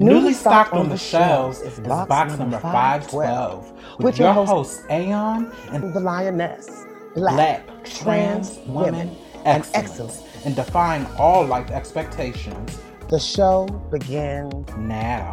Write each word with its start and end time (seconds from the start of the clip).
Newly 0.00 0.32
stocked 0.32 0.74
on 0.74 0.90
the 0.90 0.96
shelves 0.96 1.60
is 1.60 1.80
box, 1.80 2.08
box 2.08 2.38
number 2.38 2.60
512 2.60 3.72
with, 3.72 4.04
with 4.04 4.18
your 4.20 4.32
host, 4.32 4.84
Aeon 4.92 5.50
and 5.72 5.92
the 5.92 5.98
Lioness, 5.98 6.86
Black, 7.16 7.66
Black 7.66 7.84
trans 7.84 8.60
women, 8.66 9.16
and 9.44 9.66
excellence, 9.74 10.22
and 10.44 10.54
defying 10.54 11.04
all 11.18 11.44
life 11.44 11.72
expectations. 11.72 12.78
The 13.08 13.18
show 13.18 13.66
begins 13.90 14.68
now. 14.76 15.32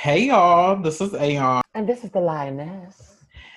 Hey 0.00 0.28
y'all, 0.28 0.80
this 0.80 1.02
is 1.02 1.12
Aeon. 1.12 1.60
And 1.74 1.86
this 1.86 2.04
is 2.04 2.10
the 2.10 2.22
Lioness. 2.22 3.16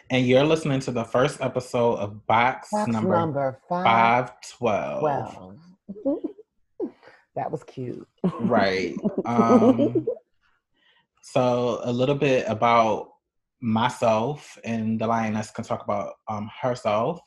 And 0.10 0.28
you're 0.28 0.44
listening 0.44 0.82
to 0.82 0.92
the 0.92 1.06
first 1.06 1.40
episode 1.40 2.00
of 2.00 2.28
Box, 2.28 2.68
Box 2.70 2.92
number, 2.92 3.16
number 3.16 3.62
five, 3.70 4.30
512. 4.60 5.58
that 7.38 7.50
was 7.50 7.64
cute. 7.64 8.06
Right. 8.42 8.94
Um, 9.26 10.06
so, 11.22 11.80
a 11.86 11.94
little 11.94 12.16
bit 12.16 12.44
about 12.50 13.12
myself, 13.62 14.58
and 14.66 15.00
the 15.00 15.08
Lioness 15.08 15.50
can 15.50 15.64
talk 15.64 15.82
about 15.86 16.16
um, 16.28 16.52
herself. 16.62 17.22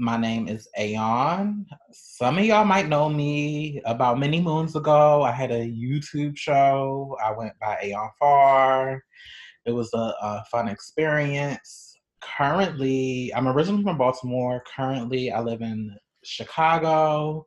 My 0.00 0.16
name 0.16 0.46
is 0.46 0.68
Aeon. 0.78 1.66
Some 1.90 2.38
of 2.38 2.44
y'all 2.44 2.64
might 2.64 2.88
know 2.88 3.08
me. 3.08 3.82
About 3.84 4.20
many 4.20 4.40
moons 4.40 4.76
ago, 4.76 5.22
I 5.22 5.32
had 5.32 5.50
a 5.50 5.68
YouTube 5.68 6.36
show. 6.36 7.16
I 7.20 7.32
went 7.32 7.54
by 7.60 7.80
Aeon 7.82 8.08
Far. 8.16 9.02
It 9.66 9.72
was 9.72 9.92
a, 9.94 10.14
a 10.22 10.44
fun 10.52 10.68
experience. 10.68 11.96
Currently, 12.20 13.34
I'm 13.34 13.48
originally 13.48 13.82
from 13.82 13.98
Baltimore. 13.98 14.62
Currently, 14.76 15.32
I 15.32 15.40
live 15.40 15.62
in 15.62 15.96
Chicago. 16.22 17.44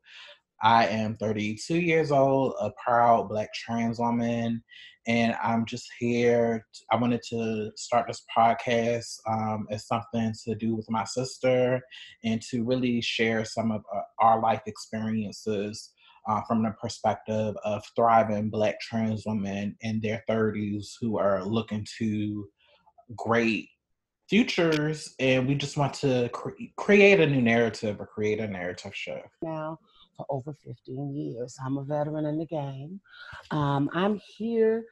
I 0.64 0.88
am 0.88 1.18
32 1.18 1.80
years 1.80 2.12
old, 2.12 2.56
a 2.60 2.72
proud 2.84 3.30
Black 3.30 3.54
trans 3.54 4.00
woman, 4.00 4.64
and 5.08 5.36
I'm 5.44 5.66
just 5.66 5.90
here. 6.00 6.66
I 6.92 6.98
wanted 6.98 7.22
to 7.30 7.72
start 7.76 8.08
this 8.08 8.24
podcast 8.36 9.20
um, 9.28 9.68
as 9.72 9.88
something 9.88 10.34
to 10.44 10.56
do 10.56 10.76
with 10.76 10.90
my 10.90 11.04
sister 11.04 11.82
and 12.24 12.42
to 12.50 12.64
really 12.64 13.02
share 13.02 13.44
some 13.44 13.72
of 13.72 13.82
uh, 13.96 14.02
our 14.20 14.40
life 14.40 14.62
experiences 14.68 15.92
uh, 16.28 16.42
from 16.48 16.64
the 16.64 16.72
perspective 16.80 17.56
of 17.64 17.84
thriving 17.96 18.50
Black 18.50 18.80
trans 18.80 19.24
women 19.26 19.76
in 19.82 20.00
their 20.02 20.24
30s 20.30 20.92
who 21.00 21.18
are 21.18 21.44
looking 21.44 21.86
to 21.98 22.48
great 23.16 23.68
futures 24.30 25.14
and 25.20 25.46
we 25.46 25.56
just 25.56 25.76
want 25.76 25.94
to 25.94 26.30
cre- 26.30 26.52
create 26.78 27.20
a 27.20 27.28
new 27.28 27.42
narrative 27.42 28.00
or 28.00 28.06
create 28.06 28.40
a 28.40 28.48
narrative 28.48 28.96
shift 28.96 29.28
now 29.42 29.78
for 30.16 30.26
over 30.30 30.54
15 30.54 31.14
years. 31.16 31.58
I'm 31.64 31.78
a 31.78 31.84
veteran 31.84 32.26
in 32.26 32.38
the 32.38 32.46
game. 32.46 33.00
Um, 33.52 33.90
I'm 33.94 34.20
here 34.38 34.86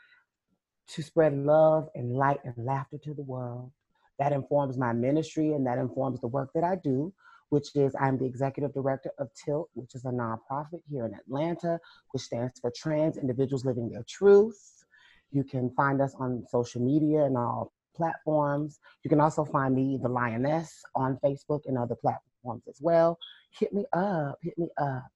to 0.90 1.04
spread 1.04 1.38
love 1.38 1.90
and 1.96 2.16
light 2.16 2.40
and 2.44 2.54
laughter 2.58 2.98
to 3.04 3.14
the 3.14 3.22
world. 3.22 3.72
That 4.18 4.34
informs 4.34 4.78
my 4.78 4.92
ministry 4.92 5.54
and 5.54 5.66
that 5.66 5.78
informs 5.78 6.20
the 6.20 6.28
work 6.28 6.50
that 6.56 6.64
I 6.64 6.76
do, 6.76 7.14
which 7.50 7.76
is 7.76 7.96
I'm 8.00 8.18
the 8.18 8.26
executive 8.26 8.74
director 8.74 9.12
of 9.18 9.30
TILT, 9.34 9.70
which 9.74 9.96
is 9.96 10.06
a 10.06 10.10
nonprofit 10.10 10.82
here 10.90 11.06
in 11.06 11.14
Atlanta, 11.14 11.80
which 12.12 12.24
stands 12.24 12.60
for 12.60 12.72
Trans 12.76 13.18
Individuals 13.18 13.66
Living 13.66 13.90
Their 13.90 14.04
Truth. 14.08 14.84
You 15.32 15.44
can 15.44 15.70
find 15.72 16.02
us 16.02 16.16
on 16.20 16.44
social 16.50 16.82
media 16.82 17.24
and 17.24 17.38
all 17.38 17.72
platforms. 17.96 18.80
You 19.04 19.10
can 19.10 19.22
also 19.22 19.46
find 19.46 19.76
me, 19.76 20.00
the 20.02 20.10
Lioness, 20.10 20.82
on 20.96 21.20
Facebook 21.24 21.62
and 21.66 21.78
other 21.78 21.96
platforms 21.96 22.64
as 22.68 22.80
well. 22.82 23.18
Hit 23.52 23.74
me 23.74 23.86
up, 23.94 24.38
hit 24.42 24.58
me 24.58 24.70
up. 24.78 25.08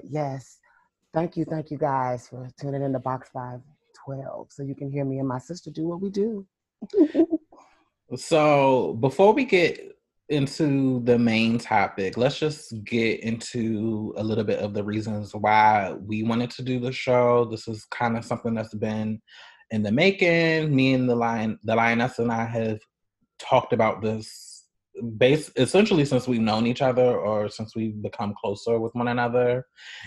But 0.00 0.12
yes, 0.12 0.60
thank 1.12 1.36
you, 1.36 1.44
thank 1.44 1.72
you 1.72 1.76
guys 1.76 2.28
for 2.28 2.48
tuning 2.60 2.84
in 2.84 2.92
to 2.92 3.00
Box 3.00 3.30
512 3.32 4.46
so 4.48 4.62
you 4.62 4.76
can 4.76 4.92
hear 4.92 5.04
me 5.04 5.18
and 5.18 5.26
my 5.26 5.40
sister 5.40 5.72
do 5.72 5.88
what 5.88 6.00
we 6.00 6.08
do. 6.08 6.46
so 8.16 8.96
before 9.00 9.32
we 9.32 9.44
get 9.44 9.98
into 10.28 11.02
the 11.02 11.18
main 11.18 11.58
topic, 11.58 12.16
let's 12.16 12.38
just 12.38 12.84
get 12.84 13.24
into 13.24 14.14
a 14.16 14.22
little 14.22 14.44
bit 14.44 14.60
of 14.60 14.72
the 14.72 14.84
reasons 14.84 15.34
why 15.34 15.94
we 15.94 16.22
wanted 16.22 16.50
to 16.50 16.62
do 16.62 16.78
the 16.78 16.92
show. 16.92 17.44
This 17.46 17.66
is 17.66 17.84
kind 17.86 18.16
of 18.16 18.24
something 18.24 18.54
that's 18.54 18.74
been 18.74 19.20
in 19.72 19.82
the 19.82 19.90
making. 19.90 20.72
Me 20.76 20.94
and 20.94 21.10
the 21.10 21.16
lion, 21.16 21.58
the 21.64 21.74
lioness, 21.74 22.20
and 22.20 22.30
I 22.30 22.44
have 22.44 22.78
talked 23.40 23.72
about 23.72 24.00
this 24.00 24.47
base 25.16 25.50
essentially 25.56 26.04
since 26.04 26.26
we've 26.26 26.40
known 26.40 26.66
each 26.66 26.82
other 26.82 27.18
or 27.18 27.48
since 27.48 27.74
we've 27.74 28.00
become 28.02 28.34
closer 28.40 28.78
with 28.80 28.94
one 28.94 29.08
another 29.08 29.64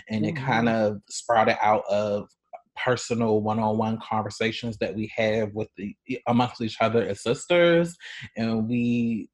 and 0.08 0.24
mm-hmm. 0.24 0.36
it 0.36 0.40
kind 0.40 0.68
of 0.68 0.98
sprouted 1.08 1.56
out 1.62 1.84
of 1.88 2.28
personal 2.76 3.42
one-on-one 3.42 3.98
conversations 4.02 4.76
that 4.78 4.94
we 4.94 5.10
have 5.14 5.52
with 5.52 5.68
the 5.76 5.94
amongst 6.26 6.60
each 6.60 6.76
other 6.80 7.06
as 7.06 7.22
sisters 7.22 7.96
and 8.36 8.68
we 8.68 9.28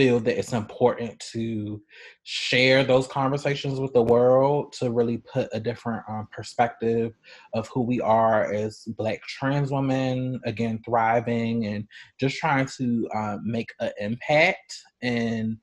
feel 0.00 0.18
that 0.18 0.38
it's 0.38 0.54
important 0.54 1.20
to 1.20 1.78
share 2.22 2.82
those 2.82 3.06
conversations 3.06 3.78
with 3.78 3.92
the 3.92 4.02
world 4.02 4.72
to 4.72 4.90
really 4.90 5.18
put 5.30 5.46
a 5.52 5.60
different 5.60 6.02
um, 6.08 6.26
perspective 6.32 7.12
of 7.52 7.68
who 7.68 7.82
we 7.82 8.00
are 8.00 8.50
as 8.50 8.84
black 8.96 9.20
trans 9.24 9.70
women 9.70 10.40
again 10.46 10.80
thriving 10.86 11.66
and 11.66 11.86
just 12.18 12.38
trying 12.38 12.64
to 12.64 13.06
uh, 13.14 13.36
make 13.44 13.68
an 13.80 13.90
impact 14.00 14.74
and 15.02 15.58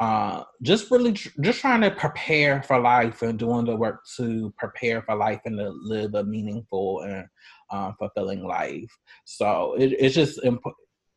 uh, 0.00 0.44
just 0.60 0.90
really 0.90 1.14
tr- 1.14 1.30
just 1.40 1.60
trying 1.60 1.80
to 1.80 1.90
prepare 1.90 2.62
for 2.62 2.78
life 2.78 3.22
and 3.22 3.38
doing 3.38 3.64
the 3.64 3.74
work 3.74 4.00
to 4.18 4.52
prepare 4.58 5.00
for 5.00 5.16
life 5.16 5.40
and 5.46 5.56
to 5.56 5.72
live 5.82 6.14
a 6.14 6.22
meaningful 6.24 7.00
and 7.00 7.24
uh, 7.70 7.90
fulfilling 7.98 8.46
life. 8.46 8.94
So 9.24 9.76
it, 9.78 9.96
it's 9.98 10.14
just 10.14 10.44
imp- 10.44 10.60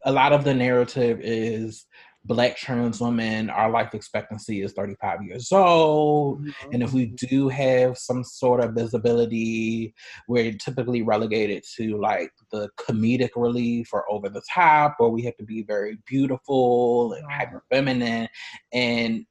a 0.05 0.11
lot 0.11 0.31
of 0.31 0.45
the 0.45 0.53
narrative 0.53 1.19
is 1.21 1.85
black 2.25 2.57
trans 2.57 2.99
women, 2.99 3.49
our 3.49 3.69
life 3.69 3.93
expectancy 3.93 4.61
is 4.61 4.73
35 4.73 5.23
years 5.23 5.51
old. 5.51 6.41
Mm-hmm. 6.41 6.71
And 6.73 6.83
if 6.83 6.91
we 6.91 7.07
do 7.07 7.49
have 7.49 7.97
some 7.97 8.23
sort 8.23 8.63
of 8.63 8.73
visibility, 8.73 9.93
we're 10.27 10.53
typically 10.53 11.03
relegated 11.03 11.63
to 11.75 11.99
like 11.99 12.31
the 12.51 12.69
comedic 12.79 13.29
relief 13.35 13.89
or 13.93 14.11
over 14.11 14.29
the 14.29 14.41
top, 14.53 14.95
or 14.99 15.09
we 15.09 15.23
have 15.23 15.37
to 15.37 15.43
be 15.43 15.63
very 15.63 15.97
beautiful 16.07 17.13
and 17.13 17.25
hyper 17.31 17.63
feminine. 17.71 18.27
And 18.73 19.25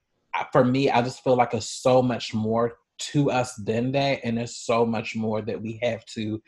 for 0.52 0.64
me, 0.64 0.90
I 0.90 1.02
just 1.02 1.22
feel 1.24 1.36
like 1.36 1.50
there's 1.50 1.68
so 1.68 2.00
much 2.00 2.32
more 2.32 2.74
to 2.96 3.30
us 3.30 3.56
than 3.56 3.90
that. 3.92 4.20
And 4.22 4.38
there's 4.38 4.56
so 4.56 4.86
much 4.86 5.16
more 5.16 5.42
that 5.42 5.60
we 5.60 5.80
have 5.82 6.04
to 6.14 6.40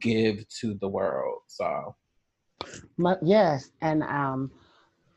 give 0.00 0.48
to 0.60 0.74
the 0.80 0.88
world. 0.88 1.40
So. 1.46 1.94
Yes. 3.22 3.70
And, 3.80 4.02
um, 4.02 4.50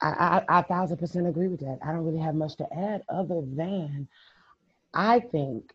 I, 0.02 0.44
I, 0.48 0.60
I 0.60 0.62
thousand 0.64 0.98
percent 0.98 1.28
agree 1.28 1.48
with 1.48 1.62
that. 1.62 1.80
I 1.84 1.92
don't 1.92 2.06
really 2.06 2.20
have 2.20 2.36
much 2.36 2.56
to 2.58 2.68
add 2.74 3.04
other 3.10 3.42
than 3.46 4.08
I 4.94 5.20
think 5.20 5.74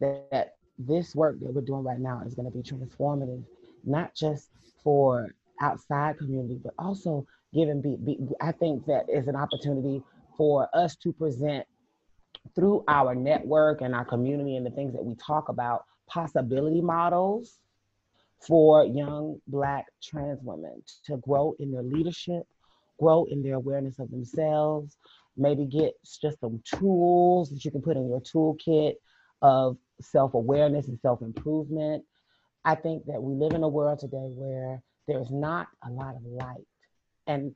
that, 0.00 0.28
that 0.30 0.54
this 0.78 1.14
work 1.14 1.38
that 1.40 1.52
we're 1.52 1.60
doing 1.60 1.84
right 1.84 1.98
now 1.98 2.22
is 2.26 2.34
going 2.34 2.50
to 2.50 2.56
be 2.56 2.62
transformative, 2.62 3.44
not 3.84 4.14
just 4.14 4.48
for 4.82 5.34
outside 5.60 6.18
community, 6.18 6.58
but 6.62 6.74
also 6.78 7.26
given 7.52 7.80
be, 7.80 7.96
be, 7.96 8.18
I 8.40 8.52
think 8.52 8.86
that 8.86 9.06
is 9.08 9.28
an 9.28 9.36
opportunity 9.36 10.02
for 10.36 10.68
us 10.74 10.96
to 10.96 11.12
present 11.12 11.66
through 12.54 12.84
our 12.88 13.14
network 13.14 13.82
and 13.82 13.94
our 13.94 14.04
community 14.04 14.56
and 14.56 14.64
the 14.64 14.70
things 14.70 14.94
that 14.94 15.04
we 15.04 15.14
talk 15.16 15.48
about 15.48 15.84
possibility 16.06 16.80
models 16.80 17.58
for 18.40 18.84
young 18.86 19.38
black 19.46 19.86
trans 20.02 20.40
women 20.42 20.82
to 21.04 21.18
grow 21.18 21.54
in 21.58 21.70
their 21.70 21.82
leadership 21.82 22.46
grow 23.00 23.24
in 23.24 23.42
their 23.42 23.54
awareness 23.54 23.98
of 23.98 24.10
themselves, 24.10 24.96
maybe 25.36 25.64
get 25.64 25.94
just 26.22 26.40
some 26.40 26.62
tools 26.64 27.50
that 27.50 27.64
you 27.64 27.70
can 27.70 27.82
put 27.82 27.96
in 27.96 28.08
your 28.08 28.20
toolkit 28.20 28.94
of 29.42 29.76
self 30.00 30.34
awareness 30.34 30.88
and 30.88 31.00
self 31.00 31.22
improvement. 31.22 32.04
I 32.64 32.74
think 32.74 33.06
that 33.06 33.22
we 33.22 33.34
live 33.34 33.54
in 33.54 33.62
a 33.62 33.68
world 33.68 33.98
today 33.98 34.32
where 34.36 34.82
there's 35.08 35.30
not 35.30 35.68
a 35.86 35.90
lot 35.90 36.14
of 36.14 36.22
light. 36.24 36.66
And 37.26 37.54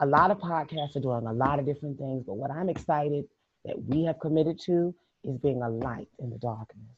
a 0.00 0.06
lot 0.06 0.30
of 0.30 0.38
podcasts 0.38 0.96
are 0.96 1.00
doing 1.00 1.26
a 1.26 1.32
lot 1.32 1.58
of 1.58 1.66
different 1.66 1.98
things, 1.98 2.24
but 2.26 2.34
what 2.34 2.50
I'm 2.50 2.68
excited 2.68 3.24
that 3.64 3.82
we 3.82 4.04
have 4.04 4.18
committed 4.20 4.60
to 4.66 4.94
is 5.24 5.38
being 5.38 5.62
a 5.62 5.68
light 5.68 6.08
in 6.18 6.30
the 6.30 6.38
darkness. 6.38 6.96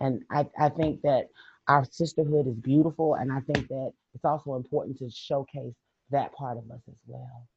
And 0.00 0.22
I, 0.30 0.46
I 0.58 0.68
think 0.68 1.02
that 1.02 1.28
our 1.68 1.84
sisterhood 1.90 2.46
is 2.46 2.56
beautiful, 2.56 3.14
and 3.14 3.32
I 3.32 3.40
think 3.40 3.68
that 3.68 3.92
it's 4.14 4.24
also 4.24 4.54
important 4.56 4.98
to 4.98 5.10
showcase 5.10 5.74
that 6.12 6.32
part 6.32 6.58
of 6.58 6.64
us 6.70 6.82
as 6.88 6.96
well. 7.06 7.48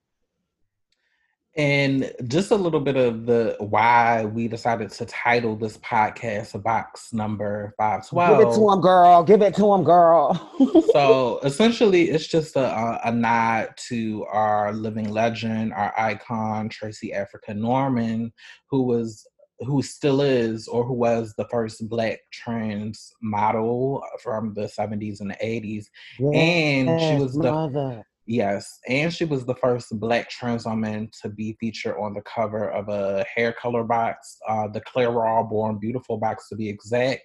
And 1.58 2.12
just 2.28 2.52
a 2.52 2.56
little 2.56 2.82
bit 2.82 2.98
of 2.98 3.26
the 3.26 3.56
why 3.60 4.26
we 4.26 4.50
decided 4.50 4.90
to 4.90 5.06
title 5.06 5.56
this 5.56 5.78
podcast 5.78 6.62
box 6.62 7.14
number 7.14 7.74
512. 7.78 8.40
Give 8.40 8.48
it 8.48 8.56
to 8.56 8.72
him, 8.72 8.82
girl. 8.82 9.24
Give 9.24 9.42
it 9.42 9.56
to 9.56 9.74
him, 9.74 9.84
girl. 9.86 10.52
so 10.92 11.40
essentially, 11.44 12.10
it's 12.10 12.28
just 12.28 12.58
a, 12.58 13.00
a, 13.08 13.12
nod 13.12 13.70
to 13.88 14.26
our 14.26 14.74
living 14.74 15.10
legend, 15.10 15.72
our 15.72 15.98
icon, 15.98 16.68
Tracey 16.68 17.14
Africa 17.14 17.54
Norman, 17.54 18.34
who 18.70 18.84
was 18.84 19.26
who 19.60 19.82
still 19.82 20.20
is 20.20 20.68
or 20.68 20.84
who 20.84 20.94
was 20.94 21.34
the 21.38 21.48
first 21.48 21.88
black 21.88 22.20
trans 22.34 23.14
model 23.22 24.04
from 24.22 24.54
the 24.54 24.64
70s 24.64 25.22
and 25.22 25.32
the 25.32 25.36
80s. 25.36 25.86
Yes, 26.20 26.36
and 26.36 27.00
she 27.00 27.24
was 27.24 27.34
the 27.34 27.50
mother. 27.50 28.06
Yes, 28.28 28.80
and 28.88 29.14
she 29.14 29.24
was 29.24 29.46
the 29.46 29.56
first 29.56 29.88
black 30.00 30.30
trans 30.30 30.66
woman 30.66 31.12
to 31.22 31.30
be 31.30 31.56
featured 31.60 31.96
on 32.00 32.16
the 32.16 32.22
cover 32.22 32.72
of 32.72 32.90
a 32.90 33.24
hair 33.34 33.54
color 33.54 33.84
box, 33.84 34.38
uh, 34.48 34.68
the 34.68 34.82
Clairol 34.82 35.48
Born 35.48 35.78
Beautiful 35.78 36.18
box 36.18 36.50
to 36.50 36.56
be 36.56 36.68
exact. 36.68 37.22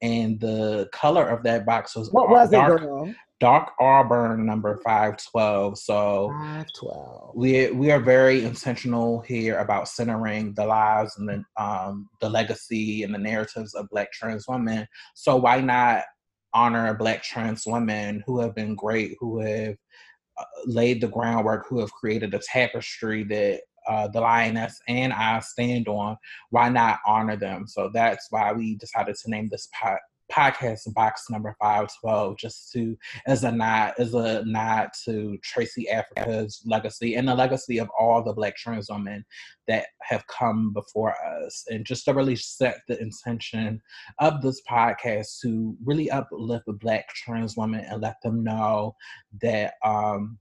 And 0.00 0.38
the 0.38 0.88
color 0.92 1.28
of 1.28 1.42
that 1.42 1.66
box 1.66 1.96
was 1.96 2.12
what 2.12 2.28
was 2.28 2.50
dark, 2.50 2.80
it, 2.80 2.84
girl? 2.84 3.14
Dark 3.40 3.72
Auburn 3.80 4.46
number 4.46 4.80
five 4.84 5.16
twelve. 5.16 5.76
So 5.76 6.30
five 6.40 6.66
twelve. 6.78 7.32
We 7.34 7.72
we 7.72 7.90
are 7.90 8.00
very 8.00 8.44
intentional 8.44 9.22
here 9.22 9.58
about 9.58 9.88
centering 9.88 10.54
the 10.54 10.66
lives 10.66 11.18
and 11.18 11.28
the 11.28 11.62
um 11.62 12.08
the 12.20 12.30
legacy 12.30 13.02
and 13.02 13.12
the 13.12 13.18
narratives 13.18 13.74
of 13.74 13.88
black 13.90 14.12
trans 14.12 14.46
women. 14.46 14.86
So 15.14 15.36
why 15.36 15.60
not 15.60 16.04
honor 16.54 16.94
black 16.94 17.24
trans 17.24 17.64
women 17.66 18.22
who 18.24 18.38
have 18.38 18.54
been 18.54 18.76
great, 18.76 19.16
who 19.18 19.40
have 19.40 19.74
laid 20.66 21.00
the 21.00 21.08
groundwork, 21.08 21.66
who 21.68 21.80
have 21.80 21.92
created 21.92 22.34
a 22.34 22.38
tapestry 22.38 23.24
that 23.24 23.60
uh, 23.88 24.08
the 24.08 24.20
lioness 24.20 24.80
and 24.88 25.12
I 25.12 25.40
stand 25.40 25.88
on. 25.88 26.16
Why 26.50 26.68
not 26.68 27.00
honor 27.06 27.36
them? 27.36 27.66
So 27.66 27.90
that's 27.92 28.26
why 28.30 28.52
we 28.52 28.76
decided 28.76 29.16
to 29.16 29.30
name 29.30 29.48
this 29.50 29.68
pot 29.78 29.98
podcast 30.32 30.92
box 30.94 31.24
number 31.30 31.54
512 31.60 32.38
just 32.38 32.72
to 32.72 32.96
as 33.26 33.44
a 33.44 33.52
nod 33.52 33.92
as 33.98 34.14
a 34.14 34.42
nod 34.46 34.88
to 35.04 35.36
tracey 35.42 35.88
africa's 35.88 36.62
legacy 36.64 37.14
and 37.14 37.28
the 37.28 37.34
legacy 37.34 37.78
of 37.78 37.88
all 37.98 38.22
the 38.22 38.32
black 38.32 38.56
trans 38.56 38.88
women 38.90 39.24
that 39.66 39.86
have 40.02 40.26
come 40.26 40.72
before 40.72 41.14
us. 41.24 41.64
And 41.68 41.84
just 41.84 42.04
to 42.04 42.14
really 42.14 42.36
set 42.36 42.78
the 42.88 43.00
intention 43.00 43.80
of 44.18 44.42
this 44.42 44.60
podcast 44.70 45.40
to 45.42 45.76
really 45.84 46.10
uplift 46.10 46.66
black 46.80 47.08
trans 47.08 47.56
women 47.56 47.84
and 47.88 48.02
let 48.02 48.16
them 48.22 48.42
know 48.42 48.94
that 49.40 49.74
um 49.84 50.38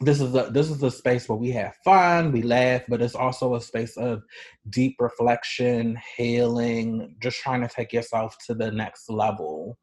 this 0.00 0.20
is 0.20 0.34
a 0.34 0.48
this 0.52 0.70
is 0.70 0.82
a 0.82 0.90
space 0.90 1.28
where 1.28 1.38
we 1.38 1.50
have 1.50 1.74
fun, 1.84 2.30
we 2.30 2.42
laugh, 2.42 2.82
but 2.88 3.02
it's 3.02 3.16
also 3.16 3.56
a 3.56 3.60
space 3.60 3.96
of 3.96 4.22
deep 4.70 4.96
reflection, 5.00 5.98
healing, 6.16 7.16
just 7.20 7.38
trying 7.38 7.62
to 7.62 7.68
take 7.68 7.92
yourself 7.92 8.36
to 8.46 8.54
the 8.54 8.70
next 8.70 9.10
level. 9.10 9.76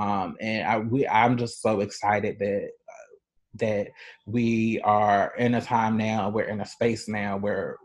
Um, 0.00 0.36
and 0.40 0.66
I 0.66 0.78
we 0.78 1.06
I'm 1.06 1.36
just 1.36 1.62
so 1.62 1.80
excited 1.80 2.38
that 2.40 2.64
uh, 2.64 3.16
that 3.54 3.88
we 4.26 4.80
are 4.80 5.32
in 5.38 5.54
a 5.54 5.60
time 5.60 5.96
now, 5.96 6.28
we're 6.28 6.44
in 6.44 6.60
a 6.60 6.66
space 6.66 7.08
now 7.08 7.36
where 7.36 7.76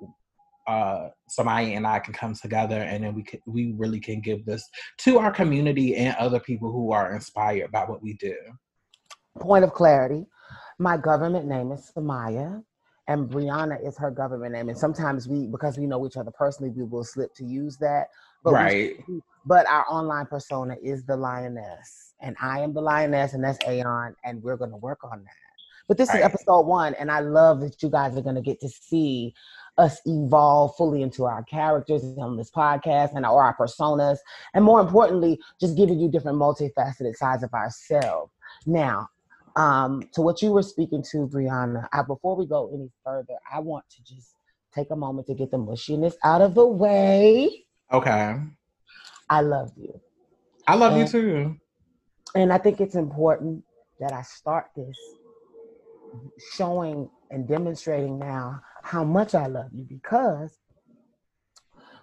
uh, 0.67 1.09
and 1.37 1.87
I 1.87 1.99
can 1.99 2.13
come 2.13 2.33
together, 2.33 2.81
and 2.81 3.03
then 3.03 3.13
we 3.15 3.23
can, 3.23 3.39
we 3.45 3.73
really 3.77 3.99
can 3.99 4.19
give 4.19 4.45
this 4.45 4.67
to 4.99 5.19
our 5.19 5.31
community 5.31 5.95
and 5.95 6.15
other 6.17 6.39
people 6.39 6.71
who 6.71 6.91
are 6.91 7.13
inspired 7.13 7.71
by 7.71 7.83
what 7.83 8.01
we 8.01 8.13
do. 8.13 8.35
Point 9.39 9.63
of 9.63 9.71
clarity 9.73 10.25
my 10.79 10.97
government 10.97 11.47
name 11.47 11.71
is 11.71 11.91
Samaya, 11.95 12.63
and 13.07 13.29
Brianna 13.29 13.85
is 13.85 13.97
her 13.97 14.11
government 14.11 14.53
name. 14.53 14.69
And 14.69 14.77
sometimes 14.77 15.27
we, 15.27 15.47
because 15.47 15.77
we 15.77 15.87
know 15.87 16.05
each 16.05 16.17
other 16.17 16.31
personally, 16.31 16.71
we 16.71 16.83
will 16.83 17.03
slip 17.03 17.33
to 17.35 17.45
use 17.45 17.77
that. 17.77 18.07
But 18.43 18.53
right. 18.53 19.03
We, 19.07 19.21
but 19.45 19.67
our 19.67 19.85
online 19.89 20.25
persona 20.25 20.75
is 20.83 21.03
the 21.05 21.15
lioness, 21.15 22.13
and 22.21 22.35
I 22.41 22.59
am 22.59 22.73
the 22.73 22.81
lioness, 22.81 23.33
and 23.33 23.43
that's 23.43 23.59
Aeon, 23.67 24.15
and 24.23 24.43
we're 24.43 24.57
going 24.57 24.71
to 24.71 24.77
work 24.77 25.03
on 25.03 25.23
that. 25.23 25.31
But 25.87 25.97
this 25.97 26.09
right. 26.09 26.19
is 26.19 26.25
episode 26.25 26.67
one, 26.67 26.93
and 26.95 27.09
I 27.09 27.21
love 27.21 27.61
that 27.61 27.81
you 27.81 27.89
guys 27.89 28.17
are 28.17 28.21
going 28.21 28.35
to 28.35 28.41
get 28.41 28.59
to 28.59 28.69
see 28.69 29.33
us 29.77 30.01
evolve 30.05 30.75
fully 30.75 31.01
into 31.01 31.25
our 31.25 31.43
characters 31.43 32.03
on 32.17 32.35
this 32.35 32.51
podcast 32.51 33.15
and 33.15 33.25
or 33.25 33.41
our 33.41 33.55
personas, 33.55 34.17
and 34.53 34.65
more 34.65 34.81
importantly, 34.81 35.39
just 35.61 35.77
giving 35.77 35.97
you 35.99 36.09
different 36.09 36.37
multifaceted 36.37 37.15
sides 37.15 37.43
of 37.43 37.53
ourselves. 37.53 38.33
Now, 38.65 39.07
um, 39.57 40.03
to 40.13 40.21
what 40.21 40.41
you 40.43 40.51
were 40.51 40.61
speaking 40.61 41.03
to, 41.11 41.27
Brianna, 41.27 41.87
I, 41.91 42.03
before 42.03 42.35
we 42.35 42.45
go 42.45 42.69
any 42.73 42.91
further, 43.03 43.33
I 43.51 43.59
want 43.59 43.85
to 43.89 44.03
just 44.03 44.35
take 44.73 44.91
a 44.91 44.95
moment 44.95 45.25
to 45.27 45.33
get 45.33 45.49
the 45.49 45.57
mushiness 45.57 46.13
out 46.23 46.41
of 46.41 46.53
the 46.53 46.65
way. 46.65 47.65
Okay. 47.91 48.35
I 49.29 49.41
love 49.41 49.71
you. 49.75 49.99
I 50.67 50.75
love 50.75 50.93
and, 50.93 51.01
you 51.01 51.07
too. 51.07 51.57
And 52.35 52.53
I 52.53 52.59
think 52.59 52.79
it's 52.79 52.93
important 52.93 53.63
that 53.99 54.13
I 54.13 54.21
start 54.21 54.67
this 54.75 54.95
showing 56.53 57.09
and 57.31 57.47
demonstrating 57.47 58.19
now 58.19 58.61
how 58.83 59.03
much 59.03 59.33
I 59.33 59.47
love 59.47 59.71
you 59.73 59.85
because 59.89 60.55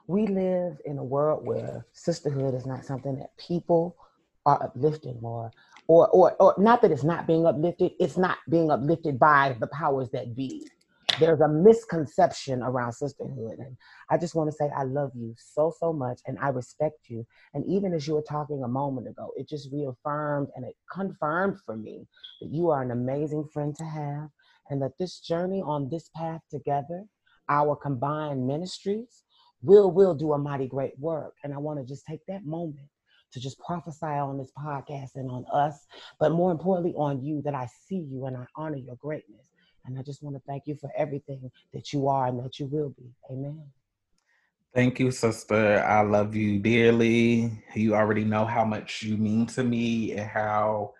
we 0.09 0.27
live 0.27 0.77
in 0.85 0.99
a 0.99 1.05
world 1.05 1.47
where 1.47 1.87
sisterhood 1.93 2.55
is 2.55 2.67
not 2.67 2.85
something 2.85 3.17
that 3.21 3.37
people 3.39 3.97
are 4.45 4.62
uplifting 4.62 5.21
more 5.21 5.53
or, 5.86 6.08
or, 6.08 6.34
or 6.40 6.54
not 6.58 6.82
that 6.82 6.90
it's 6.90 7.04
not 7.04 7.26
being 7.26 7.46
uplifted, 7.46 7.92
it's 8.00 8.16
not 8.16 8.38
being 8.48 8.70
uplifted 8.70 9.19
by 9.19 9.56
the 9.60 9.66
powers 9.69 10.08
that 10.10 10.34
be. 10.34 10.66
There's 11.20 11.40
a 11.40 11.48
misconception 11.48 12.62
around 12.62 12.92
sisterhood. 12.92 13.58
And 13.58 13.76
I 14.10 14.19
just 14.19 14.34
want 14.34 14.50
to 14.50 14.56
say, 14.56 14.69
I 14.76 14.82
love 14.82 15.12
you 15.14 15.34
so, 15.36 15.72
so 15.78 15.92
much 15.92 16.20
and 16.26 16.38
I 16.40 16.48
respect 16.48 17.08
you. 17.08 17.25
And 17.52 17.64
even 17.66 17.92
as 17.92 18.06
you 18.08 18.14
were 18.14 18.22
talking 18.22 18.62
a 18.64 18.69
moment 18.69 19.06
ago, 19.08 19.31
it 19.36 19.48
just 19.48 19.70
reaffirmed 19.72 20.48
and 20.56 20.64
it 20.64 20.75
confirmed 20.90 21.58
for 21.64 21.76
me 21.76 22.06
that 22.40 22.50
you 22.50 22.70
are 22.70 22.82
an 22.82 22.90
amazing 22.90 23.48
friend 23.52 23.76
to 23.76 23.84
have 23.84 24.28
and 24.70 24.82
that 24.82 24.98
this 24.98 25.20
journey 25.20 25.62
on 25.62 25.88
this 25.88 26.10
path 26.16 26.40
together, 26.50 27.04
our 27.48 27.76
combined 27.76 28.46
ministries, 28.46 29.22
will 29.62 29.90
will 29.90 30.14
do 30.14 30.32
a 30.32 30.38
mighty 30.38 30.66
great 30.66 30.98
work. 30.98 31.34
And 31.44 31.54
I 31.54 31.58
want 31.58 31.78
to 31.78 31.86
just 31.86 32.06
take 32.06 32.20
that 32.26 32.44
moment 32.44 32.88
to 33.32 33.41
just 33.41 33.59
prophesy 33.59 34.06
on 34.06 34.38
this 34.38 34.53
podcast 34.56 35.17
and 35.17 35.31
on 35.31 35.44
us, 35.53 35.87
but 36.21 36.32
more 36.32 36.53
importantly 36.53 36.94
on 36.97 37.23
you 37.23 37.43
that 37.43 37.55
I 37.55 37.69
see 37.88 38.06
you 38.11 38.26
and 38.26 38.37
I 38.37 38.47
honor 38.56 38.76
your 38.76 38.97
greatness. 38.97 39.49
And 39.87 39.99
I 39.99 40.03
just 40.03 40.23
want 40.23 40.37
to 40.37 40.43
thank 40.47 40.67
you 40.67 40.76
for 40.76 40.91
everything 40.97 41.50
that 41.73 41.93
you 41.93 42.09
are 42.09 42.26
and 42.26 42.43
that 42.44 42.59
you 42.59 42.67
will 42.67 42.91
be. 42.91 43.11
Amen. 43.31 43.62
Thank 44.75 44.99
you, 44.99 45.11
sister. 45.11 45.85
I 45.85 46.03
love 46.03 46.35
you 46.35 46.59
dearly. 46.59 47.62
You 47.75 47.94
already 47.94 48.25
know 48.25 48.44
how 48.44 48.65
much 48.65 49.03
you 49.03 49.17
mean 49.17 49.47
to 49.47 49.62
me 49.62 50.12
and 50.12 50.29
how 50.29 50.94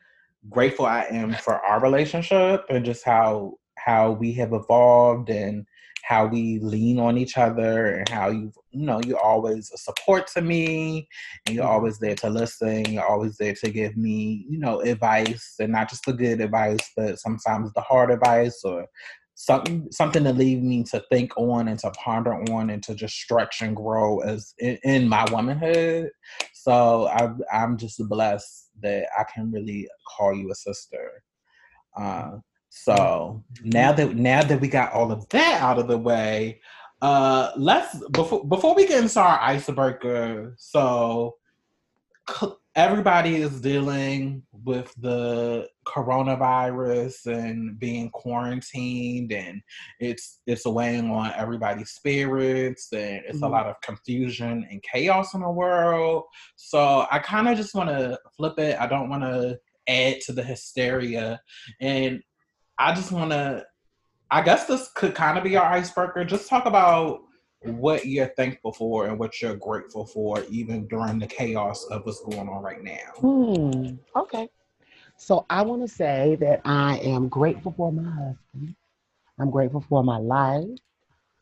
grateful 0.49 0.87
I 0.87 1.07
am 1.11 1.35
for 1.35 1.55
our 1.55 1.81
relationship 1.81 2.65
and 2.69 2.85
just 2.85 3.05
how 3.05 3.59
how 3.77 4.13
we 4.13 4.33
have 4.35 4.53
evolved 4.53 5.29
and 5.29 5.67
how 6.05 6.27
we 6.27 6.59
lean 6.61 6.99
on 6.99 7.17
each 7.17 7.39
other 7.39 7.95
and 7.95 8.09
how 8.09 8.29
you 8.29 8.53
you 8.71 8.85
know 8.85 9.01
you're 9.07 9.19
always 9.19 9.71
a 9.73 9.79
support 9.79 10.27
to 10.27 10.43
me 10.43 11.09
and 11.47 11.55
you're 11.55 11.67
always 11.67 11.99
there 11.99 12.15
to 12.15 12.29
listen 12.29 12.85
you're 12.93 13.07
always 13.07 13.37
there 13.39 13.55
to 13.55 13.71
give 13.71 13.97
me 13.97 14.45
you 14.49 14.59
know 14.59 14.81
advice 14.81 15.55
and 15.59 15.73
not 15.73 15.89
just 15.89 16.05
the 16.05 16.13
good 16.13 16.41
advice 16.41 16.91
but 16.97 17.19
sometimes 17.19 17.73
the 17.73 17.81
hard 17.81 18.11
advice 18.11 18.61
or 18.65 18.87
something 19.35 19.89
something 19.91 20.23
to 20.25 20.33
leave 20.33 20.63
me 20.63 20.85
to 20.85 21.03
think 21.11 21.33
on 21.37 21.69
and 21.69 21.79
to 21.79 21.91
ponder 21.93 22.35
on 22.53 22.71
and 22.71 22.83
to 22.83 22.95
just 22.95 23.15
stretch 23.15 23.63
and 23.63 23.75
grow 23.75 24.21
as 24.21 24.55
in, 24.59 24.79
in 24.85 25.09
my 25.09 25.27
womanhood. 25.33 26.11
So 26.53 27.09
I, 27.09 27.31
i'm 27.53 27.77
just 27.77 28.01
blessed 28.09 28.69
that 28.83 29.07
i 29.19 29.25
can 29.25 29.51
really 29.51 29.89
call 30.17 30.35
you 30.35 30.51
a 30.51 30.55
sister. 30.55 31.23
Uh, 31.97 32.39
so 32.77 33.45
now 33.63 33.93
that 33.93 34.17
now 34.17 34.43
that 34.43 34.61
we 34.61 34.67
got 34.67 34.93
all 34.93 35.13
of 35.13 35.29
that 35.29 35.61
out 35.61 35.79
of 35.79 35.87
the 35.87 35.97
way, 35.97 36.61
uh 37.01 37.53
let's 37.57 37.97
before 38.09 38.45
before 38.45 38.75
we 38.75 38.87
get 38.87 39.01
into 39.01 39.21
our 39.21 39.41
icebreaker. 39.41 40.55
So 40.59 41.37
everybody 42.75 43.37
is 43.37 43.61
dealing 43.61 44.43
with 44.65 44.93
the 44.99 45.69
coronavirus 45.87 47.27
and 47.27 47.79
being 47.79 48.11
quarantined 48.11 49.31
and 49.31 49.63
it's 50.01 50.41
it's 50.49 50.67
weighing 50.67 51.09
on 51.11 51.33
everybody's 51.37 51.91
spirits 51.91 52.89
and 52.93 53.23
it's 53.27 53.37
mm-hmm. 53.37 53.45
a 53.45 53.49
lot 53.49 53.67
of 53.67 53.81
confusion 53.83 54.67
and 54.69 54.83
chaos 54.83 55.35
in 55.35 55.43
the 55.43 55.51
world 55.51 56.25
so 56.57 57.07
i 57.13 57.19
kind 57.19 57.49
of 57.49 57.57
just 57.57 57.75
want 57.75 57.89
to 57.89 58.19
flip 58.37 58.59
it 58.59 58.77
i 58.81 58.87
don't 58.87 59.11
want 59.11 59.23
to 59.23 59.57
add 59.87 60.21
to 60.21 60.33
the 60.33 60.43
hysteria 60.43 61.39
and 61.81 62.21
I 62.79 62.95
just 62.95 63.13
want 63.13 63.31
to, 63.31 63.67
I 64.31 64.43
guess 64.43 64.67
this 64.67 64.91
could 64.95 65.15
kind 65.15 65.39
of 65.39 65.45
be 65.45 65.57
our 65.57 65.67
icebreaker. 65.67 66.25
Just 66.25 66.49
talk 66.49 66.67
about 66.67 67.23
what 67.61 68.07
you're 68.07 68.33
thankful 68.37 68.73
for 68.73 69.07
and 69.07 69.19
what 69.19 69.41
you're 69.41 69.57
grateful 69.57 70.07
for, 70.07 70.43
even 70.51 70.87
during 70.89 71.19
the 71.19 71.27
chaos 71.27 71.85
of 71.85 72.05
what's 72.05 72.21
going 72.25 72.49
on 72.49 72.63
right 72.63 72.83
now. 72.83 73.13
Hmm. 73.17 73.97
Okay. 74.17 74.49
So 75.17 75.47
I 75.49 75.63
want 75.63 75.83
to 75.83 75.89
say 75.89 76.37
that 76.41 76.61
I 76.65 76.99
am 76.99 77.29
grateful 77.29 77.73
for 77.77 77.93
my 77.93 78.11
husband. 78.11 78.75
I'm 79.39 79.51
grateful 79.51 79.85
for 79.89 80.03
my 80.03 80.19
life. 80.19 80.69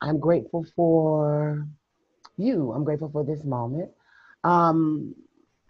I'm 0.01 0.19
grateful 0.19 0.65
for 0.75 1.67
you. 2.37 2.71
I'm 2.71 2.83
grateful 2.83 3.09
for 3.09 3.23
this 3.23 3.43
moment. 3.43 3.89
Um, 4.43 5.15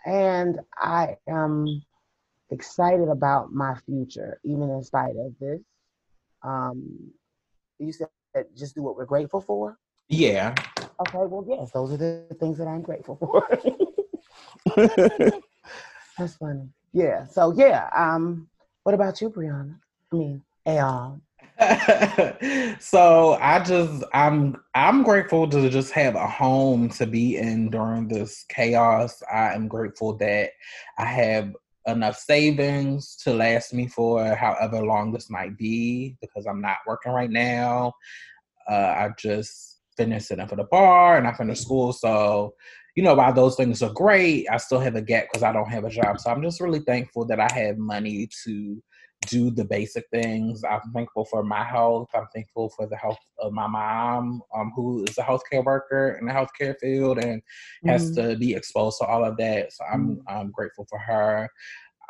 and 0.06 0.60
I 0.78 1.18
am 1.28 1.84
excited 2.54 3.10
about 3.10 3.52
my 3.52 3.76
future, 3.86 4.40
even 4.44 4.70
in 4.70 4.84
spite 4.84 5.16
of 5.18 5.34
this. 5.40 5.60
Um, 6.44 7.12
you 7.80 7.92
said 7.92 8.08
just 8.56 8.76
do 8.76 8.82
what 8.82 8.96
we're 8.96 9.06
grateful 9.06 9.42
for? 9.42 9.78
Yeah. 10.08 10.56
Okay, 10.80 11.18
well, 11.18 11.46
yes, 11.48 11.72
those 11.72 11.92
are 11.92 11.98
the 11.98 12.36
things 12.40 12.58
that 12.58 12.68
I'm 12.68 12.82
grateful 12.82 13.16
for. 13.16 13.48
That's 16.18 16.36
funny. 16.36 16.70
Yeah. 16.94 17.26
So 17.26 17.54
yeah. 17.56 17.90
Um, 17.96 18.48
what 18.84 18.96
about 18.96 19.20
you, 19.22 19.30
Brianna? 19.30 19.80
I 20.12 20.16
mean, 20.16 20.44
Aeon. 20.68 21.22
so 22.80 23.38
I 23.40 23.64
just 23.64 24.04
I'm 24.14 24.58
I'm 24.76 25.04
grateful 25.04 25.48
to 25.50 25.70
just 25.70 25.92
have 25.92 26.16
a 26.16 26.28
home 26.28 26.90
to 26.90 27.06
be 27.06 27.38
in 27.38 27.70
during 27.70 28.08
this 28.08 28.46
chaos. 28.50 29.22
I 29.32 29.54
am 29.54 29.68
grateful 29.68 30.18
that 30.18 30.52
I 30.98 31.06
have 31.06 31.54
enough 31.88 32.18
savings 32.18 33.16
to 33.18 33.34
last 33.34 33.74
me 33.74 33.88
for 33.88 34.24
however 34.36 34.86
long 34.86 35.12
this 35.12 35.30
might 35.30 35.58
be 35.58 36.16
because 36.22 36.46
I'm 36.46 36.62
not 36.62 36.78
working 36.88 37.12
right 37.12 37.30
now. 37.30 37.94
Uh, 38.70 38.74
I 38.74 39.10
just 39.18 39.80
finished 39.98 40.28
sitting 40.28 40.48
for 40.48 40.56
the 40.56 40.64
bar 40.66 41.18
and 41.18 41.28
I 41.28 41.34
finished 41.34 41.64
school. 41.64 41.94
So, 41.94 42.54
you 42.96 43.04
know, 43.04 43.16
while 43.16 43.34
those 43.34 43.56
things 43.56 43.82
are 43.82 43.94
great, 43.94 44.48
I 44.50 44.58
still 44.58 44.80
have 44.80 44.96
a 44.96 45.02
gap 45.02 45.26
because 45.32 45.44
I 45.44 45.52
don't 45.52 45.70
have 45.70 45.84
a 45.84 45.90
job. 45.90 46.20
So 46.20 46.32
I'm 46.32 46.42
just 46.42 46.62
really 46.62 46.80
thankful 46.80 47.26
that 47.26 47.40
I 47.40 47.48
have 47.54 47.78
money 47.78 48.30
to 48.46 48.82
do 49.28 49.52
the 49.52 49.66
basic 49.66 50.06
things. 50.12 50.64
I'm 50.64 50.92
thankful 50.94 51.26
for 51.26 51.44
my 51.44 51.64
health. 51.64 52.10
I'm 52.14 52.28
thankful 52.34 52.70
for 52.70 52.88
the 52.88 52.98
health 52.98 53.20
of 53.40 53.54
my 53.54 53.68
mom, 53.68 54.42
um, 54.56 54.72
who 54.76 55.04
is 55.06 55.18
a 55.18 55.24
healthcare 55.24 55.64
worker 55.64 56.18
in 56.20 56.28
the 56.28 56.34
healthcare 56.34 56.76
field 56.80 57.18
and 57.18 57.42
mm-hmm. 57.42 57.90
has 57.90 58.12
to 58.16 58.36
be 58.38 58.54
exposed 58.54 59.00
to 59.00 59.08
all 59.08 59.24
of 59.26 59.38
that. 59.38 59.74
So 59.74 59.84
I'm 59.92 60.08
mm-hmm. 60.08 60.22
I'm 60.28 60.52
grateful 60.52 60.86
for 60.90 61.00
her. 61.00 61.50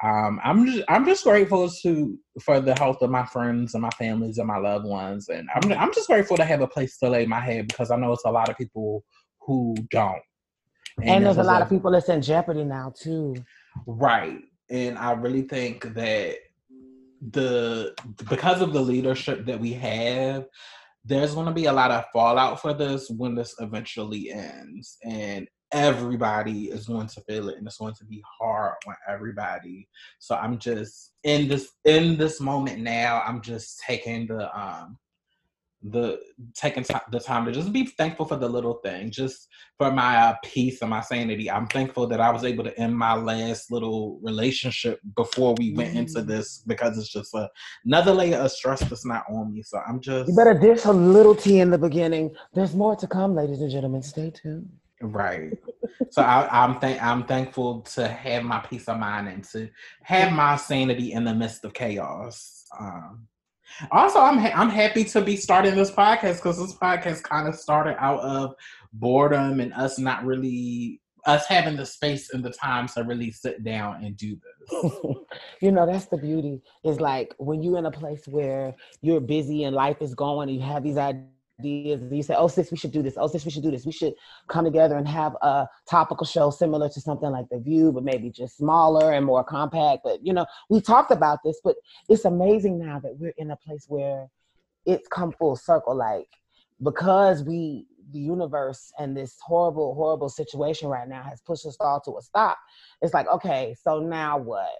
Um, 0.04 0.42
I'm 0.44 0.66
just 0.66 0.84
I'm 0.90 1.06
just 1.06 1.24
grateful 1.24 1.70
to 1.70 2.20
for 2.42 2.60
the 2.60 2.76
health 2.76 3.02
of 3.02 3.10
my 3.10 3.26
friends 3.26 3.74
and 3.74 3.82
my 3.82 3.92
families 3.92 4.38
and 4.38 4.48
my 4.48 4.58
loved 4.58 4.86
ones, 4.86 5.30
and 5.30 5.48
I'm 5.56 5.72
I'm 5.74 5.94
just 5.94 6.08
grateful 6.08 6.38
to 6.38 6.46
have 6.46 6.62
a 6.62 6.68
place 6.68 6.98
to 6.98 7.10
lay 7.10 7.26
my 7.26 7.40
head 7.40 7.68
because 7.68 7.90
I 7.92 7.96
know 7.96 8.12
it's 8.12 8.26
a 8.26 8.32
lot 8.32 8.50
of 8.50 8.58
people 8.58 9.04
who 9.42 9.76
don't. 9.90 10.22
And, 10.98 11.10
and 11.10 11.26
there's, 11.26 11.38
there's 11.38 11.48
a 11.48 11.50
lot 11.50 11.62
of 11.62 11.70
people 11.70 11.92
that's 11.92 12.10
in 12.10 12.22
jeopardy 12.22 12.64
now 12.64 12.94
too. 12.96 13.36
Right, 13.86 14.42
and 14.70 14.98
I 14.98 15.14
really 15.14 15.44
think 15.44 15.94
that 15.94 16.38
the 17.32 17.94
because 18.30 18.62
of 18.62 18.74
the 18.74 18.82
leadership 18.82 19.46
that 19.46 19.60
we 19.60 19.74
have, 19.74 20.46
there's 21.06 21.34
going 21.34 21.48
to 21.48 21.54
be 21.54 21.66
a 21.66 21.74
lot 21.74 21.92
of 21.92 22.06
fallout 22.12 22.62
for 22.62 22.74
this 22.74 23.10
when 23.10 23.36
this 23.36 23.56
eventually 23.60 24.32
ends, 24.32 24.98
and 25.04 25.48
everybody 25.74 26.66
is 26.66 26.86
going 26.86 27.08
to 27.08 27.22
feel 27.22 27.50
it 27.50 27.58
and 27.58 27.66
it's 27.66 27.78
going 27.78 27.96
to 27.96 28.06
be 28.06 28.24
hard 28.40 28.76
on 28.88 28.96
everybody. 29.10 29.88
So 30.20 30.36
i'm 30.36 30.60
just 30.60 31.14
in 31.24 31.48
this 31.48 31.72
in 31.86 32.16
this 32.16 32.40
moment 32.40 32.80
now 32.82 33.24
i'm 33.26 33.42
just 33.42 33.82
taking 33.86 34.28
the 34.28 34.56
um 34.58 34.98
the 35.84 36.18
taking 36.54 36.84
t- 36.84 36.96
the 37.12 37.20
time 37.20 37.46
to 37.46 37.52
just 37.52 37.74
be 37.74 37.86
thankful 37.86 38.26
for 38.26 38.38
the 38.38 38.48
little 38.48 38.76
thing 38.76 39.12
just 39.12 39.50
for 39.78 39.92
my 39.92 40.16
uh, 40.16 40.36
peace 40.44 40.82
and 40.82 40.90
my 40.90 41.02
sanity 41.02 41.52
i'm 41.52 41.68
thankful 41.68 42.08
that 42.08 42.22
i 42.22 42.32
was 42.32 42.46
able 42.46 42.64
to 42.64 42.78
end 42.80 42.98
my 42.98 43.14
last 43.14 43.70
little 43.70 44.18
relationship 44.22 45.00
before 45.16 45.54
we 45.58 45.74
went 45.74 45.94
mm. 45.94 45.98
into 45.98 46.22
this 46.22 46.64
because 46.68 46.98
it's 46.98 47.12
just 47.12 47.34
a, 47.34 47.50
another 47.86 48.14
layer 48.14 48.38
of 48.38 48.52
stress 48.52 48.80
that's 48.82 49.06
not 49.06 49.26
on 49.30 49.54
me 49.54 49.62
so 49.62 49.78
i'm 49.86 50.00
just 50.00 50.30
you 50.30 50.36
better 50.36 50.58
dish 50.58 50.86
a 50.86 50.92
little 50.92 51.36
tea 51.36 51.60
in 51.60 51.70
the 51.70 51.78
beginning 51.78 52.34
there's 52.54 52.74
more 52.74 52.96
to 52.96 53.06
come 53.06 53.36
ladies 53.36 53.60
and 53.60 53.70
gentlemen 53.70 54.02
stay 54.02 54.32
tuned 54.32 54.70
Right. 55.02 55.52
So 56.12 56.22
I, 56.22 56.64
am 56.64 56.80
th- 56.80 57.02
I'm 57.02 57.26
thankful 57.26 57.82
to 57.82 58.08
have 58.08 58.44
my 58.44 58.60
peace 58.60 58.88
of 58.88 59.00
mind 59.00 59.28
and 59.28 59.44
to 59.50 59.70
have 60.04 60.32
my 60.32 60.56
sanity 60.56 61.12
in 61.12 61.26
the 61.26 61.34
midst 61.34 61.66
of 61.66 61.74
chaos. 61.74 62.64
Um, 62.80 63.28
also, 63.92 64.20
I'm 64.20 64.38
ha- 64.38 64.54
I'm 64.56 64.70
happy 64.70 65.04
to 65.06 65.22
be 65.22 65.36
starting 65.36 65.76
this 65.76 65.92
podcast 65.92 66.36
because 66.38 66.60
this 66.60 66.76
podcast 66.76 67.24
kind 67.24 67.48
of 67.48 67.56
started 67.56 67.96
out 68.00 68.20
of 68.20 68.56
boredom 68.94 69.60
and 69.60 69.74
us 69.74 69.98
not 69.98 70.26
really 70.26 71.02
us 71.26 71.46
having 71.48 71.78
the 71.78 71.86
space 71.86 72.34
and 72.34 72.44
the 72.44 72.52
time 72.52 72.88
to 72.88 73.04
really 73.04 73.32
sit 73.32 73.64
down 73.64 74.04
and 74.04 74.18
do 74.18 74.36
this. 74.36 74.92
you 75.62 75.72
know, 75.72 75.86
that's 75.86 76.06
the 76.08 76.18
beauty. 76.18 76.62
Is 76.84 77.00
like 77.00 77.34
when 77.38 77.64
you're 77.64 77.78
in 77.78 77.86
a 77.86 77.92
place 77.92 78.28
where 78.28 78.76
you're 79.02 79.22
busy 79.22 79.64
and 79.64 79.76
life 79.76 80.02
is 80.02 80.14
going, 80.16 80.50
and 80.50 80.58
you 80.58 80.64
have 80.66 80.84
these 80.84 80.98
ideas 80.98 81.28
ideas. 81.64 82.02
You 82.12 82.24
say, 82.24 82.36
"Oh, 82.36 82.48
sis, 82.48 82.72
we 82.72 82.78
should 82.78 82.92
do 82.92 83.02
this. 83.02 83.16
Oh, 83.18 83.28
sis, 83.28 83.46
we 83.46 83.52
should 83.52 83.64
do 83.64 83.72
this. 83.72 83.86
We 83.86 83.92
should 83.92 84.14
come 84.48 84.66
together 84.66 84.98
and 84.98 85.08
have 85.08 85.36
a 85.42 85.68
topical 85.90 86.26
show 86.26 86.50
similar 86.50 86.90
to 86.90 87.02
something 87.02 87.30
like 87.30 87.48
The 87.50 87.60
View, 87.60 87.92
but 87.92 88.04
maybe 88.04 88.30
just 88.30 88.58
smaller 88.58 89.14
and 89.14 89.26
more 89.26 89.44
compact." 89.44 90.02
But 90.04 90.26
you 90.26 90.34
know, 90.34 90.46
we 90.70 90.82
talked 90.82 91.12
about 91.12 91.40
this, 91.44 91.60
but 91.64 91.76
it's 92.10 92.26
amazing 92.26 92.80
now 92.80 93.00
that 93.00 93.18
we're 93.18 93.34
in 93.38 93.52
a 93.52 93.58
place 93.58 93.86
where 93.88 94.28
it's 94.86 95.08
come 95.08 95.32
full 95.32 95.56
circle. 95.56 95.96
Like 95.96 96.30
because 96.82 97.44
we, 97.44 97.86
the 98.12 98.20
universe, 98.20 98.92
and 99.00 99.16
this 99.16 99.38
horrible, 99.42 99.96
horrible 99.96 100.30
situation 100.30 100.90
right 100.90 101.08
now 101.08 101.24
has 101.24 101.42
pushed 101.42 101.66
us 101.66 101.78
all 101.80 102.02
to 102.02 102.18
a 102.18 102.22
stop. 102.22 102.58
It's 103.02 103.14
like, 103.14 103.28
okay, 103.28 103.76
so 103.82 104.00
now 104.00 104.38
what? 104.38 104.80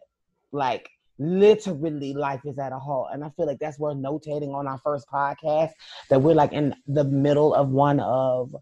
Like 0.52 0.90
literally 1.20 2.14
life 2.14 2.42
is 2.46 2.58
at 2.58 2.72
a 2.72 2.80
halt. 2.80 3.10
And 3.14 3.24
i 3.24 3.30
feel 3.30 3.46
like 3.46 3.60
that's 3.60 3.80
worth 3.80 3.98
notating 3.98 4.54
on 4.54 4.68
our 4.68 4.80
first 4.80 5.08
podcast 5.08 5.72
that 6.10 6.22
we're 6.22 6.36
like 6.36 6.54
in 6.54 6.76
the 6.88 7.04
middle 7.04 7.54
of 7.54 7.70
one 7.70 8.00
of 8.00 8.56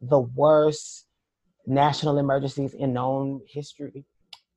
the 0.00 0.20
worst 0.20 1.06
national 1.66 2.18
emergencies 2.18 2.74
in 2.74 2.92
known 2.92 3.40
history 3.48 4.04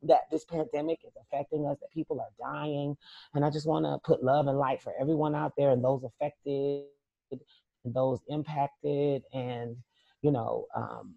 that 0.03 0.21
this 0.31 0.45
pandemic 0.45 0.99
is 1.05 1.13
affecting 1.21 1.65
us 1.65 1.77
that 1.81 1.91
people 1.91 2.21
are 2.21 2.53
dying. 2.53 2.95
And 3.33 3.43
i 3.43 3.49
just 3.49 3.67
want 3.67 3.85
to 3.85 3.97
put 4.03 4.23
love 4.23 4.47
and 4.47 4.57
light 4.57 4.81
for 4.81 4.93
everyone 4.99 5.35
out 5.35 5.53
there 5.57 5.71
and 5.71 5.83
those 5.83 6.03
affected 6.03 6.83
and 7.31 7.93
those 7.93 8.19
impacted 8.27 9.23
and 9.33 9.75
you 10.21 10.31
know 10.31 10.67
um, 10.75 11.15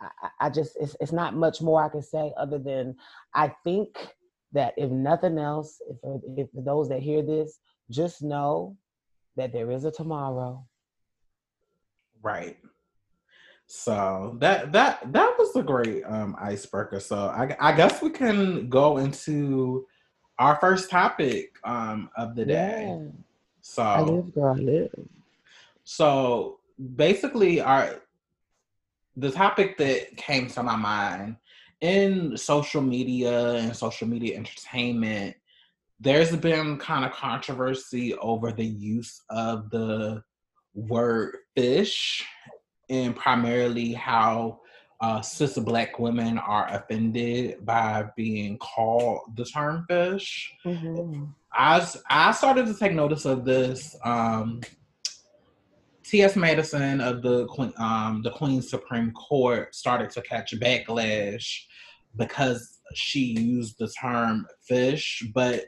I, 0.00 0.28
I 0.46 0.50
just 0.50 0.76
it's, 0.80 0.96
it's 1.00 1.12
not 1.12 1.34
much 1.34 1.60
more 1.60 1.82
i 1.82 1.88
can 1.88 2.02
say 2.02 2.32
other 2.36 2.58
than 2.58 2.96
i 3.34 3.48
think 3.64 3.96
that 4.52 4.74
if 4.76 4.90
nothing 4.90 5.38
else, 5.38 5.80
if, 6.04 6.20
if 6.36 6.48
those 6.54 6.88
that 6.88 7.02
hear 7.02 7.22
this, 7.22 7.58
just 7.90 8.22
know 8.22 8.76
that 9.36 9.52
there 9.52 9.70
is 9.70 9.84
a 9.84 9.90
tomorrow. 9.90 10.64
Right. 12.22 12.58
So 13.66 14.36
that 14.40 14.72
that 14.72 15.12
that 15.12 15.34
was 15.38 15.56
a 15.56 15.62
great 15.62 16.04
um, 16.04 16.36
icebreaker. 16.38 17.00
So 17.00 17.16
I, 17.16 17.56
I 17.58 17.72
guess 17.72 18.02
we 18.02 18.10
can 18.10 18.68
go 18.68 18.98
into 18.98 19.86
our 20.38 20.56
first 20.56 20.90
topic 20.90 21.56
um, 21.64 22.10
of 22.16 22.34
the 22.34 22.44
day. 22.44 22.86
Yeah. 22.88 23.08
So 23.62 23.82
I 23.82 24.00
live, 24.02 24.34
girl, 24.34 24.54
I 24.54 24.60
live. 24.60 24.90
So 25.84 26.58
basically, 26.96 27.60
our 27.60 28.02
the 29.16 29.30
topic 29.30 29.78
that 29.78 30.16
came 30.16 30.48
to 30.48 30.62
my 30.62 30.76
mind 30.76 31.36
in 31.82 32.36
social 32.36 32.80
media 32.80 33.54
and 33.54 33.76
social 33.76 34.08
media 34.08 34.36
entertainment, 34.36 35.36
there's 36.00 36.34
been 36.36 36.78
kind 36.78 37.04
of 37.04 37.12
controversy 37.12 38.14
over 38.14 38.52
the 38.52 38.64
use 38.64 39.22
of 39.28 39.68
the 39.70 40.22
word 40.74 41.36
fish 41.56 42.24
and 42.88 43.14
primarily 43.14 43.92
how 43.92 44.60
uh, 45.00 45.20
cis 45.20 45.58
black 45.58 45.98
women 45.98 46.38
are 46.38 46.68
offended 46.70 47.64
by 47.66 48.04
being 48.16 48.56
called 48.58 49.20
the 49.36 49.44
term 49.44 49.84
fish. 49.88 50.52
Mm-hmm. 50.64 51.24
I, 51.52 51.86
I 52.08 52.32
started 52.32 52.66
to 52.66 52.74
take 52.74 52.92
notice 52.92 53.24
of 53.24 53.44
this. 53.44 53.96
Um, 54.04 54.60
T.S. 56.04 56.36
Madison 56.36 57.00
of 57.00 57.22
the 57.22 57.46
um, 57.78 58.22
the 58.22 58.30
Queen's 58.30 58.68
Supreme 58.68 59.12
Court 59.12 59.74
started 59.74 60.10
to 60.10 60.22
catch 60.22 60.58
backlash 60.58 61.64
because 62.16 62.80
she 62.94 63.38
used 63.38 63.78
the 63.78 63.88
term 63.88 64.46
fish, 64.66 65.24
but 65.34 65.64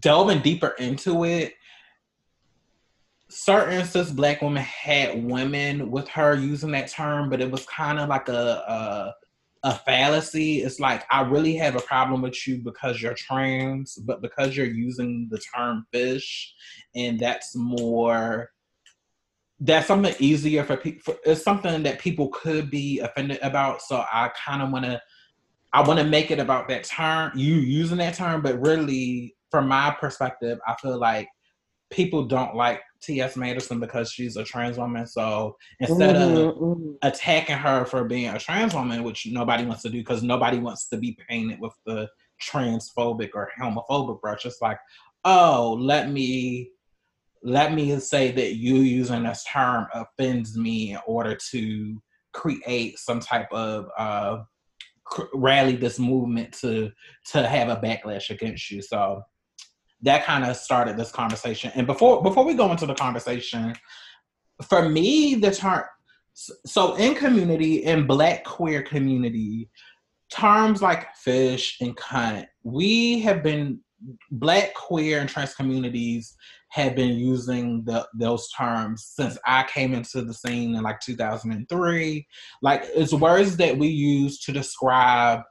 delving 0.00 0.40
deeper 0.40 0.74
into 0.78 1.24
it, 1.24 1.54
certain 3.28 3.84
cis 3.84 4.10
black 4.10 4.42
women 4.42 4.62
had 4.62 5.24
women 5.24 5.90
with 5.90 6.08
her 6.08 6.34
using 6.34 6.70
that 6.72 6.88
term, 6.88 7.30
but 7.30 7.40
it 7.40 7.50
was 7.50 7.66
kind 7.66 7.98
of 7.98 8.08
like 8.08 8.28
a, 8.28 8.32
a, 8.32 9.14
a 9.64 9.74
fallacy. 9.74 10.62
It's 10.62 10.80
like 10.80 11.04
I 11.10 11.22
really 11.22 11.56
have 11.56 11.76
a 11.76 11.80
problem 11.80 12.22
with 12.22 12.46
you 12.46 12.58
because 12.58 13.00
you're 13.00 13.14
trans, 13.14 13.96
but 13.96 14.20
because 14.20 14.56
you're 14.56 14.66
using 14.66 15.28
the 15.30 15.38
term 15.38 15.86
fish, 15.92 16.54
and 16.94 17.18
that's 17.18 17.56
more 17.56 18.50
that's 19.64 19.88
something 19.88 20.14
easier 20.18 20.62
for 20.62 20.76
people. 20.76 21.16
It's 21.24 21.42
something 21.42 21.82
that 21.84 21.98
people 21.98 22.28
could 22.28 22.70
be 22.70 23.00
offended 23.00 23.38
about. 23.42 23.80
So 23.80 24.04
I 24.12 24.30
kind 24.44 24.62
of 24.62 24.70
want 24.70 24.84
to 24.84 25.00
I 25.72 25.82
want 25.82 25.98
to 25.98 26.04
make 26.04 26.30
it 26.30 26.38
about 26.38 26.68
that 26.68 26.84
term, 26.84 27.32
you 27.34 27.54
using 27.54 27.98
that 27.98 28.14
term, 28.14 28.42
but 28.42 28.60
really, 28.60 29.34
from 29.50 29.66
my 29.66 29.96
perspective, 29.98 30.58
I 30.68 30.76
feel 30.80 30.98
like 30.98 31.28
people 31.90 32.26
don't 32.26 32.54
like 32.54 32.80
T.S. 33.02 33.36
Madison 33.36 33.80
because 33.80 34.12
she's 34.12 34.36
a 34.36 34.44
trans 34.44 34.78
woman. 34.78 35.06
So 35.06 35.56
instead 35.80 36.14
mm-hmm, 36.14 36.36
of 36.36 36.54
mm-hmm. 36.54 36.90
attacking 37.02 37.56
her 37.56 37.84
for 37.86 38.04
being 38.04 38.28
a 38.28 38.38
trans 38.38 38.72
woman, 38.72 39.02
which 39.02 39.26
nobody 39.26 39.64
wants 39.64 39.82
to 39.82 39.90
do 39.90 39.98
because 39.98 40.22
nobody 40.22 40.58
wants 40.58 40.88
to 40.88 40.96
be 40.96 41.18
painted 41.28 41.58
with 41.58 41.72
the 41.86 42.08
transphobic 42.40 43.30
or 43.34 43.50
homophobic 43.60 44.20
brush, 44.20 44.44
it's 44.44 44.62
like, 44.62 44.78
oh, 45.24 45.76
let 45.80 46.10
me 46.10 46.70
let 47.44 47.74
me 47.74 47.98
say 48.00 48.32
that 48.32 48.56
you 48.56 48.76
using 48.76 49.22
this 49.22 49.44
term 49.44 49.86
offends 49.92 50.56
me 50.56 50.92
in 50.92 50.98
order 51.06 51.38
to 51.50 52.02
create 52.32 52.98
some 52.98 53.20
type 53.20 53.52
of 53.52 53.86
uh, 53.98 54.38
rally 55.34 55.76
this 55.76 55.98
movement 55.98 56.52
to 56.60 56.90
to 57.32 57.46
have 57.46 57.68
a 57.68 57.76
backlash 57.76 58.30
against 58.30 58.70
you. 58.70 58.80
So 58.80 59.22
that 60.00 60.24
kind 60.24 60.44
of 60.44 60.56
started 60.56 60.96
this 60.96 61.12
conversation. 61.12 61.70
And 61.74 61.86
before 61.86 62.22
before 62.22 62.44
we 62.44 62.54
go 62.54 62.70
into 62.72 62.86
the 62.86 62.94
conversation, 62.94 63.74
for 64.66 64.88
me, 64.88 65.34
the 65.34 65.50
term 65.50 65.84
so 66.32 66.94
in 66.94 67.14
community 67.14 67.84
in 67.84 68.06
Black 68.06 68.44
queer 68.44 68.82
community, 68.82 69.68
terms 70.30 70.80
like 70.80 71.14
fish 71.14 71.76
and 71.82 71.94
cunt, 71.94 72.46
we 72.62 73.20
have 73.20 73.42
been 73.42 73.80
Black 74.30 74.74
queer 74.74 75.20
and 75.20 75.28
trans 75.28 75.54
communities 75.54 76.34
have 76.74 76.96
been 76.96 77.16
using 77.16 77.84
the, 77.84 78.04
those 78.14 78.50
terms 78.50 79.12
since 79.14 79.38
I 79.46 79.62
came 79.62 79.94
into 79.94 80.22
the 80.22 80.34
scene 80.34 80.74
in 80.74 80.82
like 80.82 80.98
2003. 80.98 82.26
Like 82.62 82.82
it's 82.96 83.12
words 83.12 83.56
that 83.58 83.78
we 83.78 83.86
use 83.86 84.40
to 84.40 84.52
describe 84.52 85.42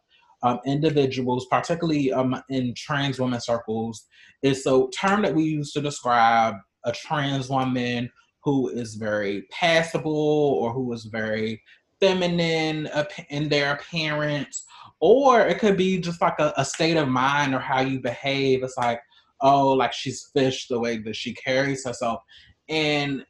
um, 0.41 0.59
individuals, 0.65 1.47
particularly 1.49 2.11
um, 2.11 2.35
in 2.49 2.73
trans 2.75 3.21
women 3.21 3.39
circles. 3.39 4.05
It's 4.41 4.65
a 4.65 4.85
term 4.93 5.21
that 5.21 5.33
we 5.33 5.43
use 5.43 5.71
to 5.71 5.81
describe 5.81 6.55
a 6.83 6.91
trans 6.91 7.47
woman 7.47 8.11
who 8.43 8.67
is 8.67 8.95
very 8.95 9.43
passable 9.49 10.57
or 10.59 10.73
who 10.73 10.91
is 10.91 11.05
very 11.05 11.61
feminine 12.01 12.89
in 13.29 13.47
their 13.47 13.75
appearance, 13.75 14.65
or 14.99 15.39
it 15.39 15.57
could 15.57 15.77
be 15.77 16.01
just 16.01 16.19
like 16.19 16.37
a, 16.39 16.53
a 16.57 16.65
state 16.65 16.97
of 16.97 17.07
mind 17.07 17.55
or 17.55 17.59
how 17.59 17.79
you 17.79 18.01
behave. 18.01 18.61
It's 18.61 18.75
like, 18.75 18.99
oh, 19.43 19.73
like 19.73 19.93
she's 19.93 20.29
fish 20.33 20.67
the 20.67 20.79
way 20.79 20.97
that 20.97 21.15
she 21.15 21.33
carries 21.33 21.85
herself. 21.85 22.23
And 22.69 23.23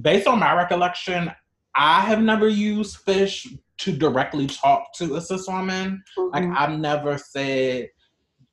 based 0.00 0.26
on 0.26 0.38
my 0.38 0.54
recollection, 0.54 1.30
I 1.74 2.00
have 2.00 2.22
never 2.22 2.48
used 2.48 2.98
fish 2.98 3.46
to 3.78 3.92
directly 3.92 4.46
talk 4.46 4.94
to 4.94 5.16
a 5.16 5.20
cis 5.20 5.46
woman. 5.48 6.02
Mm-hmm. 6.16 6.34
Like 6.34 6.58
I've 6.58 6.78
never 6.78 7.18
said 7.18 7.88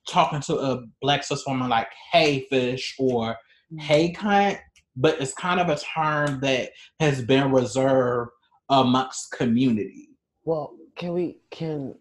talking 0.08 0.42
to 0.42 0.58
a 0.58 0.82
black 1.02 1.24
cis 1.24 1.46
woman 1.46 1.70
like 1.70 1.88
"Hey 2.12 2.48
fish" 2.50 2.96
or 3.00 3.34
mm-hmm. 3.72 3.78
"Hey 3.78 4.12
cunt," 4.12 4.60
but 4.96 5.22
it's 5.22 5.34
kind 5.34 5.60
of 5.60 5.70
a 5.70 5.78
term 5.78 6.40
that 6.42 6.72
has 7.00 7.22
been 7.22 7.52
reserved 7.52 8.32
amongst 8.70 9.32
community. 9.32 10.10
Well, 10.44 10.76
can 10.96 11.14
we 11.14 11.38
can 11.52 11.96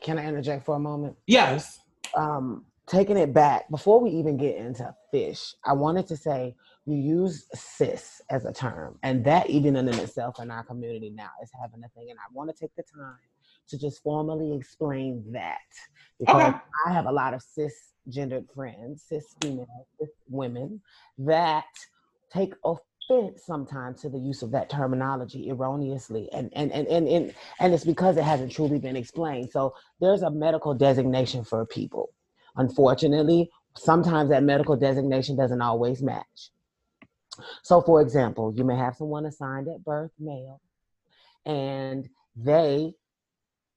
can 0.00 0.18
I 0.18 0.26
interject 0.26 0.64
for 0.64 0.76
a 0.76 0.80
moment? 0.80 1.16
Yes. 1.26 1.80
Um, 2.14 2.66
taking 2.92 3.16
it 3.16 3.32
back 3.32 3.68
before 3.70 4.00
we 4.00 4.10
even 4.10 4.36
get 4.36 4.56
into 4.56 4.94
fish, 5.10 5.54
I 5.64 5.72
wanted 5.72 6.06
to 6.08 6.16
say 6.16 6.54
you 6.84 6.96
use 6.96 7.46
cis 7.54 8.20
as 8.28 8.44
a 8.44 8.52
term, 8.52 8.98
and 9.02 9.24
that 9.24 9.48
even 9.48 9.76
in 9.76 9.88
itself 9.88 10.38
in 10.40 10.50
our 10.50 10.62
community 10.62 11.08
now 11.08 11.30
is 11.42 11.50
having 11.58 11.82
a 11.82 11.88
thing. 11.88 12.08
And 12.10 12.18
I 12.18 12.30
want 12.32 12.50
to 12.50 12.56
take 12.60 12.74
the 12.76 12.82
time 12.82 13.16
to 13.68 13.78
just 13.78 14.02
formally 14.02 14.54
explain 14.54 15.24
that 15.32 15.56
because 16.20 16.52
okay. 16.52 16.58
I 16.86 16.92
have 16.92 17.06
a 17.06 17.12
lot 17.12 17.32
of 17.32 17.42
cisgendered 17.42 18.52
friends, 18.54 19.04
cis 19.08 19.24
female, 19.40 19.86
cis 19.98 20.10
women 20.28 20.82
that 21.16 21.64
take 22.30 22.52
offense 22.62 23.42
sometimes 23.46 24.02
to 24.02 24.10
the 24.10 24.18
use 24.18 24.42
of 24.42 24.50
that 24.50 24.68
terminology 24.68 25.50
erroneously 25.50 26.28
and 26.32 26.50
and, 26.52 26.70
and 26.72 26.86
and 26.88 27.08
and 27.08 27.34
and 27.58 27.74
it's 27.74 27.84
because 27.84 28.16
it 28.16 28.24
hasn't 28.24 28.52
truly 28.52 28.78
been 28.78 28.96
explained 28.96 29.50
so 29.50 29.74
there's 30.00 30.22
a 30.22 30.30
medical 30.30 30.72
designation 30.72 31.42
for 31.44 31.66
people 31.66 32.10
unfortunately 32.56 33.50
sometimes 33.76 34.30
that 34.30 34.42
medical 34.42 34.76
designation 34.76 35.36
doesn't 35.36 35.62
always 35.62 36.02
match 36.02 36.50
so, 37.62 37.80
for 37.80 38.00
example, 38.00 38.52
you 38.54 38.64
may 38.64 38.76
have 38.76 38.96
someone 38.96 39.26
assigned 39.26 39.68
at 39.68 39.84
birth 39.84 40.12
male, 40.18 40.60
and 41.46 42.08
they, 42.36 42.94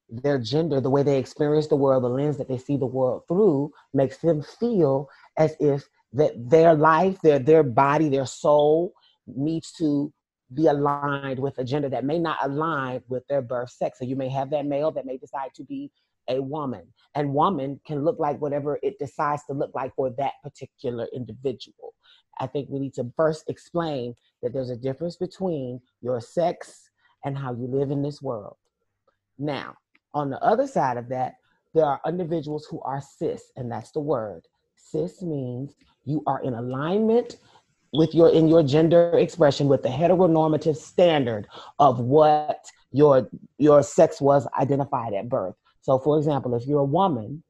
their 0.09 0.39
gender, 0.39 0.81
the 0.81 0.89
way 0.89 1.03
they 1.03 1.17
experience 1.17 1.67
the 1.67 1.75
world, 1.75 2.03
the 2.03 2.09
lens 2.09 2.37
that 2.37 2.47
they 2.47 2.57
see 2.57 2.77
the 2.77 2.85
world 2.85 3.23
through, 3.27 3.71
makes 3.93 4.17
them 4.17 4.43
feel 4.43 5.09
as 5.37 5.55
if 5.59 5.87
that 6.13 6.33
their 6.49 6.73
life, 6.73 7.19
their 7.21 7.39
their 7.39 7.63
body, 7.63 8.09
their 8.09 8.25
soul 8.25 8.93
needs 9.27 9.71
to 9.73 10.13
be 10.53 10.67
aligned 10.67 11.39
with 11.39 11.57
a 11.57 11.63
gender 11.63 11.89
that 11.89 12.05
may 12.05 12.19
not 12.19 12.37
align 12.43 13.01
with 13.07 13.25
their 13.27 13.41
birth 13.41 13.71
sex. 13.71 13.99
So 13.99 14.05
you 14.05 14.15
may 14.15 14.29
have 14.29 14.51
that 14.51 14.65
male 14.65 14.91
that 14.91 15.05
may 15.05 15.17
decide 15.17 15.53
to 15.55 15.63
be 15.63 15.91
a 16.27 16.41
woman, 16.41 16.83
and 17.15 17.33
woman 17.33 17.79
can 17.85 18.03
look 18.03 18.19
like 18.19 18.41
whatever 18.41 18.79
it 18.83 18.99
decides 18.99 19.43
to 19.45 19.53
look 19.53 19.71
like 19.73 19.93
for 19.95 20.11
that 20.17 20.33
particular 20.43 21.07
individual. 21.13 21.93
I 22.39 22.47
think 22.47 22.69
we 22.69 22.79
need 22.79 22.93
to 22.95 23.11
first 23.15 23.45
explain 23.47 24.15
that 24.41 24.53
there's 24.53 24.69
a 24.69 24.75
difference 24.75 25.15
between 25.15 25.79
your 26.01 26.19
sex 26.19 26.89
and 27.23 27.37
how 27.37 27.53
you 27.53 27.67
live 27.67 27.91
in 27.91 28.01
this 28.01 28.21
world. 28.21 28.57
Now, 29.37 29.75
on 30.13 30.29
the 30.29 30.41
other 30.41 30.67
side 30.67 30.97
of 30.97 31.09
that, 31.09 31.33
there 31.73 31.85
are 31.85 31.99
individuals 32.07 32.65
who 32.69 32.81
are 32.81 33.01
cis, 33.01 33.51
and 33.57 33.71
that's 33.71 33.91
the 33.91 33.99
word. 33.99 34.47
Cis 34.75 35.21
means 35.21 35.75
you 36.05 36.23
are 36.27 36.41
in 36.41 36.53
alignment 36.53 37.37
with 37.93 38.13
your 38.13 38.29
in 38.29 38.47
your 38.47 38.63
gender 38.63 39.17
expression 39.17 39.67
with 39.67 39.83
the 39.83 39.89
heteronormative 39.89 40.75
standard 40.75 41.47
of 41.79 41.99
what 41.99 42.65
your 42.91 43.29
your 43.57 43.83
sex 43.83 44.21
was 44.21 44.47
identified 44.57 45.13
at 45.13 45.29
birth. 45.29 45.55
So 45.85 45.99
for 45.99 46.17
example, 46.17 46.55
if 46.55 46.65
you're 46.65 46.79
a 46.79 46.83
woman, 46.83 47.43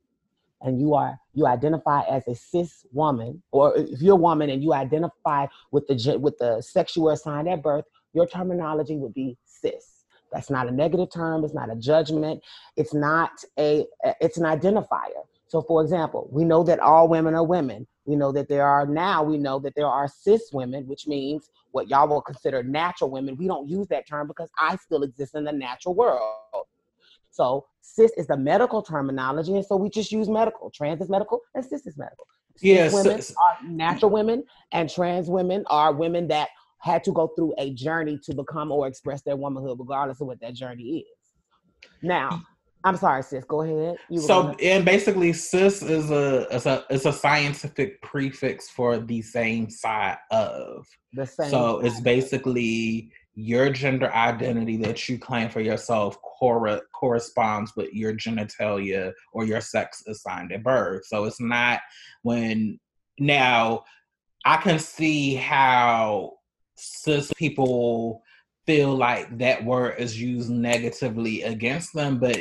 and 0.62 0.78
you 0.78 0.94
are 0.94 1.18
you 1.34 1.48
identify 1.48 2.02
as 2.02 2.28
a 2.28 2.36
cis 2.36 2.86
woman, 2.92 3.42
or 3.52 3.78
if 3.78 4.02
you're 4.02 4.16
a 4.16 4.28
woman 4.30 4.50
and 4.50 4.62
you 4.62 4.74
identify 4.74 5.48
with 5.72 5.88
the 5.88 6.18
with 6.18 6.38
the 6.38 6.60
sex 6.60 6.98
you 6.98 7.04
were 7.04 7.14
assigned 7.14 7.48
at 7.48 7.64
birth, 7.64 7.86
your 8.12 8.28
terminology 8.28 8.98
would 8.98 9.14
be 9.14 9.38
cis. 9.46 10.04
That's 10.34 10.50
not 10.50 10.68
a 10.68 10.72
negative 10.72 11.10
term. 11.14 11.46
It's 11.46 11.54
not 11.54 11.72
a 11.72 11.78
judgment. 11.78 12.44
It's 12.76 12.94
not 12.94 13.32
a. 13.58 13.86
It's 14.20 14.38
an 14.38 14.44
identifier. 14.44 15.24
So, 15.48 15.62
for 15.62 15.82
example, 15.82 16.28
we 16.30 16.44
know 16.44 16.62
that 16.64 16.82
all 16.82 17.08
women 17.08 17.36
are 17.36 17.46
women. 17.46 17.88
We 18.04 18.18
know 18.18 18.34
that 18.34 18.50
there 18.50 18.68
are 18.68 18.86
now. 18.86 19.24
We 19.24 19.38
know 19.38 19.60
that 19.60 19.76
there 19.76 19.88
are 19.88 20.10
cis 20.10 20.52
women, 20.52 20.86
which 20.88 21.08
means 21.08 21.50
what 21.72 21.88
y'all 21.88 22.10
will 22.10 22.22
consider 22.22 22.64
natural 22.64 23.12
women. 23.12 23.38
We 23.38 23.48
don't 23.48 23.70
use 23.70 23.88
that 23.88 24.10
term 24.10 24.28
because 24.28 24.50
I 24.60 24.76
still 24.76 25.04
exist 25.04 25.36
in 25.36 25.46
the 25.46 25.54
natural 25.54 25.96
world. 25.96 26.66
So 27.36 27.66
cis 27.82 28.12
is 28.18 28.28
the 28.28 28.38
medical 28.38 28.82
terminology, 28.82 29.56
and 29.56 29.66
so 29.66 29.76
we 29.76 29.90
just 29.90 30.10
use 30.10 30.30
medical. 30.30 30.72
Trans 30.72 31.02
is 31.02 31.10
medical, 31.10 31.42
and 31.54 31.66
cis 31.66 31.86
is 31.86 31.98
medical. 31.98 32.26
Cis 32.56 32.64
yes, 32.64 32.94
women 32.94 33.20
are 33.20 33.68
natural 33.68 34.12
women, 34.12 34.44
and 34.72 34.90
trans 34.90 35.30
women 35.30 35.66
are 35.70 35.92
women 35.92 36.30
that 36.30 36.48
had 36.80 37.04
to 37.04 37.12
go 37.12 37.28
through 37.36 37.54
a 37.58 37.74
journey 37.74 38.18
to 38.24 38.34
become 38.34 38.72
or 38.72 38.88
express 38.88 39.22
their 39.24 39.36
womanhood, 39.36 39.78
regardless 39.78 40.22
of 40.22 40.28
what 40.28 40.40
that 40.40 40.54
journey 40.54 41.00
is. 41.00 41.90
Now, 42.02 42.42
I'm 42.86 42.96
sorry, 42.96 43.22
sis. 43.22 43.44
Go 43.44 43.64
ahead. 43.64 43.98
You 44.10 44.22
so, 44.22 44.44
gonna... 44.44 44.58
and 44.62 44.86
basically, 44.86 45.34
cis 45.34 45.82
is 45.82 46.12
a 46.12 46.48
is 46.56 46.66
a 46.66 46.86
is 46.90 47.06
a 47.06 47.12
scientific 47.12 48.02
prefix 48.02 48.70
for 48.70 48.98
the 48.98 49.22
same 49.22 49.70
side 49.70 50.20
of. 50.32 50.88
The 51.12 51.26
same. 51.26 51.50
So 51.50 51.80
it's 51.80 52.00
basically 52.00 53.12
your 53.36 53.70
gender 53.70 54.12
identity 54.14 54.78
that 54.78 55.10
you 55.10 55.20
claim 55.20 55.50
for 55.50 55.60
yourself 55.60 56.18
cor- 56.22 56.82
corresponds 56.94 57.74
with 57.76 57.94
your 57.94 58.14
genitalia 58.14 59.12
or 59.34 59.46
your 59.46 59.62
sex 59.62 60.04
assigned 60.08 60.54
at 60.54 60.64
birth. 60.64 61.06
So 61.06 61.26
it's 61.26 61.42
not 61.42 61.82
when 62.24 62.80
now 63.20 63.84
I 64.46 64.58
can 64.58 64.80
see 64.80 65.36
how 65.36 66.34
cis 66.78 67.32
people 67.36 68.24
feel 68.66 68.96
like 68.96 69.38
that 69.38 69.64
word 69.64 69.96
is 70.00 70.20
used 70.20 70.50
negatively 70.50 71.44
against 71.44 71.94
them, 71.94 72.20
but 72.20 72.40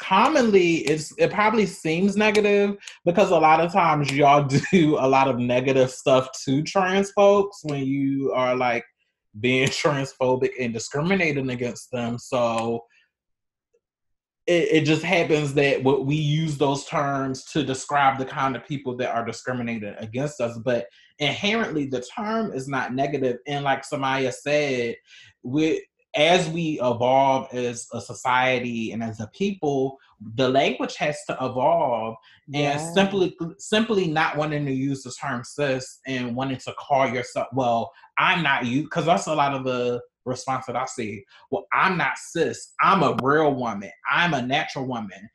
commonly 0.00 0.76
it's 0.78 1.12
it 1.18 1.32
probably 1.32 1.66
seems 1.66 2.16
negative 2.16 2.76
because 3.04 3.30
a 3.30 3.36
lot 3.36 3.60
of 3.60 3.72
times 3.72 4.12
y'all 4.12 4.44
do 4.72 4.96
a 4.98 5.08
lot 5.08 5.28
of 5.28 5.38
negative 5.38 5.90
stuff 5.90 6.28
to 6.44 6.62
trans 6.62 7.10
folks 7.12 7.60
when 7.64 7.84
you 7.84 8.32
are 8.32 8.54
like 8.54 8.84
being 9.40 9.68
transphobic 9.68 10.50
and 10.60 10.72
discriminating 10.72 11.50
against 11.50 11.90
them. 11.90 12.18
So 12.18 12.84
it, 14.46 14.68
it, 14.72 14.84
just 14.84 15.04
happens 15.04 15.54
that 15.54 15.84
what 15.84 16.04
we 16.04 16.16
use 16.16 16.58
those 16.58 16.84
terms 16.86 17.44
to 17.52 17.62
describe 17.62 18.18
the 18.18 18.24
kind 18.24 18.56
of 18.56 18.66
people 18.66 18.96
that 18.96 19.14
are 19.14 19.24
discriminated 19.24 19.94
against 19.98 20.40
us, 20.40 20.58
but 20.64 20.86
inherently 21.20 21.86
the 21.86 22.00
term 22.00 22.52
is 22.52 22.66
not 22.66 22.92
negative. 22.92 23.36
And 23.46 23.64
like 23.64 23.84
Samaya 23.88 24.32
said, 24.32 24.96
we 25.44 25.86
as 26.14 26.48
we 26.48 26.78
evolve 26.80 27.52
as 27.54 27.86
a 27.92 28.00
society 28.00 28.92
and 28.92 29.02
as 29.02 29.20
a 29.20 29.28
people, 29.28 29.98
the 30.34 30.48
language 30.48 30.96
has 30.96 31.18
to 31.26 31.34
evolve 31.34 32.16
and 32.54 32.80
simply 32.94 33.36
simply 33.58 34.06
not 34.08 34.36
wanting 34.36 34.66
to 34.66 34.72
use 34.72 35.02
the 35.02 35.12
term 35.12 35.42
cis 35.44 36.00
and 36.06 36.34
wanting 36.34 36.58
to 36.58 36.72
call 36.78 37.08
yourself 37.08 37.46
well 37.52 37.90
i'm 38.18 38.42
not 38.42 38.66
you 38.66 38.82
because 38.82 39.06
that's 39.06 39.26
a 39.26 39.34
lot 39.34 39.54
of 39.54 39.64
the 39.64 40.00
response 40.24 40.66
that 40.66 40.76
i 40.76 40.84
see. 40.84 41.24
Well 41.50 41.66
i'm 41.72 41.96
not 41.96 42.18
cis 42.18 42.74
i'm 42.80 43.02
a 43.02 43.16
real 43.22 43.54
woman 43.54 43.90
i'm 44.10 44.34
a 44.34 44.42
natural 44.42 44.86
woman. 44.86 45.28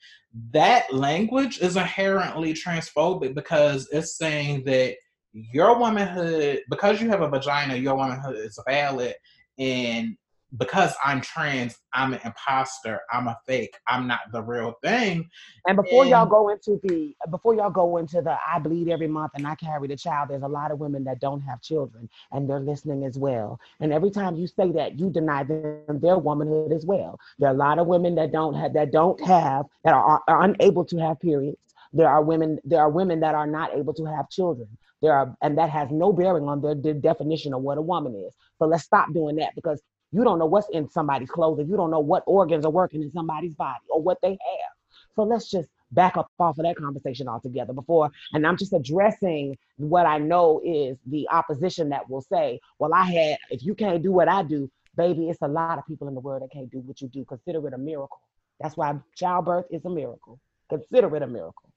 That 0.52 0.94
language 0.94 1.60
is 1.60 1.78
inherently 1.78 2.54
transphobic 2.54 3.34
because 3.34 3.90
it's 3.92 4.18
saying 4.18 4.66
that 4.66 4.96
your 5.34 5.80
womanhood 5.80 6.62
because 6.70 7.02
you 7.02 7.10
have 7.10 7.22
a 7.22 7.30
vagina 7.30 7.76
your 7.76 7.96
womanhood 7.96 8.38
is 8.38 8.60
valid 8.68 9.16
and 9.58 10.16
because 10.58 10.94
I'm 11.04 11.22
trans, 11.22 11.78
I'm 11.94 12.14
an 12.14 12.20
imposter. 12.24 13.02
I'm 13.12 13.28
a 13.28 13.38
fake. 13.46 13.76
I'm 13.88 14.08
not 14.08 14.20
the 14.32 14.42
real 14.42 14.76
thing. 14.84 15.30
And 15.68 15.76
before 15.76 16.04
and, 16.04 16.12
y'all 16.12 16.26
go 16.26 16.50
into 16.50 16.80
the 16.84 17.16
before 17.30 17.56
y'all 17.56 17.70
go 17.70 17.98
into 17.98 18.22
the 18.22 18.38
I 18.48 18.60
bleed 18.60 18.90
every 18.90 19.08
month 19.08 19.34
and 19.36 19.46
I 19.46 19.56
carry 19.56 19.88
the 19.88 19.98
child, 19.98 20.30
there's 20.30 20.44
a 20.44 20.48
lot 20.48 20.72
of 20.72 20.80
women 20.80 21.04
that 21.06 21.20
don't 21.20 21.42
have 21.42 21.62
children 21.62 22.10
and 22.32 22.50
they're 22.50 22.60
listening 22.60 23.06
as 23.06 23.18
well. 23.18 23.60
And 23.80 23.94
every 23.94 24.12
time 24.12 24.36
you 24.36 24.48
say 24.48 24.72
that, 24.74 25.00
you 25.00 25.10
deny 25.10 25.44
them 25.44 26.00
their 26.02 26.18
womanhood 26.18 26.72
as 26.72 26.86
well. 26.86 27.20
There 27.40 27.50
are 27.50 27.56
a 27.56 27.58
lot 27.58 27.80
of 27.80 27.88
women 27.88 28.16
that 28.16 28.32
don't 28.32 28.54
have 28.54 28.74
that 28.74 28.92
don't 28.92 29.20
have 29.26 29.66
that 29.84 29.94
are, 29.94 30.22
are 30.28 30.44
unable 30.44 30.86
to 30.86 30.98
have 30.98 31.20
periods. 31.20 31.58
There 31.94 32.10
are 32.10 32.24
women 32.24 32.60
there 32.64 32.80
are 32.80 32.90
women 32.90 33.20
that 33.22 33.36
are 33.36 33.48
not 33.48 33.74
able 33.76 33.94
to 33.96 34.06
have 34.06 34.30
children. 34.30 34.68
There 35.02 35.14
are 35.14 35.36
and 35.42 35.58
that 35.58 35.70
has 35.70 35.90
no 35.92 36.12
bearing 36.12 36.48
on 36.48 36.62
their, 36.62 36.76
their 36.76 36.94
definition 36.94 37.54
of 37.54 37.62
what 37.62 37.78
a 37.78 37.82
woman 37.82 38.16
is. 38.16 38.34
So 38.60 38.66
let's 38.66 38.84
stop 38.84 39.14
doing 39.14 39.36
that 39.38 39.54
because 39.56 39.82
you 40.12 40.24
don't 40.24 40.40
know 40.40 40.46
what's 40.46 40.70
in 40.70 40.90
somebody's 40.90 41.30
clothing. 41.30 41.68
You 41.68 41.78
don't 41.78 41.92
know 41.92 42.00
what 42.00 42.24
organs 42.26 42.66
are 42.66 42.72
working 42.72 43.02
in 43.02 43.12
somebody's 43.12 43.54
body 43.54 43.86
or 43.90 44.02
what 44.02 44.18
they 44.22 44.32
have. 44.32 44.74
So 45.16 45.24
let's 45.24 45.50
just 45.50 45.68
back 45.92 46.18
up 46.18 46.30
off 46.40 46.58
of 46.58 46.66
that 46.66 46.76
conversation 46.76 47.28
altogether 47.28 47.74
before. 47.74 48.12
And 48.34 48.46
I'm 48.46 48.58
just 48.58 48.74
addressing 48.74 49.58
what 49.78 50.06
I 50.06 50.18
know 50.18 50.62
is 50.64 50.98
the 51.06 51.28
opposition 51.30 51.90
that 51.90 52.10
will 52.10 52.22
say, 52.22 52.60
well, 52.80 52.94
I 52.94 53.04
had, 53.06 53.38
if 53.50 53.64
you 53.64 53.76
can't 53.76 54.04
do 54.04 54.12
what 54.12 54.28
I 54.28 54.44
do, 54.44 54.70
baby, 54.96 55.30
it's 55.30 55.42
a 55.42 55.48
lot 55.48 55.78
of 55.78 55.86
people 55.88 56.08
in 56.08 56.14
the 56.14 56.20
world 56.20 56.42
that 56.42 56.52
can't 56.52 56.72
do 56.72 56.80
what 56.80 57.02
you 57.02 57.08
do. 57.08 57.26
Consider 57.26 57.66
it 57.68 57.74
a 57.74 57.78
miracle. 57.78 58.22
That's 58.60 58.76
why 58.76 58.96
childbirth 59.16 59.66
is 59.72 59.86
a 59.86 59.90
miracle. 59.90 60.40
Consider 60.70 61.16
it 61.16 61.24
a 61.24 61.28
miracle. 61.28 61.70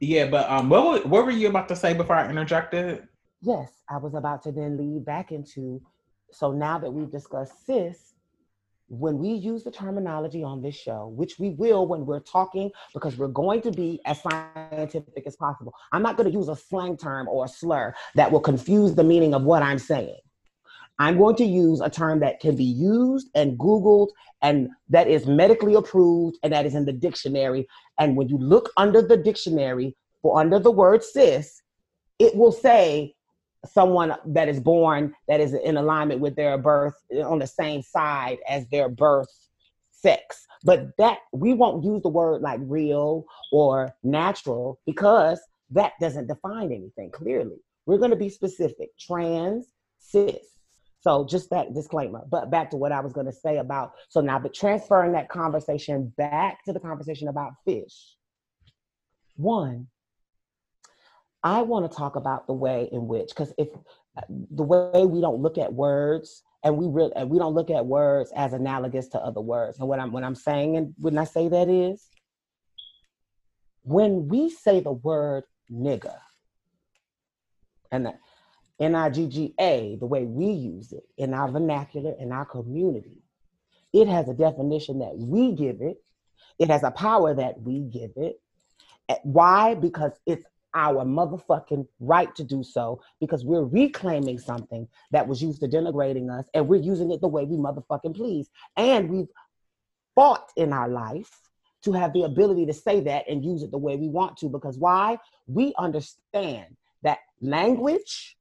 Yeah, 0.00 0.26
but 0.26 0.48
um, 0.50 0.68
what 0.68 1.06
what 1.06 1.24
were 1.24 1.30
you 1.30 1.48
about 1.48 1.68
to 1.68 1.76
say 1.76 1.94
before 1.94 2.16
I 2.16 2.28
interjected? 2.28 3.06
Yes, 3.42 3.70
I 3.88 3.98
was 3.98 4.14
about 4.14 4.42
to 4.44 4.52
then 4.52 4.76
lead 4.76 5.04
back 5.04 5.30
into 5.30 5.80
so 6.30 6.52
now 6.52 6.78
that 6.78 6.90
we've 6.90 7.10
discussed 7.10 7.66
cis, 7.66 8.14
when 8.88 9.18
we 9.18 9.30
use 9.30 9.64
the 9.64 9.70
terminology 9.70 10.44
on 10.44 10.62
this 10.62 10.76
show, 10.76 11.08
which 11.08 11.38
we 11.38 11.50
will 11.50 11.86
when 11.86 12.06
we're 12.06 12.20
talking, 12.20 12.70
because 12.94 13.16
we're 13.16 13.28
going 13.28 13.60
to 13.62 13.72
be 13.72 14.00
as 14.06 14.22
scientific 14.22 15.26
as 15.26 15.34
possible. 15.36 15.74
I'm 15.92 16.02
not 16.02 16.16
going 16.16 16.30
to 16.30 16.36
use 16.36 16.48
a 16.48 16.56
slang 16.56 16.96
term 16.96 17.26
or 17.26 17.44
a 17.44 17.48
slur 17.48 17.94
that 18.14 18.30
will 18.30 18.40
confuse 18.40 18.94
the 18.94 19.02
meaning 19.02 19.34
of 19.34 19.42
what 19.42 19.62
I'm 19.62 19.78
saying. 19.78 20.18
I'm 20.98 21.18
going 21.18 21.36
to 21.36 21.44
use 21.44 21.80
a 21.80 21.90
term 21.90 22.20
that 22.20 22.40
can 22.40 22.56
be 22.56 22.64
used 22.64 23.28
and 23.34 23.58
Googled 23.58 24.08
and 24.40 24.68
that 24.88 25.08
is 25.08 25.26
medically 25.26 25.74
approved 25.74 26.38
and 26.42 26.52
that 26.52 26.64
is 26.64 26.74
in 26.74 26.86
the 26.86 26.92
dictionary. 26.92 27.66
And 27.98 28.16
when 28.16 28.28
you 28.28 28.38
look 28.38 28.70
under 28.76 29.02
the 29.02 29.16
dictionary 29.16 29.96
for 30.22 30.40
under 30.40 30.58
the 30.58 30.70
word 30.70 31.02
cis, 31.02 31.60
it 32.18 32.34
will 32.34 32.52
say 32.52 33.15
someone 33.72 34.14
that 34.26 34.48
is 34.48 34.60
born 34.60 35.14
that 35.28 35.40
is 35.40 35.54
in 35.54 35.76
alignment 35.76 36.20
with 36.20 36.36
their 36.36 36.58
birth 36.58 36.94
on 37.24 37.38
the 37.38 37.46
same 37.46 37.82
side 37.82 38.38
as 38.48 38.66
their 38.68 38.88
birth 38.88 39.28
sex. 39.90 40.46
But 40.64 40.96
that 40.98 41.18
we 41.32 41.54
won't 41.54 41.84
use 41.84 42.02
the 42.02 42.08
word 42.08 42.42
like 42.42 42.60
real 42.62 43.24
or 43.52 43.94
natural 44.02 44.80
because 44.86 45.40
that 45.70 45.92
doesn't 46.00 46.28
define 46.28 46.72
anything 46.72 47.10
clearly. 47.10 47.56
We're 47.86 47.98
going 47.98 48.10
to 48.10 48.16
be 48.16 48.28
specific 48.28 48.90
trans, 48.98 49.66
cis. 49.98 50.56
So 51.00 51.24
just 51.24 51.50
that 51.50 51.72
disclaimer. 51.72 52.22
But 52.28 52.50
back 52.50 52.70
to 52.70 52.76
what 52.76 52.90
I 52.90 53.00
was 53.00 53.12
going 53.12 53.26
to 53.26 53.32
say 53.32 53.58
about 53.58 53.92
so 54.08 54.20
now, 54.20 54.38
but 54.38 54.54
transferring 54.54 55.12
that 55.12 55.28
conversation 55.28 56.12
back 56.16 56.64
to 56.64 56.72
the 56.72 56.80
conversation 56.80 57.28
about 57.28 57.52
fish. 57.64 58.16
One, 59.36 59.86
I 61.42 61.62
want 61.62 61.90
to 61.90 61.96
talk 61.96 62.16
about 62.16 62.46
the 62.46 62.52
way 62.52 62.88
in 62.92 63.06
which, 63.06 63.28
because 63.28 63.52
if 63.58 63.68
uh, 64.16 64.22
the 64.28 64.62
way 64.62 65.06
we 65.06 65.20
don't 65.20 65.42
look 65.42 65.58
at 65.58 65.72
words 65.72 66.42
and 66.64 66.76
we 66.76 66.86
really 66.88 67.12
we 67.24 67.38
don't 67.38 67.54
look 67.54 67.70
at 67.70 67.86
words 67.86 68.32
as 68.34 68.52
analogous 68.52 69.08
to 69.08 69.18
other 69.18 69.40
words. 69.40 69.78
And 69.78 69.88
what 69.88 70.00
I'm 70.00 70.12
when 70.12 70.24
I'm 70.24 70.34
saying 70.34 70.76
and 70.76 70.94
when 70.98 71.18
I 71.18 71.24
say 71.24 71.48
that 71.48 71.68
is 71.68 72.08
when 73.82 74.26
we 74.28 74.50
say 74.50 74.80
the 74.80 74.92
word 74.92 75.44
nigga 75.70 76.16
and 77.92 78.06
the 78.06 78.14
N-I-G-G-A, 78.78 79.96
the 79.98 80.06
way 80.06 80.24
we 80.24 80.46
use 80.46 80.92
it 80.92 81.04
in 81.16 81.32
our 81.32 81.50
vernacular, 81.50 82.14
in 82.18 82.32
our 82.32 82.44
community, 82.44 83.22
it 83.92 84.08
has 84.08 84.28
a 84.28 84.34
definition 84.34 84.98
that 84.98 85.16
we 85.16 85.52
give 85.52 85.80
it. 85.80 85.96
It 86.58 86.68
has 86.68 86.82
a 86.82 86.90
power 86.90 87.34
that 87.34 87.60
we 87.62 87.80
give 87.80 88.10
it. 88.16 88.40
Why? 89.22 89.74
Because 89.74 90.12
it's 90.26 90.44
our 90.76 91.04
motherfucking 91.06 91.88
right 92.00 92.32
to 92.36 92.44
do 92.44 92.62
so 92.62 93.00
because 93.18 93.44
we're 93.44 93.64
reclaiming 93.64 94.38
something 94.38 94.86
that 95.10 95.26
was 95.26 95.42
used 95.42 95.60
to 95.60 95.66
denigrating 95.66 96.30
us 96.30 96.44
and 96.52 96.68
we're 96.68 96.80
using 96.80 97.10
it 97.10 97.22
the 97.22 97.26
way 97.26 97.44
we 97.44 97.56
motherfucking 97.56 98.14
please. 98.14 98.50
And 98.76 99.08
we've 99.08 99.28
fought 100.14 100.52
in 100.56 100.74
our 100.74 100.88
life 100.88 101.30
to 101.84 101.92
have 101.92 102.12
the 102.12 102.22
ability 102.24 102.66
to 102.66 102.74
say 102.74 103.00
that 103.00 103.24
and 103.28 103.42
use 103.42 103.62
it 103.62 103.70
the 103.70 103.78
way 103.78 103.96
we 103.96 104.08
want 104.08 104.36
to 104.36 104.48
because 104.48 104.76
why? 104.76 105.18
We 105.46 105.72
understand 105.78 106.76
that 107.02 107.18
language, 107.40 108.36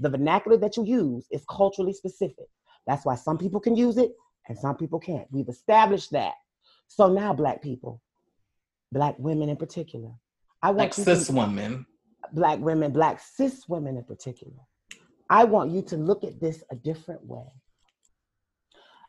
the 0.00 0.10
vernacular 0.10 0.56
that 0.58 0.76
you 0.76 0.84
use 0.84 1.26
is 1.30 1.44
culturally 1.48 1.92
specific. 1.92 2.46
That's 2.88 3.04
why 3.04 3.14
some 3.14 3.38
people 3.38 3.60
can 3.60 3.76
use 3.76 3.98
it 3.98 4.12
and 4.48 4.58
some 4.58 4.76
people 4.76 4.98
can't. 4.98 5.28
We've 5.30 5.48
established 5.48 6.10
that. 6.10 6.34
So 6.88 7.12
now, 7.12 7.34
Black 7.34 7.62
people, 7.62 8.00
Black 8.90 9.14
women 9.18 9.48
in 9.48 9.56
particular, 9.56 10.10
I 10.62 10.68
want 10.68 10.78
like 10.78 10.94
cis 10.94 11.30
women, 11.30 11.86
black 12.32 12.58
women, 12.58 12.92
black 12.92 13.20
cis 13.20 13.68
women 13.68 13.96
in 13.96 14.04
particular. 14.04 14.54
I 15.30 15.44
want 15.44 15.70
you 15.70 15.82
to 15.82 15.96
look 15.96 16.24
at 16.24 16.40
this 16.40 16.62
a 16.70 16.74
different 16.74 17.24
way. 17.24 17.44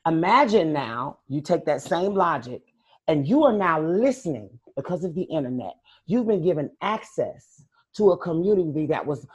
Imagine 0.06 0.74
now 0.74 1.20
you 1.28 1.42
take 1.42 1.66
that 1.66 1.82
same 1.82 2.14
logic 2.14 2.62
and 3.08 3.28
you 3.28 3.44
are 3.44 3.54
now 3.54 3.82
listening 3.82 4.50
because 4.76 5.04
of 5.04 5.16
the 5.16 5.24
internet. 5.24 5.74
You've 6.06 6.28
been 6.28 6.44
given 6.44 6.72
access 6.82 7.64
to 7.96 8.12
a 8.12 8.18
community 8.18 8.86
that 8.88 9.06
was 9.06 9.26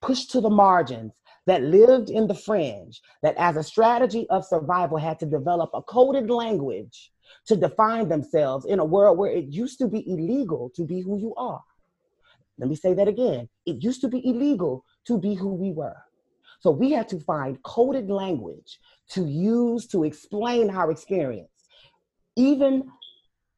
pushed 0.00 0.30
to 0.32 0.40
the 0.40 0.50
margins, 0.50 1.12
that 1.46 1.62
lived 1.62 2.08
in 2.10 2.26
the 2.26 2.34
fringe, 2.34 3.00
that 3.22 3.36
as 3.36 3.56
a 3.56 3.62
strategy 3.62 4.26
of 4.30 4.46
survival 4.46 4.96
had 4.96 5.18
to 5.18 5.26
develop 5.26 5.70
a 5.74 5.82
coded 5.82 6.30
language 6.30 7.10
to 7.46 7.56
define 7.56 8.08
themselves 8.08 8.64
in 8.64 8.78
a 8.78 8.84
world 8.84 9.18
where 9.18 9.30
it 9.30 9.46
used 9.46 9.78
to 9.78 9.88
be 9.88 10.04
illegal 10.10 10.70
to 10.76 10.84
be 10.84 11.00
who 11.00 11.18
you 11.18 11.34
are. 11.36 11.62
Let 12.58 12.68
me 12.68 12.76
say 12.76 12.94
that 12.94 13.08
again. 13.08 13.48
It 13.66 13.82
used 13.82 14.00
to 14.02 14.08
be 14.08 14.26
illegal 14.26 14.84
to 15.06 15.18
be 15.18 15.34
who 15.34 15.54
we 15.54 15.72
were. 15.72 15.96
So 16.60 16.70
we 16.70 16.92
had 16.92 17.08
to 17.08 17.20
find 17.20 17.62
coded 17.62 18.08
language 18.10 18.78
to 19.10 19.26
use 19.26 19.86
to 19.88 20.04
explain 20.04 20.70
our 20.70 20.90
experience. 20.90 21.50
Even 22.36 22.90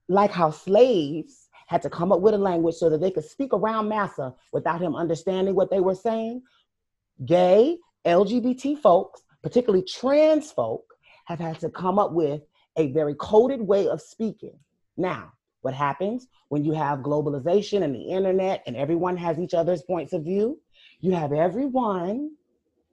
like 0.08 0.32
how 0.32 0.50
slaves 0.50 1.48
had 1.66 1.82
to 1.82 1.90
come 1.90 2.12
up 2.12 2.20
with 2.20 2.34
a 2.34 2.38
language 2.38 2.76
so 2.76 2.88
that 2.90 3.00
they 3.00 3.10
could 3.10 3.24
speak 3.24 3.52
around 3.52 3.88
massa 3.88 4.34
without 4.52 4.80
him 4.80 4.94
understanding 4.94 5.54
what 5.54 5.70
they 5.70 5.80
were 5.80 5.94
saying. 5.94 6.42
Gay, 7.24 7.78
LGBT 8.06 8.78
folks, 8.80 9.22
particularly 9.42 9.84
trans 9.84 10.52
folk, 10.52 10.84
have 11.26 11.40
had 11.40 11.58
to 11.60 11.68
come 11.70 11.98
up 11.98 12.12
with 12.12 12.40
a 12.76 12.92
very 12.92 13.14
coded 13.14 13.60
way 13.60 13.88
of 13.88 14.00
speaking. 14.00 14.58
Now, 14.96 15.32
what 15.62 15.74
happens 15.74 16.28
when 16.48 16.64
you 16.64 16.72
have 16.72 17.00
globalization 17.00 17.82
and 17.82 17.94
the 17.94 18.02
internet 18.02 18.62
and 18.66 18.76
everyone 18.76 19.16
has 19.16 19.38
each 19.38 19.54
other's 19.54 19.82
points 19.82 20.12
of 20.12 20.24
view? 20.24 20.60
You 21.00 21.12
have 21.12 21.32
everyone, 21.32 22.30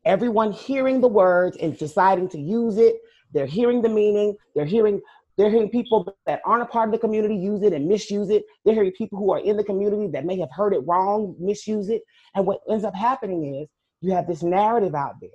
everyone 0.05 0.51
hearing 0.51 1.01
the 1.01 1.07
words 1.07 1.57
and 1.57 1.77
deciding 1.77 2.29
to 2.29 2.39
use 2.39 2.77
it. 2.77 2.95
They're 3.31 3.45
hearing 3.45 3.81
the 3.81 3.89
meaning. 3.89 4.35
They're 4.55 4.65
hearing 4.65 5.01
they're 5.35 5.49
hearing 5.49 5.69
people 5.69 6.15
that 6.27 6.41
aren't 6.45 6.61
a 6.61 6.67
part 6.67 6.89
of 6.89 6.93
the 6.93 6.99
community 6.99 7.35
use 7.35 7.63
it 7.63 7.73
and 7.73 7.87
misuse 7.87 8.29
it. 8.29 8.43
They're 8.63 8.75
hearing 8.75 8.91
people 8.91 9.17
who 9.17 9.31
are 9.31 9.39
in 9.39 9.57
the 9.57 9.63
community 9.63 10.07
that 10.13 10.25
may 10.25 10.39
have 10.39 10.51
heard 10.51 10.73
it 10.75 10.81
wrong 10.85 11.35
misuse 11.39 11.89
it. 11.89 12.03
And 12.35 12.45
what 12.45 12.59
ends 12.69 12.83
up 12.83 12.93
happening 12.93 13.55
is 13.55 13.67
you 14.01 14.11
have 14.11 14.27
this 14.27 14.43
narrative 14.43 14.93
out 14.93 15.15
there 15.21 15.31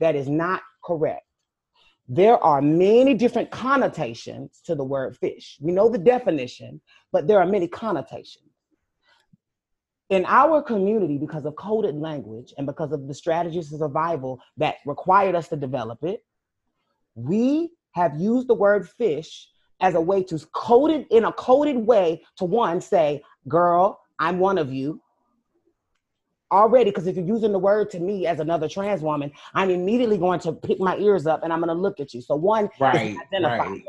that 0.00 0.16
is 0.16 0.28
not 0.28 0.62
correct 0.82 1.23
there 2.08 2.42
are 2.42 2.60
many 2.60 3.14
different 3.14 3.50
connotations 3.50 4.60
to 4.64 4.74
the 4.74 4.84
word 4.84 5.16
fish. 5.16 5.56
We 5.60 5.72
know 5.72 5.88
the 5.88 5.98
definition, 5.98 6.80
but 7.12 7.26
there 7.26 7.38
are 7.38 7.46
many 7.46 7.66
connotations. 7.66 8.44
In 10.10 10.26
our 10.26 10.62
community, 10.62 11.16
because 11.16 11.46
of 11.46 11.56
coded 11.56 11.96
language 11.96 12.52
and 12.58 12.66
because 12.66 12.92
of 12.92 13.08
the 13.08 13.14
strategies 13.14 13.72
of 13.72 13.78
survival 13.78 14.40
that 14.58 14.76
required 14.84 15.34
us 15.34 15.48
to 15.48 15.56
develop 15.56 16.04
it, 16.04 16.22
we 17.14 17.70
have 17.92 18.20
used 18.20 18.48
the 18.48 18.54
word 18.54 18.88
fish 18.88 19.48
as 19.80 19.94
a 19.94 20.00
way 20.00 20.22
to 20.24 20.38
code 20.52 20.90
it 20.90 21.06
in 21.10 21.24
a 21.24 21.32
coded 21.32 21.76
way 21.76 22.22
to 22.36 22.44
one 22.44 22.80
say, 22.80 23.22
girl, 23.48 24.00
I'm 24.18 24.38
one 24.38 24.58
of 24.58 24.72
you. 24.72 25.00
Already, 26.54 26.90
because 26.90 27.08
if 27.08 27.16
you're 27.16 27.26
using 27.26 27.50
the 27.50 27.58
word 27.58 27.90
to 27.90 27.98
me 27.98 28.26
as 28.28 28.38
another 28.38 28.68
trans 28.68 29.02
woman, 29.02 29.32
I'm 29.54 29.70
immediately 29.70 30.18
going 30.18 30.38
to 30.40 30.52
pick 30.52 30.78
my 30.78 30.96
ears 30.98 31.26
up 31.26 31.42
and 31.42 31.52
I'm 31.52 31.58
going 31.58 31.74
to 31.74 31.80
look 31.80 31.98
at 31.98 32.14
you. 32.14 32.20
So 32.20 32.36
one, 32.36 32.70
right, 32.78 33.16
right. 33.32 33.82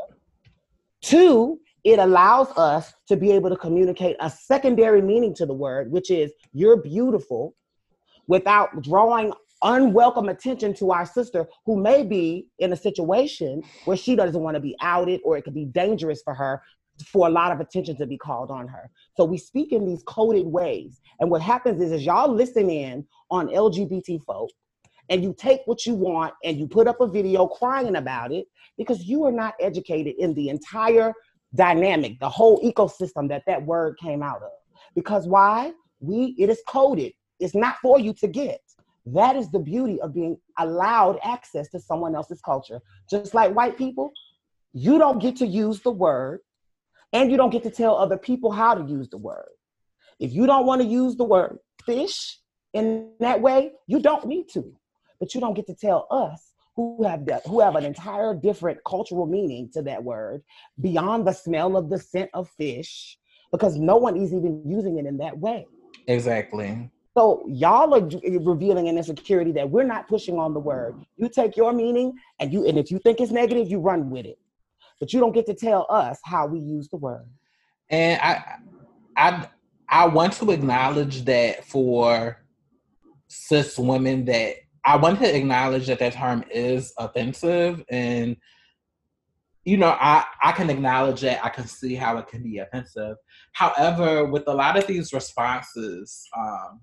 Two, 1.02 1.60
it 1.84 2.00
allows 2.00 2.50
us 2.58 2.92
to 3.08 3.16
be 3.16 3.32
able 3.32 3.52
to 3.52 3.56
communicate 3.56 4.16
a 4.20 4.32
secondary 4.32 5.04
meaning 5.04 5.36
to 5.36 5.46
the 5.46 5.54
word, 5.54 5.92
which 5.92 6.10
is 6.10 6.32
you're 6.54 6.82
beautiful, 6.82 7.56
without 8.28 8.82
drawing 8.82 9.32
unwelcome 9.64 10.30
attention 10.30 10.74
to 10.74 10.92
our 10.92 11.06
sister 11.06 11.48
who 11.66 11.76
may 11.76 12.04
be 12.04 12.48
in 12.60 12.74
a 12.74 12.76
situation 12.76 13.64
where 13.86 13.98
she 13.98 14.16
doesn't 14.16 14.42
want 14.42 14.56
to 14.56 14.62
be 14.62 14.76
outed 14.82 15.22
or 15.24 15.38
it 15.38 15.44
could 15.44 15.54
be 15.54 15.66
dangerous 15.66 16.22
for 16.24 16.34
her 16.34 16.62
for 17.04 17.28
a 17.28 17.30
lot 17.30 17.52
of 17.52 17.60
attention 17.60 17.98
to 17.98 18.06
be 18.06 18.18
called 18.18 18.52
on 18.52 18.68
her. 18.68 18.90
So 19.16 19.26
we 19.26 19.38
speak 19.38 19.72
in 19.72 19.86
these 19.86 20.04
coded 20.04 20.46
ways. 20.46 21.02
And 21.20 21.30
what 21.30 21.42
happens 21.42 21.82
is, 21.82 21.92
is 21.92 22.06
y'all 22.06 22.34
listen 22.34 22.70
in 22.70 23.06
on 23.30 23.48
LGBT 23.48 24.24
folk 24.24 24.50
and 25.10 25.24
you 25.24 25.36
take 25.38 25.62
what 25.66 25.86
you 25.86 25.94
want 25.94 26.34
and 26.44 26.58
you 26.58 26.68
put 26.68 26.88
up 26.88 27.02
a 27.02 27.08
video 27.08 27.48
crying 27.48 27.96
about 27.96 28.32
it 28.32 28.46
because 28.78 29.04
you 29.04 29.24
are 29.26 29.32
not 29.32 29.56
educated 29.60 30.16
in 30.18 30.34
the 30.34 30.50
entire 30.50 31.14
dynamic, 31.54 32.20
the 32.20 32.30
whole 32.30 32.62
ecosystem 32.62 33.30
that 33.30 33.44
that 33.48 33.64
word 33.66 33.98
came 33.98 34.22
out 34.22 34.42
of. 34.42 34.52
Because 34.96 35.28
why? 35.28 35.74
We 36.00 36.36
it 36.38 36.50
is 36.50 36.62
coded. 36.68 37.14
It's 37.40 37.56
not 37.56 37.78
for 37.82 38.00
you 38.00 38.14
to 38.14 38.28
get. 38.28 38.62
That 39.06 39.36
is 39.36 39.52
the 39.52 39.60
beauty 39.60 40.02
of 40.02 40.14
being 40.14 40.38
allowed 40.58 41.20
access 41.24 41.70
to 41.70 41.80
someone 41.80 42.16
else's 42.16 42.42
culture. 42.42 42.80
Just 43.10 43.34
like 43.34 43.54
white 43.54 43.78
people, 43.78 44.12
you 44.74 44.98
don't 44.98 45.20
get 45.20 45.36
to 45.38 45.48
use 45.48 45.82
the 45.82 45.92
word 45.92 46.40
and 47.16 47.32
you 47.32 47.38
don't 47.38 47.50
get 47.50 47.64
to 47.64 47.70
tell 47.70 47.96
other 47.96 48.18
people 48.18 48.52
how 48.52 48.76
to 48.76 48.84
use 48.84 49.08
the 49.08 49.18
word. 49.18 49.50
If 50.20 50.34
you 50.34 50.46
don't 50.46 50.66
want 50.66 50.82
to 50.82 50.88
use 50.88 51.16
the 51.16 51.24
word 51.24 51.60
fish 51.86 52.40
in 52.74 53.12
that 53.22 53.42
way, 53.42 53.72
you 53.88 54.02
don't 54.02 54.26
need 54.26 54.50
to. 54.50 54.76
But 55.20 55.34
you 55.34 55.40
don't 55.40 55.54
get 55.54 55.66
to 55.68 55.76
tell 55.76 56.08
us 56.12 56.52
who 56.76 57.06
have 57.06 57.26
the, 57.26 57.42
who 57.48 57.62
have 57.62 57.78
an 57.78 57.86
entire 57.86 58.36
different 58.36 58.80
cultural 58.86 59.26
meaning 59.26 59.70
to 59.74 59.82
that 59.84 60.04
word 60.04 60.44
beyond 60.82 61.26
the 61.26 61.32
smell 61.32 61.78
of 61.78 61.90
the 61.90 61.98
scent 61.98 62.30
of 62.34 62.50
fish 62.58 63.18
because 63.50 63.78
no 63.78 63.96
one 63.96 64.18
is 64.18 64.34
even 64.34 64.62
using 64.66 64.98
it 64.98 65.06
in 65.06 65.18
that 65.18 65.38
way. 65.38 65.66
Exactly. 66.08 66.92
So 67.18 67.46
y'all 67.48 67.94
are 67.94 68.10
eh, 68.26 68.40
revealing 68.42 68.90
an 68.90 68.98
insecurity 68.98 69.54
that 69.54 69.70
we're 69.70 69.86
not 69.86 70.10
pushing 70.10 70.38
on 70.38 70.54
the 70.54 70.60
word. 70.60 71.06
You 71.16 71.30
take 71.30 71.56
your 71.56 71.72
meaning 71.72 72.14
and 72.42 72.52
you 72.52 72.68
and 72.68 72.78
if 72.78 72.92
you 72.92 73.00
think 73.00 73.22
it's 73.22 73.32
negative, 73.32 73.72
you 73.72 73.80
run 73.80 74.10
with 74.10 74.26
it. 74.26 74.38
But 75.00 75.14
you 75.14 75.20
don't 75.20 75.34
get 75.34 75.46
to 75.48 75.54
tell 75.54 75.86
us 75.90 76.20
how 76.24 76.48
we 76.48 76.60
use 76.60 76.88
the 76.90 76.98
word. 76.98 77.28
And 77.90 78.20
I 78.22 78.58
I 79.18 79.48
I 79.90 80.08
want 80.08 80.34
to 80.34 80.52
acknowledge 80.52 81.26
that 81.26 81.66
for 81.66 82.44
cis 83.28 83.78
women 83.78 84.26
that 84.26 84.56
I 84.86 84.98
want 84.98 85.20
to 85.20 85.36
acknowledge 85.36 85.88
that 85.88 86.00
that 86.00 86.14
term 86.14 86.44
is 86.52 86.94
offensive 86.98 87.84
and 87.90 88.38
you 89.66 89.78
know, 89.78 89.98
I, 90.00 90.26
I 90.44 90.52
can 90.52 90.70
acknowledge 90.70 91.22
that. 91.22 91.44
I 91.44 91.50
can 91.50 91.66
see 91.66 91.96
how 91.96 92.18
it 92.18 92.28
can 92.28 92.44
be 92.44 92.60
offensive. 92.60 93.18
However, 93.54 94.26
with 94.26 94.44
a 94.48 94.54
lot 94.54 94.78
of 94.78 94.86
these 94.86 95.12
responses, 95.12 96.24
um, 96.38 96.82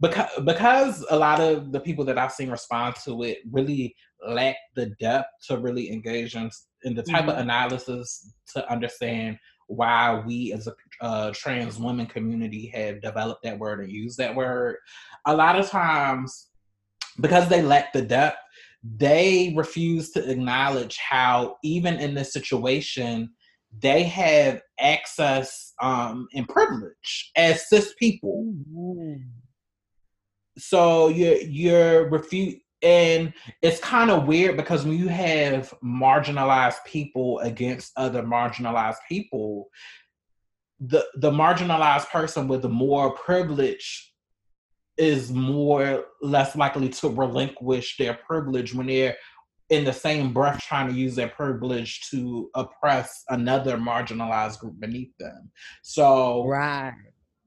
because 0.00 0.30
because 0.44 1.06
a 1.10 1.16
lot 1.16 1.40
of 1.40 1.70
the 1.70 1.80
people 1.80 2.04
that 2.06 2.18
I've 2.18 2.32
seen 2.32 2.50
respond 2.50 2.96
to 3.04 3.22
it 3.22 3.38
really 3.52 3.94
lack 4.26 4.56
the 4.74 4.86
depth 4.98 5.28
to 5.48 5.58
really 5.58 5.92
engage 5.92 6.34
in, 6.34 6.50
in 6.84 6.94
the 6.94 7.02
type 7.02 7.22
mm-hmm. 7.22 7.30
of 7.30 7.38
analysis 7.38 8.32
to 8.54 8.70
understand 8.70 9.38
why 9.66 10.22
we 10.26 10.52
as 10.52 10.66
a 10.66 10.74
uh, 11.00 11.32
trans 11.34 11.78
women 11.78 12.06
community 12.06 12.66
have 12.74 13.00
developed 13.00 13.42
that 13.42 13.58
word 13.58 13.80
and 13.80 13.90
used 13.90 14.18
that 14.18 14.34
word. 14.34 14.76
A 15.26 15.34
lot 15.34 15.58
of 15.58 15.68
times, 15.68 16.48
because 17.20 17.48
they 17.48 17.62
lack 17.62 17.92
the 17.92 18.02
depth, 18.02 18.38
they 18.96 19.54
refuse 19.56 20.10
to 20.10 20.30
acknowledge 20.30 20.98
how 20.98 21.56
even 21.64 21.94
in 21.94 22.14
this 22.14 22.32
situation 22.32 23.30
they 23.80 24.04
have 24.04 24.60
access 24.78 25.72
um, 25.82 26.28
and 26.34 26.48
privilege 26.48 27.32
as 27.36 27.68
cis 27.68 27.94
people. 27.98 28.44
Mm-hmm 28.70 29.14
so 30.56 31.08
you're 31.08 31.40
you're 31.40 32.08
refute 32.10 32.58
and 32.84 33.32
it's 33.62 33.80
kind 33.80 34.10
of 34.10 34.26
weird 34.26 34.56
because 34.56 34.84
when 34.84 34.98
you 34.98 35.08
have 35.08 35.72
marginalized 35.82 36.84
people 36.86 37.38
against 37.40 37.92
other 37.96 38.22
marginalized 38.22 38.98
people 39.08 39.68
the 40.80 41.04
the 41.16 41.30
marginalized 41.30 42.08
person 42.10 42.46
with 42.46 42.62
the 42.62 42.68
more 42.68 43.12
privilege 43.12 44.12
is 44.96 45.32
more 45.32 46.04
less 46.22 46.54
likely 46.54 46.88
to 46.88 47.08
relinquish 47.08 47.96
their 47.96 48.14
privilege 48.14 48.74
when 48.74 48.86
they're 48.86 49.16
in 49.70 49.84
the 49.84 49.92
same 49.92 50.32
breath 50.32 50.60
trying 50.60 50.88
to 50.88 50.94
use 50.94 51.16
their 51.16 51.28
privilege 51.28 52.08
to 52.10 52.50
oppress 52.54 53.24
another 53.30 53.76
marginalized 53.76 54.58
group 54.58 54.78
beneath 54.78 55.16
them. 55.18 55.50
So 55.82 56.46
right. 56.46 56.92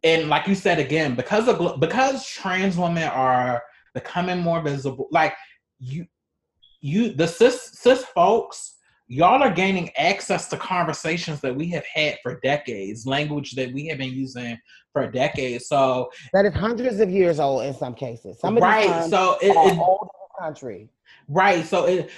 and 0.03 0.29
like 0.29 0.47
you 0.47 0.55
said 0.55 0.79
again, 0.79 1.15
because 1.15 1.47
of 1.47 1.79
because 1.79 2.27
trans 2.27 2.77
women 2.77 3.03
are 3.03 3.61
becoming 3.97 4.39
more 4.39 4.61
visible, 4.61 5.07
like 5.11 5.33
you, 5.79 6.05
you 6.81 7.13
the 7.13 7.27
cis 7.27 7.71
cis 7.73 8.03
folks, 8.05 8.75
y'all 9.07 9.41
are 9.41 9.51
gaining 9.51 9.89
access 9.97 10.47
to 10.49 10.57
conversations 10.57 11.41
that 11.41 11.55
we 11.55 11.67
have 11.69 11.85
had 11.85 12.17
for 12.21 12.39
decades, 12.41 13.07
language 13.07 13.53
that 13.53 13.73
we 13.73 13.87
have 13.87 13.97
been 13.97 14.13
using 14.13 14.57
for 14.93 15.09
decades. 15.09 15.67
So 15.67 16.09
that 16.33 16.45
is 16.45 16.53
hundreds 16.53 16.99
of 16.99 17.09
years 17.09 17.39
old 17.39 17.63
in 17.63 17.73
some 17.73 17.95
cases. 17.95 18.39
Some 18.39 18.57
right. 18.57 19.09
So 19.09 19.37
it, 19.41 19.49
it 19.49 19.77
old 19.79 20.09
country. 20.39 20.89
Right. 21.27 21.65
So 21.65 21.85
it 21.85 22.11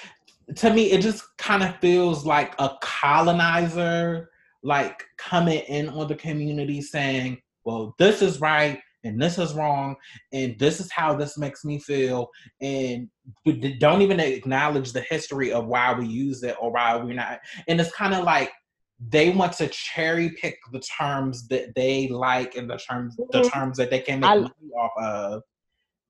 to 0.56 0.74
me 0.74 0.92
it 0.92 1.02
just 1.02 1.24
kind 1.38 1.64
of 1.64 1.76
feels 1.78 2.26
like 2.26 2.56
a 2.60 2.72
colonizer 2.82 4.32
like 4.64 5.06
coming 5.18 5.60
in 5.60 5.88
on 5.90 6.08
the 6.08 6.16
community 6.16 6.82
saying 6.82 7.40
well, 7.64 7.96
this 8.00 8.22
is 8.22 8.42
right 8.42 8.80
and 9.04 9.22
this 9.22 9.38
is 9.38 9.54
wrong 9.54 9.96
and 10.34 10.58
this 10.60 10.80
is 10.80 10.92
how 10.92 11.16
this 11.16 11.38
makes 11.38 11.64
me 11.64 11.80
feel 11.80 12.30
and 12.62 13.10
don't 13.80 14.02
even 14.02 14.20
acknowledge 14.20 14.92
the 14.92 15.02
history 15.02 15.52
of 15.52 15.68
why 15.68 15.94
we 15.94 16.06
use 16.06 16.44
it 16.44 16.56
or 16.60 16.72
why 16.72 16.96
we're 16.96 17.14
not. 17.14 17.40
And 17.68 17.80
it's 17.80 17.92
kind 17.92 18.14
of 18.14 18.24
like 18.24 18.52
they 19.10 19.30
want 19.30 19.54
to 19.54 19.68
cherry 19.68 20.32
pick 20.32 20.60
the 20.72 20.82
terms 20.82 21.48
that 21.48 21.74
they 21.76 22.10
like 22.10 22.56
and 22.56 22.70
the 22.70 22.78
terms 22.78 23.16
the 23.16 23.24
mm-hmm. 23.40 23.48
terms 23.48 23.78
that 23.78 23.90
they 23.90 24.00
can 24.00 24.20
make 24.20 24.30
I, 24.30 24.36
money 24.36 24.72
off 24.78 24.92
of 25.02 25.44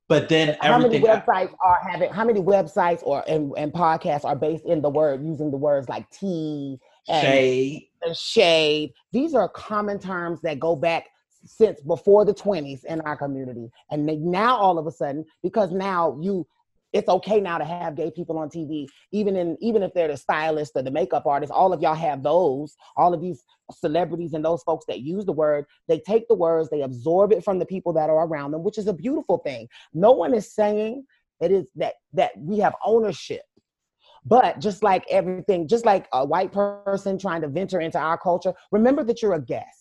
but 0.07 0.27
then 0.27 0.57
how 0.59 0.79
many 0.79 0.99
websites 0.99 1.53
are 1.63 1.77
having 1.87 2.11
how 2.11 2.25
many 2.25 2.41
websites 2.41 3.01
or 3.03 3.23
and, 3.29 3.53
and 3.55 3.71
podcasts 3.71 4.25
are 4.25 4.35
based 4.35 4.65
in 4.65 4.81
the 4.81 4.89
word 4.89 5.23
using 5.23 5.51
the 5.51 5.57
words 5.57 5.87
like 5.87 6.09
tea 6.09 6.79
and 7.07 7.21
shade. 7.21 7.89
and 8.03 8.15
shade. 8.17 8.93
These 9.11 9.33
are 9.33 9.47
common 9.49 9.99
terms 9.99 10.41
that 10.41 10.59
go 10.59 10.75
back 10.75 11.07
since 11.45 11.79
before 11.81 12.25
the 12.25 12.33
20s 12.33 12.83
in 12.85 13.01
our 13.01 13.15
community 13.15 13.69
and 13.91 14.05
now 14.05 14.57
all 14.57 14.77
of 14.77 14.87
a 14.87 14.91
sudden 14.91 15.23
because 15.41 15.71
now 15.71 16.17
you 16.21 16.45
it's 16.93 17.09
okay 17.09 17.39
now 17.39 17.57
to 17.57 17.65
have 17.65 17.95
gay 17.95 18.11
people 18.11 18.37
on 18.37 18.49
TV, 18.49 18.87
even 19.11 19.35
in 19.35 19.57
even 19.61 19.83
if 19.83 19.93
they're 19.93 20.07
the 20.07 20.17
stylist 20.17 20.71
or 20.75 20.81
the 20.81 20.91
makeup 20.91 21.25
artist. 21.25 21.51
All 21.51 21.73
of 21.73 21.81
y'all 21.81 21.93
have 21.93 22.23
those. 22.23 22.75
All 22.97 23.13
of 23.13 23.21
these 23.21 23.43
celebrities 23.71 24.33
and 24.33 24.43
those 24.43 24.63
folks 24.63 24.85
that 24.87 25.01
use 25.01 25.25
the 25.25 25.31
word, 25.31 25.65
they 25.87 25.99
take 25.99 26.27
the 26.27 26.35
words, 26.35 26.69
they 26.69 26.81
absorb 26.81 27.31
it 27.31 27.43
from 27.43 27.59
the 27.59 27.65
people 27.65 27.93
that 27.93 28.09
are 28.09 28.25
around 28.25 28.51
them, 28.51 28.63
which 28.63 28.77
is 28.77 28.87
a 28.87 28.93
beautiful 28.93 29.37
thing. 29.39 29.67
No 29.93 30.11
one 30.11 30.33
is 30.33 30.53
saying 30.53 31.05
that 31.39 31.51
is 31.51 31.65
that 31.75 31.95
that 32.13 32.31
we 32.37 32.59
have 32.59 32.75
ownership. 32.83 33.43
But 34.25 34.59
just 34.59 34.83
like 34.83 35.05
everything, 35.09 35.67
just 35.67 35.85
like 35.85 36.07
a 36.11 36.25
white 36.25 36.51
person 36.51 37.17
trying 37.17 37.41
to 37.41 37.47
venture 37.47 37.79
into 37.79 37.97
our 37.97 38.17
culture, 38.17 38.53
remember 38.71 39.03
that 39.05 39.21
you're 39.21 39.33
a 39.33 39.41
guest 39.41 39.78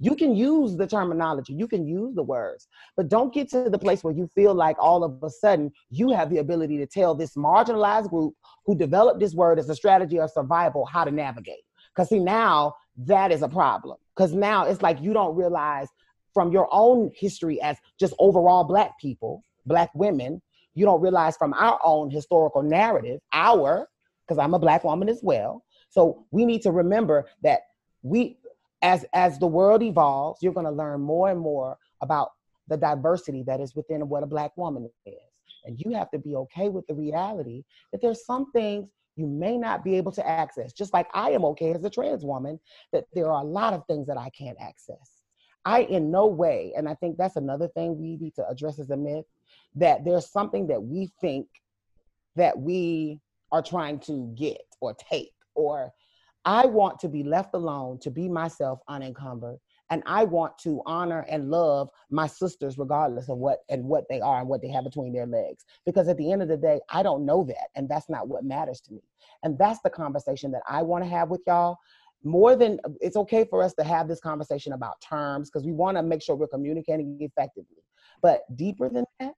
you 0.00 0.16
can 0.16 0.34
use 0.34 0.76
the 0.76 0.86
terminology, 0.86 1.52
you 1.52 1.68
can 1.68 1.86
use 1.86 2.14
the 2.14 2.22
words, 2.22 2.66
but 2.96 3.08
don't 3.08 3.32
get 3.32 3.50
to 3.50 3.68
the 3.68 3.78
place 3.78 4.02
where 4.02 4.14
you 4.14 4.26
feel 4.34 4.54
like 4.54 4.76
all 4.78 5.04
of 5.04 5.22
a 5.22 5.30
sudden 5.30 5.70
you 5.90 6.10
have 6.10 6.30
the 6.30 6.38
ability 6.38 6.78
to 6.78 6.86
tell 6.86 7.14
this 7.14 7.34
marginalized 7.34 8.08
group 8.08 8.34
who 8.64 8.76
developed 8.76 9.20
this 9.20 9.34
word 9.34 9.58
as 9.58 9.68
a 9.68 9.74
strategy 9.74 10.18
of 10.18 10.30
survival 10.30 10.86
how 10.86 11.04
to 11.04 11.10
navigate. 11.10 11.62
Because, 11.94 12.08
see, 12.08 12.18
now 12.18 12.74
that 12.96 13.30
is 13.32 13.42
a 13.42 13.48
problem. 13.48 13.98
Because 14.16 14.32
now 14.32 14.64
it's 14.64 14.82
like 14.82 15.00
you 15.00 15.12
don't 15.12 15.36
realize 15.36 15.88
from 16.32 16.52
your 16.52 16.68
own 16.72 17.10
history 17.14 17.60
as 17.60 17.76
just 18.00 18.14
overall 18.18 18.64
Black 18.64 18.98
people, 18.98 19.42
Black 19.66 19.90
women, 19.94 20.40
you 20.74 20.86
don't 20.86 21.02
realize 21.02 21.36
from 21.36 21.52
our 21.52 21.78
own 21.84 22.10
historical 22.10 22.62
narrative, 22.62 23.20
our, 23.32 23.88
because 24.26 24.38
I'm 24.38 24.54
a 24.54 24.58
Black 24.58 24.84
woman 24.84 25.10
as 25.10 25.20
well. 25.22 25.62
So 25.90 26.24
we 26.30 26.46
need 26.46 26.62
to 26.62 26.72
remember 26.72 27.26
that 27.42 27.60
we 28.02 28.38
as 28.82 29.04
as 29.14 29.38
the 29.38 29.46
world 29.46 29.82
evolves, 29.82 30.42
you're 30.42 30.52
going 30.52 30.66
to 30.66 30.72
learn 30.72 31.00
more 31.00 31.30
and 31.30 31.40
more 31.40 31.78
about 32.02 32.30
the 32.68 32.76
diversity 32.76 33.42
that 33.44 33.60
is 33.60 33.74
within 33.74 34.08
what 34.08 34.22
a 34.22 34.26
black 34.26 34.56
woman 34.56 34.88
is. 35.06 35.14
And 35.64 35.78
you 35.78 35.92
have 35.92 36.10
to 36.10 36.18
be 36.18 36.34
okay 36.34 36.68
with 36.68 36.86
the 36.86 36.94
reality 36.94 37.62
that 37.92 38.02
there's 38.02 38.26
some 38.26 38.50
things 38.52 38.88
you 39.14 39.26
may 39.26 39.56
not 39.58 39.84
be 39.84 39.96
able 39.96 40.12
to 40.12 40.26
access. 40.26 40.72
Just 40.72 40.92
like 40.92 41.06
I 41.14 41.30
am 41.30 41.44
okay 41.46 41.72
as 41.72 41.84
a 41.84 41.90
trans 41.90 42.24
woman, 42.24 42.58
that 42.92 43.04
there 43.12 43.30
are 43.30 43.42
a 43.42 43.46
lot 43.46 43.72
of 43.72 43.84
things 43.86 44.06
that 44.08 44.16
I 44.16 44.30
can't 44.30 44.56
access. 44.60 45.22
I, 45.64 45.82
in 45.82 46.10
no 46.10 46.26
way, 46.26 46.72
and 46.76 46.88
I 46.88 46.94
think 46.94 47.16
that's 47.16 47.36
another 47.36 47.68
thing 47.68 47.96
we 47.96 48.16
need 48.16 48.34
to 48.34 48.48
address 48.48 48.80
as 48.80 48.90
a 48.90 48.96
myth, 48.96 49.26
that 49.76 50.04
there's 50.04 50.30
something 50.30 50.66
that 50.68 50.82
we 50.82 51.12
think 51.20 51.46
that 52.34 52.58
we 52.58 53.20
are 53.52 53.62
trying 53.62 54.00
to 54.00 54.34
get 54.36 54.62
or 54.80 54.94
take, 54.94 55.34
or 55.54 55.92
I 56.44 56.66
want 56.66 56.98
to 57.00 57.08
be 57.08 57.22
left 57.22 57.54
alone 57.54 57.98
to 58.00 58.10
be 58.10 58.28
myself 58.28 58.80
unencumbered. 58.88 59.58
And 59.90 60.02
I 60.06 60.24
want 60.24 60.56
to 60.58 60.80
honor 60.86 61.26
and 61.28 61.50
love 61.50 61.90
my 62.10 62.26
sisters 62.26 62.78
regardless 62.78 63.28
of 63.28 63.38
what 63.38 63.58
and 63.68 63.84
what 63.84 64.04
they 64.08 64.20
are 64.20 64.40
and 64.40 64.48
what 64.48 64.62
they 64.62 64.68
have 64.68 64.84
between 64.84 65.12
their 65.12 65.26
legs. 65.26 65.64
Because 65.84 66.08
at 66.08 66.16
the 66.16 66.32
end 66.32 66.42
of 66.42 66.48
the 66.48 66.56
day, 66.56 66.80
I 66.88 67.02
don't 67.02 67.26
know 67.26 67.44
that. 67.44 67.68
And 67.74 67.88
that's 67.88 68.08
not 68.08 68.26
what 68.26 68.44
matters 68.44 68.80
to 68.82 68.94
me. 68.94 69.02
And 69.42 69.58
that's 69.58 69.80
the 69.82 69.90
conversation 69.90 70.50
that 70.52 70.62
I 70.68 70.82
want 70.82 71.04
to 71.04 71.10
have 71.10 71.28
with 71.28 71.42
y'all 71.46 71.78
more 72.24 72.56
than 72.56 72.78
it's 73.00 73.16
okay 73.16 73.44
for 73.44 73.62
us 73.62 73.74
to 73.74 73.84
have 73.84 74.08
this 74.08 74.20
conversation 74.20 74.72
about 74.72 75.00
terms 75.00 75.50
because 75.50 75.66
we 75.66 75.72
want 75.72 75.96
to 75.96 76.02
make 76.02 76.22
sure 76.22 76.36
we're 76.36 76.46
communicating 76.46 77.16
effectively. 77.20 77.82
But 78.22 78.42
deeper 78.56 78.88
than 78.88 79.04
that, 79.20 79.32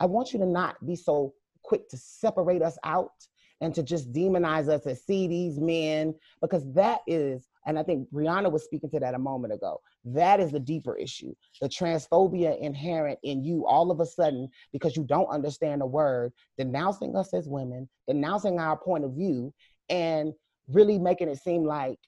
I 0.00 0.06
want 0.06 0.32
you 0.32 0.38
to 0.40 0.46
not 0.46 0.84
be 0.86 0.96
so 0.96 1.34
quick 1.62 1.88
to 1.90 1.96
separate 1.96 2.62
us 2.62 2.78
out 2.84 3.12
and 3.60 3.74
to 3.74 3.82
just 3.82 4.12
demonize 4.12 4.68
us 4.68 4.86
and 4.86 4.96
see 4.96 5.26
these 5.26 5.58
men 5.58 6.14
because 6.40 6.64
that 6.72 7.00
is 7.06 7.48
and 7.66 7.78
i 7.78 7.82
think 7.82 8.08
brianna 8.12 8.50
was 8.50 8.64
speaking 8.64 8.90
to 8.90 9.00
that 9.00 9.14
a 9.14 9.18
moment 9.18 9.52
ago 9.52 9.80
that 10.04 10.40
is 10.40 10.50
the 10.50 10.60
deeper 10.60 10.96
issue 10.96 11.34
the 11.60 11.68
transphobia 11.68 12.58
inherent 12.60 13.18
in 13.22 13.44
you 13.44 13.66
all 13.66 13.90
of 13.90 14.00
a 14.00 14.06
sudden 14.06 14.48
because 14.72 14.96
you 14.96 15.04
don't 15.04 15.28
understand 15.28 15.82
a 15.82 15.86
word 15.86 16.32
denouncing 16.58 17.14
us 17.16 17.34
as 17.34 17.48
women 17.48 17.88
denouncing 18.08 18.58
our 18.58 18.76
point 18.76 19.04
of 19.04 19.12
view 19.12 19.52
and 19.88 20.32
really 20.68 20.98
making 20.98 21.28
it 21.28 21.38
seem 21.38 21.64
like 21.64 21.98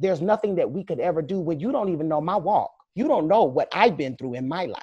there's 0.00 0.22
nothing 0.22 0.54
that 0.56 0.70
we 0.70 0.82
could 0.82 0.98
ever 0.98 1.20
do 1.22 1.40
when 1.40 1.60
you 1.60 1.70
don't 1.70 1.90
even 1.90 2.08
know 2.08 2.20
my 2.20 2.36
walk. 2.36 2.72
You 2.94 3.06
don't 3.06 3.28
know 3.28 3.44
what 3.44 3.68
I've 3.72 3.96
been 3.96 4.16
through 4.16 4.34
in 4.34 4.48
my 4.48 4.64
life 4.64 4.82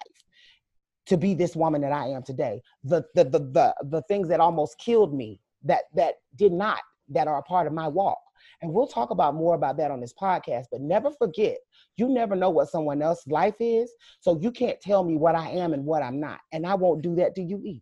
to 1.08 1.18
be 1.18 1.34
this 1.34 1.56
woman 1.56 1.82
that 1.82 1.92
I 1.92 2.08
am 2.08 2.24
today. 2.24 2.62
The 2.84 3.04
the 3.16 3.24
the 3.24 3.40
the, 3.40 3.76
the 3.90 4.02
things 4.04 4.28
that 4.30 4.40
almost 4.40 4.78
killed 4.78 5.14
me 5.14 5.42
that 5.64 5.84
that 5.96 6.16
did 6.36 6.52
not 6.52 6.80
that 7.10 7.28
are 7.28 7.40
a 7.40 7.44
part 7.44 7.68
of 7.68 7.74
my 7.74 7.88
walk. 7.88 8.20
And 8.62 8.74
we'll 8.74 8.88
talk 8.88 9.12
about 9.12 9.36
more 9.36 9.56
about 9.56 9.78
that 9.78 9.92
on 9.92 10.02
this 10.02 10.14
podcast, 10.14 10.66
but 10.72 10.82
never 10.82 11.12
forget, 11.12 11.58
you 11.96 12.10
never 12.10 12.36
know 12.36 12.50
what 12.50 12.70
someone 12.70 13.02
else's 13.02 13.28
life 13.28 13.56
is. 13.60 13.92
So 14.20 14.40
you 14.40 14.52
can't 14.52 14.82
tell 14.82 15.04
me 15.04 15.16
what 15.16 15.36
I 15.36 15.50
am 15.50 15.74
and 15.74 15.86
what 15.86 16.02
I'm 16.02 16.20
not. 16.20 16.40
And 16.52 16.66
I 16.66 16.74
won't 16.74 17.04
do 17.04 17.16
that 17.16 17.36
to 17.36 17.42
you 17.42 17.62
either. 17.64 17.82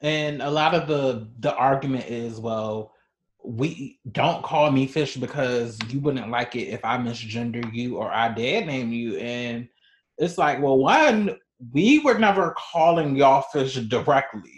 And 0.00 0.42
a 0.42 0.50
lot 0.50 0.74
of 0.74 0.86
the 0.86 1.28
the 1.40 1.54
argument 1.54 2.06
is, 2.06 2.38
well, 2.38 2.92
we 3.42 3.98
don't 4.12 4.44
call 4.44 4.70
me 4.70 4.86
fish 4.86 5.16
because 5.16 5.78
you 5.88 6.00
wouldn't 6.00 6.30
like 6.30 6.54
it 6.56 6.68
if 6.68 6.84
I 6.84 6.98
misgender 6.98 7.72
you 7.72 7.96
or 7.96 8.10
I 8.12 8.28
dead 8.28 8.66
name 8.66 8.92
you. 8.92 9.16
And 9.16 9.68
it's 10.18 10.38
like, 10.38 10.60
well, 10.60 10.78
one, 10.78 11.36
we 11.72 12.00
were 12.00 12.18
never 12.18 12.54
calling 12.58 13.16
y'all 13.16 13.42
fish 13.42 13.74
directly. 13.74 14.57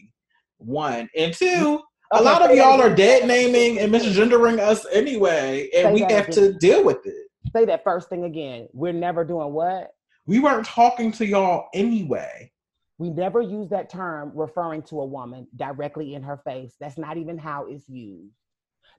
One. 0.61 1.09
And 1.17 1.35
two, 1.35 1.81
a 2.13 2.23
lot 2.23 2.43
of 2.43 2.57
y'all 2.57 2.81
are 2.81 2.95
dead 2.95 3.27
naming 3.27 3.79
and 3.79 3.93
misgendering 3.93 4.59
us 4.59 4.87
anyway, 4.93 5.69
and 5.75 5.95
we 5.95 6.01
have 6.01 6.29
again. 6.29 6.31
to 6.33 6.53
deal 6.55 6.85
with 6.85 7.05
it. 7.07 7.29
Say 7.55 7.65
that 7.65 7.85
first 7.85 8.09
thing 8.09 8.25
again. 8.25 8.69
We're 8.73 8.93
never 8.93 9.25
doing 9.25 9.53
what? 9.53 9.93
We 10.27 10.39
weren't 10.39 10.67
talking 10.67 11.13
to 11.13 11.27
y'all 11.27 11.69
anyway. 11.75 12.53
We 12.99 13.11
never 13.11 13.41
use 13.41 13.69
that 13.71 13.89
term 13.89 14.33
referring 14.35 14.83
to 14.85 15.01
a 15.01 15.07
woman 15.07 15.49
directly 15.57 16.15
in 16.15 16.23
her 16.23 16.37
face. 16.37 16.75
That's 16.79 16.99
not 16.99 17.17
even 17.17 17.39
how 17.39 17.67
it's 17.67 17.89
used. 17.89 18.35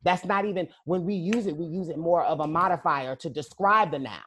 That's 0.04 0.26
not 0.26 0.46
even 0.46 0.68
when 0.86 1.06
we 1.06 1.14
use 1.14 1.46
it, 1.46 1.56
we 1.56 1.66
use 1.66 1.90
it 1.90 1.98
more 1.98 2.24
of 2.24 2.40
a 2.40 2.48
modifier 2.48 3.16
to 3.18 3.30
describe 3.30 3.92
the 3.92 4.00
noun. 4.00 4.20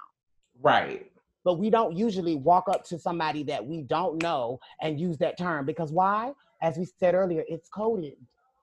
Right. 0.63 1.11
But 1.45 1.59
we 1.59 1.71
don't 1.71 1.97
usually 1.97 2.37
walk 2.37 2.69
up 2.69 2.85
to 2.85 2.99
somebody 2.99 3.43
that 3.45 3.67
we 3.67 3.83
don't 3.83 4.23
know 4.23 4.61
and 4.81 5.01
use 5.01 5.19
that 5.19 5.37
term 5.37 5.67
because 5.67 5.91
why? 5.93 6.33
As 6.63 6.77
we 6.77 6.87
said 6.99 7.15
earlier, 7.15 7.45
it's 7.49 7.69
coded. 7.69 8.15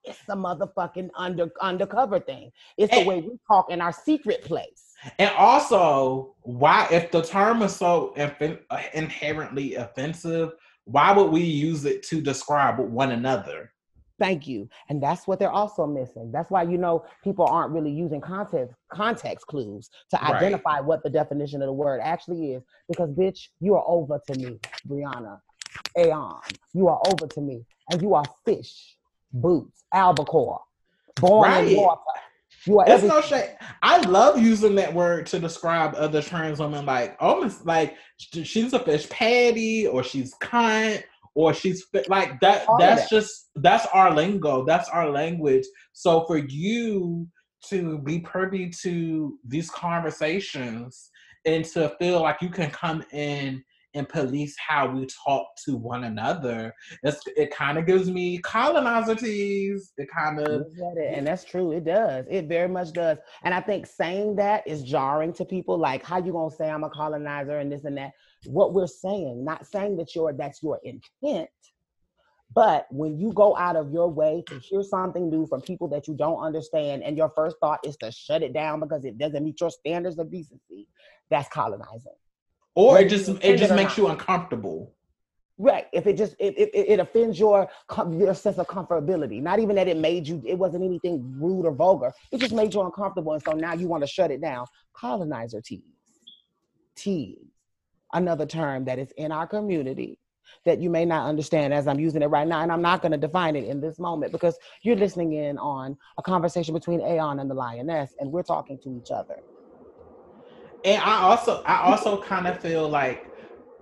It's 0.04 0.20
a 0.30 0.36
motherfucking 0.36 1.10
under 1.16 1.52
undercover 1.62 2.20
thing. 2.20 2.52
It's 2.78 2.92
and, 2.92 3.04
the 3.04 3.08
way 3.08 3.22
we 3.22 3.38
talk 3.48 3.70
in 3.70 3.82
our 3.82 3.92
secret 3.92 4.44
place. 4.44 4.94
And 5.20 5.32
also, 5.36 6.36
why 6.42 6.88
if 6.92 7.12
the 7.12 7.22
term 7.22 7.62
is 7.62 7.76
so 7.76 8.14
uh, 8.18 8.82
inherently 8.94 9.76
offensive, 9.76 10.54
why 10.86 11.12
would 11.12 11.32
we 11.32 11.42
use 11.42 11.86
it 11.86 12.04
to 12.04 12.22
describe 12.22 12.80
one 12.80 13.12
another? 13.12 13.72
Thank 14.20 14.48
you. 14.48 14.70
And 14.90 15.02
that's 15.02 15.26
what 15.26 15.40
they're 15.40 15.52
also 15.52 15.88
missing. 15.88 16.32
That's 16.32 16.52
why 16.52 16.62
you 16.62 16.78
know 16.78 17.04
people 17.24 17.46
aren't 17.48 17.74
really 17.74 17.92
using 17.92 18.22
context 18.22 18.76
context 18.94 19.48
clues 19.48 19.90
to 20.12 20.24
identify 20.24 20.76
right. 20.76 20.86
what 20.86 21.04
the 21.04 21.10
definition 21.10 21.62
of 21.64 21.66
the 21.66 21.74
word 21.74 22.02
actually 22.04 22.54
is. 22.54 22.64
Because 22.88 23.10
bitch, 23.10 23.48
you 23.60 23.74
are 23.74 23.84
over 23.88 24.22
to 24.28 24.38
me, 24.38 24.60
Brianna, 24.88 25.40
Aeon. 25.98 26.40
You 26.74 26.88
are 26.88 27.02
over 27.08 27.26
to 27.26 27.42
me. 27.42 27.66
And 27.92 28.02
you 28.02 28.14
are 28.14 28.24
fish, 28.46 28.96
boots, 29.34 29.84
albacore, 29.94 30.62
born 31.20 31.50
right. 31.50 31.68
in 31.68 31.78
water. 31.78 32.02
You 32.66 32.80
are 32.80 32.86
it's 32.88 33.04
no 33.04 33.22
shame. 33.22 33.50
I 33.82 33.98
love 34.02 34.40
using 34.40 34.76
that 34.76 34.94
word 34.94 35.26
to 35.28 35.40
describe 35.40 35.96
other 35.96 36.22
trans 36.22 36.60
women, 36.60 36.86
like 36.86 37.18
almost 37.20 37.66
like 37.66 37.96
she's 38.18 38.74
a 38.74 38.80
fish 38.80 39.10
patty 39.10 39.88
or 39.88 40.04
she's 40.04 40.34
cunt 40.42 41.04
or 41.34 41.54
she's 41.54 41.86
like 42.08 42.40
that 42.42 42.68
All 42.68 42.78
that's 42.78 43.04
that. 43.04 43.10
just 43.10 43.50
that's 43.56 43.86
our 43.94 44.14
lingo 44.14 44.66
that's 44.66 44.90
our 44.90 45.10
language 45.10 45.64
so 45.94 46.26
for 46.26 46.38
you 46.38 47.28
to 47.70 48.00
be 48.00 48.20
privy 48.20 48.70
to 48.82 49.38
these 49.48 49.70
conversations 49.70 51.10
and 51.46 51.64
to 51.66 51.90
feel 52.00 52.22
like 52.22 52.42
you 52.42 52.50
can 52.50 52.70
come 52.70 53.04
in 53.12 53.64
and 53.94 54.08
police 54.08 54.56
how 54.58 54.88
we 54.88 55.08
talk 55.26 55.48
to 55.66 55.76
one 55.76 56.06
another. 56.06 56.74
It's, 57.04 57.22
it 57.36 57.54
kind 57.54 57.78
of 57.78 57.86
gives 57.86 58.10
me 58.10 58.38
colonizer 58.40 59.16
tease. 59.16 59.94
It 59.98 60.08
kind 60.16 60.40
of, 60.40 60.66
and 60.98 61.28
that's 61.28 61.44
true. 61.44 61.72
It 61.72 61.86
does. 61.86 62.26
It 62.30 62.48
very 62.48 62.70
much 62.70 62.94
does. 62.94 63.18
And 63.44 63.54
I 63.54 63.62
think 63.62 63.86
saying 63.86 64.36
that 64.38 64.66
is 64.68 64.84
jarring 64.84 65.34
to 65.34 65.46
people. 65.46 65.78
Like, 65.78 66.04
how 66.04 66.24
you 66.24 66.32
gonna 66.32 66.56
say 66.56 66.70
I'm 66.70 66.84
a 66.84 66.90
colonizer 66.90 67.60
and 67.60 67.72
this 67.72 67.86
and 67.86 67.98
that? 67.98 68.12
what 68.46 68.74
we're 68.74 68.88
saying, 68.88 69.44
not 69.44 69.66
saying 69.66 69.98
that 69.98 70.16
your 70.16 70.34
that's 70.34 70.64
your 70.64 70.80
intent, 70.84 71.50
but 72.54 72.88
when 72.90 73.18
you 73.18 73.32
go 73.34 73.56
out 73.58 73.76
of 73.76 73.92
your 73.92 74.10
way 74.10 74.44
to 74.48 74.60
hear 74.60 74.84
something 74.84 75.30
new 75.30 75.46
from 75.48 75.62
people 75.62 75.88
that 75.90 76.08
you 76.08 76.16
don't 76.16 76.42
understand, 76.42 77.04
and 77.04 77.18
your 77.18 77.32
first 77.36 77.58
thought 77.62 77.80
is 77.86 77.96
to 77.98 78.12
shut 78.12 78.44
it 78.44 78.54
down 78.54 78.80
because 78.80 79.06
it 79.06 79.18
doesn't 79.18 79.44
meet 79.44 79.62
your 79.62 79.70
standards 79.70 80.18
of 80.18 80.32
decency, 80.32 80.88
that's 81.30 81.50
colonizing. 81.50 82.14
Or 82.76 83.00
it 83.00 83.10
just 83.10 83.30
it 83.44 83.58
just 83.58 83.74
makes 83.74 83.98
you 83.98 84.08
uncomfortable. 84.08 84.94
Right. 85.58 85.88
If 85.94 86.08
it 86.08 86.18
just 86.18 86.36
it, 86.40 86.58
it, 86.58 86.72
it 86.74 87.00
offends 87.00 87.38
your 87.38 87.70
your 88.12 88.34
sense 88.34 88.58
of 88.58 88.68
comfortability. 88.68 89.42
Not 89.42 89.60
even 89.60 89.76
that 89.76 89.88
it 89.88 89.98
made 89.98 90.28
you 90.28 90.42
it 90.46 90.58
wasn't 90.58 90.84
anything 90.84 91.36
rude 91.40 91.66
or 91.66 91.74
vulgar. 91.74 92.12
It 92.32 92.40
just 92.40 92.54
made 92.54 92.74
you 92.74 92.82
uncomfortable, 92.82 93.34
and 93.34 93.44
so 93.44 93.52
now 93.52 93.74
you 93.74 93.88
want 93.88 94.04
to 94.04 94.08
shut 94.08 94.32
it 94.32 94.42
down. 94.42 94.66
Colonizer 94.94 95.62
tease. 95.62 95.82
Tease 96.96 97.52
another 98.14 98.46
term 98.46 98.86
that 98.86 99.00
is 99.00 99.12
in 99.18 99.32
our 99.32 99.48
community 99.48 100.18
that 100.66 100.80
you 100.80 100.90
may 100.90 101.06
not 101.06 101.28
understand 101.28 101.74
as 101.74 101.88
I'm 101.88 102.00
using 102.00 102.22
it 102.22 102.28
right 102.28 102.48
now. 102.48 102.62
And 102.62 102.72
I'm 102.72 102.82
not 102.82 103.02
going 103.02 103.14
to 103.14 103.18
define 103.18 103.56
it 103.56 103.66
in 103.66 103.80
this 103.80 104.00
moment 104.00 104.32
because 104.32 104.58
you're 104.84 104.96
listening 104.96 105.34
in 105.34 105.58
on 105.58 105.98
a 106.18 106.22
conversation 106.22 106.74
between 106.74 107.02
Aeon 107.02 107.40
and 107.40 107.50
the 107.50 107.54
Lioness, 107.56 108.14
and 108.20 108.32
we're 108.32 108.44
talking 108.44 108.78
to 108.84 108.98
each 109.02 109.12
other. 109.12 109.38
And 110.84 111.02
I 111.02 111.22
also, 111.22 111.64
I 111.66 111.82
also 111.82 112.22
kind 112.22 112.48
of 112.48 112.60
feel 112.60 112.90
like 112.90 113.28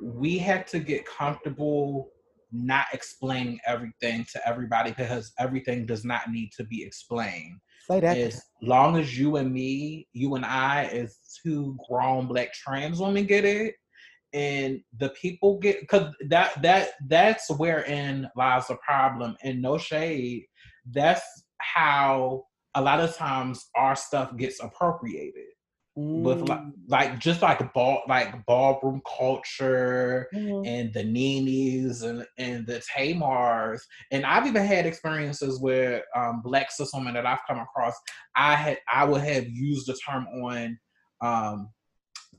we 0.01 0.37
have 0.39 0.65
to 0.67 0.79
get 0.79 1.05
comfortable 1.05 2.11
not 2.51 2.87
explaining 2.93 3.59
everything 3.65 4.25
to 4.31 4.47
everybody 4.47 4.93
because 4.97 5.31
everything 5.39 5.85
does 5.85 6.03
not 6.03 6.29
need 6.29 6.51
to 6.57 6.63
be 6.63 6.83
explained. 6.83 7.59
Say 7.87 7.99
that. 7.99 8.17
As 8.17 8.41
long 8.61 8.97
as 8.97 9.17
you 9.17 9.37
and 9.37 9.51
me, 9.51 10.07
you 10.13 10.35
and 10.35 10.45
I, 10.45 10.85
as 10.85 11.17
two 11.43 11.77
grown 11.87 12.27
black 12.27 12.53
trans 12.53 12.99
women 12.99 13.25
get 13.25 13.45
it, 13.45 13.75
and 14.33 14.79
the 14.97 15.09
people 15.09 15.57
get 15.59 15.81
because 15.81 16.13
that 16.27 16.61
that 16.61 16.91
that's 17.07 17.49
wherein 17.57 18.29
lies 18.35 18.67
the 18.67 18.75
problem 18.75 19.35
and 19.43 19.61
no 19.61 19.77
shade 19.77 20.43
that's 20.91 21.23
how 21.59 22.43
a 22.75 22.81
lot 22.81 22.99
of 22.99 23.15
times 23.15 23.69
our 23.75 23.95
stuff 23.95 24.35
gets 24.37 24.61
appropriated 24.61 25.48
mm. 25.99 26.21
with 26.21 26.47
like, 26.47 26.61
like 26.87 27.19
just 27.19 27.41
like 27.41 27.73
ball 27.73 28.01
like 28.07 28.45
ballroom 28.45 29.01
culture 29.17 30.27
mm. 30.33 30.67
and 30.67 30.93
the 30.93 31.03
Ninis 31.03 32.03
and 32.03 32.25
and 32.37 32.65
the 32.65 32.81
Tamars 32.95 33.81
and 34.11 34.25
I've 34.25 34.47
even 34.47 34.65
had 34.65 34.85
experiences 34.85 35.61
where 35.61 36.03
um, 36.15 36.41
black 36.43 36.71
cis 36.71 36.91
women 36.93 37.13
that 37.15 37.25
I've 37.25 37.45
come 37.47 37.59
across 37.59 37.95
I 38.35 38.55
had 38.55 38.79
I 38.91 39.05
would 39.05 39.21
have 39.21 39.47
used 39.49 39.87
the 39.87 39.97
term 40.05 40.27
on 40.27 40.79
um, 41.21 41.69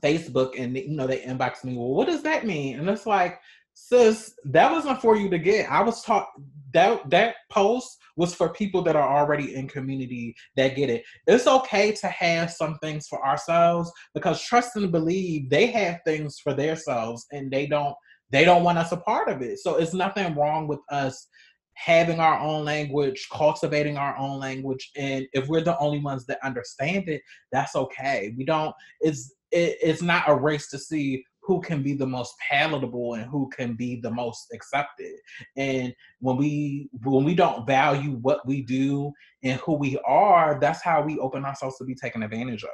Facebook 0.01 0.59
and 0.59 0.75
you 0.75 0.95
know 0.95 1.07
they 1.07 1.19
inbox 1.19 1.63
me, 1.63 1.75
well, 1.75 1.93
what 1.93 2.07
does 2.07 2.23
that 2.23 2.45
mean? 2.45 2.79
And 2.79 2.89
it's 2.89 3.05
like, 3.05 3.39
sis, 3.73 4.33
that 4.45 4.71
wasn't 4.71 5.01
for 5.01 5.15
you 5.15 5.29
to 5.29 5.39
get. 5.39 5.71
I 5.71 5.81
was 5.81 6.03
taught 6.03 6.27
that 6.73 7.09
that 7.09 7.35
post 7.49 7.97
was 8.15 8.33
for 8.33 8.49
people 8.49 8.81
that 8.83 8.95
are 8.95 9.17
already 9.17 9.55
in 9.55 9.67
community 9.67 10.35
that 10.55 10.75
get 10.75 10.89
it. 10.89 11.03
It's 11.27 11.47
okay 11.47 11.91
to 11.93 12.07
have 12.07 12.51
some 12.51 12.77
things 12.79 13.07
for 13.07 13.25
ourselves 13.25 13.91
because 14.13 14.41
trust 14.41 14.75
and 14.75 14.91
believe 14.91 15.49
they 15.49 15.67
have 15.67 15.99
things 16.05 16.39
for 16.39 16.53
themselves 16.53 17.25
and 17.31 17.51
they 17.51 17.67
don't 17.67 17.95
they 18.29 18.45
don't 18.45 18.63
want 18.63 18.77
us 18.77 18.93
a 18.93 18.97
part 18.97 19.27
of 19.27 19.41
it. 19.41 19.59
So 19.59 19.75
it's 19.75 19.93
nothing 19.93 20.35
wrong 20.35 20.65
with 20.67 20.79
us 20.89 21.27
having 21.73 22.19
our 22.19 22.39
own 22.39 22.63
language, 22.63 23.27
cultivating 23.31 23.97
our 23.97 24.15
own 24.17 24.39
language, 24.39 24.91
and 24.95 25.25
if 25.33 25.47
we're 25.47 25.63
the 25.63 25.77
only 25.79 25.99
ones 25.99 26.25
that 26.27 26.39
understand 26.43 27.09
it, 27.09 27.21
that's 27.51 27.75
okay. 27.75 28.33
We 28.37 28.45
don't. 28.45 28.73
It's 28.99 29.33
it, 29.51 29.77
it's 29.81 30.01
not 30.01 30.29
a 30.29 30.35
race 30.35 30.69
to 30.69 30.79
see 30.79 31.23
who 31.43 31.59
can 31.61 31.81
be 31.81 31.93
the 31.93 32.05
most 32.05 32.35
palatable 32.49 33.15
and 33.15 33.25
who 33.25 33.49
can 33.49 33.73
be 33.73 33.99
the 34.01 34.11
most 34.11 34.47
accepted 34.53 35.15
and 35.57 35.93
when 36.19 36.37
we 36.37 36.89
when 37.03 37.23
we 37.23 37.35
don't 37.35 37.65
value 37.65 38.11
what 38.21 38.45
we 38.45 38.61
do 38.61 39.11
and 39.43 39.59
who 39.61 39.73
we 39.73 39.99
are 40.05 40.59
that's 40.59 40.83
how 40.83 41.01
we 41.01 41.17
open 41.19 41.43
ourselves 41.45 41.77
to 41.77 41.83
be 41.83 41.95
taken 41.95 42.23
advantage 42.23 42.63
of 42.63 42.69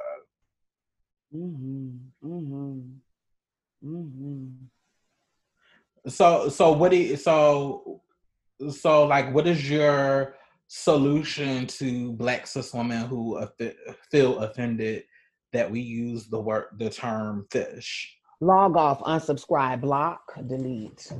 mm-hmm. 1.35 1.89
Mm-hmm. 2.23 2.79
Mm-hmm. 3.85 4.49
so 6.09 6.49
so 6.49 6.71
what 6.71 6.91
do 6.91 6.97
you 6.97 7.15
so 7.15 8.01
so 8.69 9.05
like 9.05 9.33
what 9.33 9.47
is 9.47 9.69
your 9.69 10.35
solution 10.67 11.65
to 11.67 12.11
black 12.13 12.45
cis 12.45 12.73
women 12.73 13.05
who 13.07 13.41
feel 14.11 14.39
offended 14.39 15.03
that 15.53 15.71
we 15.71 15.79
use 15.79 16.27
the 16.27 16.39
word 16.39 16.65
the 16.77 16.89
term 16.89 17.45
fish 17.51 18.16
log 18.39 18.77
off, 18.77 18.99
unsubscribe, 19.01 19.81
block, 19.81 20.33
delete. 20.47 21.11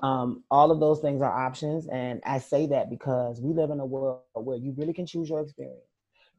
Um, 0.00 0.42
all 0.50 0.70
of 0.70 0.80
those 0.80 1.00
things 1.00 1.22
are 1.22 1.32
options. 1.32 1.86
And 1.88 2.20
I 2.24 2.38
say 2.38 2.66
that 2.66 2.90
because 2.90 3.40
we 3.40 3.52
live 3.52 3.70
in 3.70 3.80
a 3.80 3.86
world 3.86 4.22
where 4.34 4.56
you 4.56 4.74
really 4.76 4.92
can 4.92 5.06
choose 5.06 5.28
your 5.28 5.40
experience. 5.40 5.80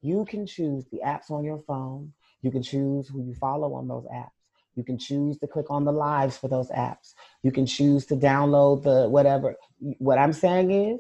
You 0.02 0.26
can 0.26 0.46
choose 0.46 0.86
the 0.92 1.00
apps 1.06 1.32
on 1.32 1.46
your 1.46 1.60
phone. 1.60 2.14
You 2.42 2.52
can 2.52 2.64
choose 2.64 3.08
who 3.08 3.24
you 3.24 3.34
follow 3.36 3.74
on 3.74 3.88
those 3.88 4.06
apps. 4.14 4.32
You 4.76 4.84
can 4.84 4.98
choose 4.98 5.38
to 5.38 5.48
click 5.48 5.70
on 5.70 5.86
the 5.86 5.92
lives 5.92 6.38
for 6.38 6.48
those 6.48 6.70
apps. 6.70 7.14
You 7.44 7.52
can 7.52 7.66
choose 7.66 8.06
to 8.08 8.16
download 8.16 8.84
the 8.84 9.08
whatever. 9.08 9.56
What 10.00 10.18
I'm 10.18 10.34
saying 10.34 10.72
is, 10.72 11.00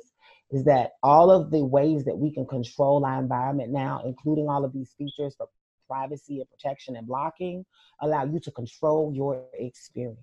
is 0.51 0.65
that 0.65 0.91
all 1.01 1.31
of 1.31 1.49
the 1.49 1.65
ways 1.65 2.05
that 2.05 2.15
we 2.15 2.31
can 2.31 2.45
control 2.45 3.03
our 3.03 3.19
environment 3.19 3.71
now, 3.71 4.03
including 4.05 4.47
all 4.47 4.63
of 4.63 4.71
these 4.71 4.93
features 4.97 5.35
for 5.35 5.47
privacy 5.93 6.39
and 6.39 6.49
protection 6.49 6.95
and 6.95 7.05
blocking 7.05 7.63
allow 8.01 8.23
you 8.23 8.39
to 8.39 8.51
control 8.51 9.13
your 9.13 9.45
experience. 9.53 10.17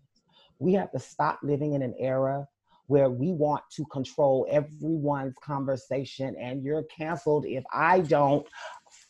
We 0.59 0.73
have 0.75 0.91
to 0.93 0.99
stop 0.99 1.39
living 1.43 1.75
in 1.75 1.83
an 1.83 1.95
era 1.99 2.49
where 2.89 3.09
we 3.09 3.31
want 3.31 3.63
to 3.77 3.85
control 3.87 4.47
everyone's 4.51 5.37
conversation 5.41 6.35
and 6.41 6.65
you're 6.65 6.83
canceled 6.85 7.45
if 7.47 7.63
I 7.73 8.01
don't 8.01 8.45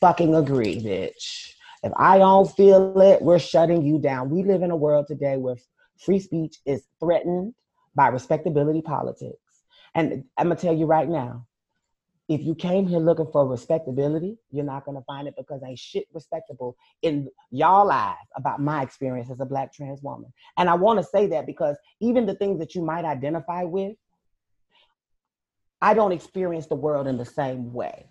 fucking 0.00 0.34
agree, 0.34 0.76
bitch. 0.76 1.54
If 1.82 1.92
I 1.96 2.18
don't 2.18 2.54
feel 2.54 3.00
it, 3.00 3.22
we're 3.22 3.38
shutting 3.38 3.82
you 3.82 3.98
down. 3.98 4.28
We 4.28 4.42
live 4.42 4.62
in 4.62 4.70
a 4.70 4.76
world 4.76 5.06
today 5.08 5.38
where 5.38 5.56
free 5.98 6.20
speech 6.20 6.56
is 6.66 6.82
threatened 7.00 7.54
by 7.94 8.08
respectability 8.08 8.82
politics. 8.82 9.64
And 9.94 10.24
I'm 10.36 10.48
gonna 10.48 10.61
tell 10.61 10.76
you 10.76 10.84
right 10.84 11.08
now, 11.08 11.46
if 12.31 12.45
you 12.45 12.55
came 12.55 12.87
here 12.87 13.01
looking 13.01 13.26
for 13.33 13.45
respectability, 13.45 14.39
you're 14.53 14.64
not 14.64 14.85
gonna 14.85 15.03
find 15.03 15.26
it 15.26 15.35
because 15.37 15.61
ain't 15.66 15.81
shit 15.81 16.07
respectable 16.12 16.76
in 17.03 17.28
y'all 17.51 17.91
eyes 17.91 18.14
about 18.37 18.61
my 18.61 18.83
experience 18.83 19.28
as 19.33 19.41
a 19.41 19.45
black 19.45 19.72
trans 19.74 20.01
woman. 20.01 20.33
And 20.57 20.70
I 20.70 20.74
want 20.74 21.01
to 21.01 21.05
say 21.05 21.26
that 21.26 21.45
because 21.45 21.76
even 22.01 22.26
the 22.26 22.37
things 22.37 22.61
that 22.61 22.76
you 22.76 22.83
might 22.83 23.05
identify 23.05 23.64
with, 23.64 23.97
I 25.83 25.93
don't 25.93 26.12
experience 26.12 26.68
the 26.68 26.76
world 26.76 27.09
in 27.09 27.18
the 27.18 27.24
same 27.24 27.72
way. 27.72 28.07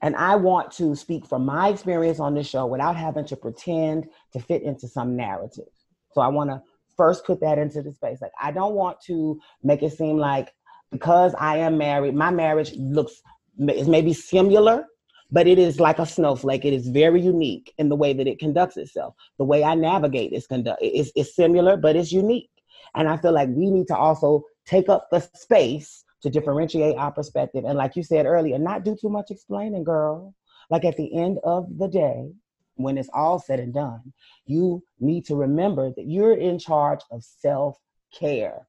And 0.00 0.14
I 0.14 0.36
want 0.36 0.70
to 0.74 0.94
speak 0.94 1.26
from 1.26 1.44
my 1.44 1.70
experience 1.70 2.20
on 2.20 2.34
this 2.34 2.46
show 2.46 2.66
without 2.66 2.94
having 2.94 3.24
to 3.26 3.36
pretend 3.36 4.06
to 4.32 4.38
fit 4.38 4.62
into 4.62 4.86
some 4.86 5.16
narrative. 5.16 5.72
So 6.12 6.20
I 6.20 6.28
want 6.28 6.50
to 6.50 6.62
first 6.96 7.26
put 7.26 7.40
that 7.40 7.58
into 7.58 7.82
the 7.82 7.92
space. 7.92 8.20
Like 8.22 8.30
I 8.40 8.52
don't 8.52 8.74
want 8.74 8.98
to 9.06 9.40
make 9.64 9.82
it 9.82 9.92
seem 9.92 10.18
like 10.18 10.54
because 10.92 11.34
I 11.38 11.58
am 11.58 11.78
married, 11.78 12.14
my 12.14 12.30
marriage 12.30 12.72
looks 12.76 13.22
is 13.68 13.88
maybe 13.88 14.12
similar, 14.12 14.86
but 15.30 15.46
it 15.46 15.58
is 15.58 15.80
like 15.80 15.98
a 15.98 16.06
snowflake. 16.06 16.64
It 16.64 16.72
is 16.72 16.88
very 16.88 17.20
unique 17.20 17.72
in 17.78 17.88
the 17.88 17.96
way 17.96 18.12
that 18.12 18.26
it 18.26 18.38
conducts 18.38 18.76
itself. 18.76 19.14
The 19.38 19.44
way 19.44 19.64
I 19.64 19.74
navigate 19.74 20.32
is 20.32 20.46
conduct 20.46 20.82
is, 20.82 21.12
is 21.16 21.34
similar, 21.34 21.76
but 21.76 21.96
it's 21.96 22.12
unique. 22.12 22.50
And 22.94 23.08
I 23.08 23.16
feel 23.16 23.32
like 23.32 23.48
we 23.48 23.70
need 23.70 23.88
to 23.88 23.96
also 23.96 24.44
take 24.66 24.88
up 24.88 25.08
the 25.10 25.20
space 25.34 26.04
to 26.22 26.30
differentiate 26.30 26.96
our 26.96 27.12
perspective. 27.12 27.64
And 27.64 27.76
like 27.76 27.96
you 27.96 28.02
said 28.02 28.26
earlier, 28.26 28.58
not 28.58 28.84
do 28.84 28.96
too 28.98 29.08
much 29.08 29.30
explaining, 29.30 29.84
girl. 29.84 30.34
Like 30.70 30.84
at 30.84 30.96
the 30.96 31.14
end 31.14 31.38
of 31.44 31.66
the 31.78 31.88
day, 31.88 32.30
when 32.76 32.98
it's 32.98 33.10
all 33.12 33.38
said 33.38 33.60
and 33.60 33.74
done, 33.74 34.12
you 34.46 34.82
need 34.98 35.26
to 35.26 35.36
remember 35.36 35.92
that 35.96 36.06
you're 36.06 36.34
in 36.34 36.58
charge 36.58 37.00
of 37.10 37.22
self 37.22 37.76
care. 38.12 38.66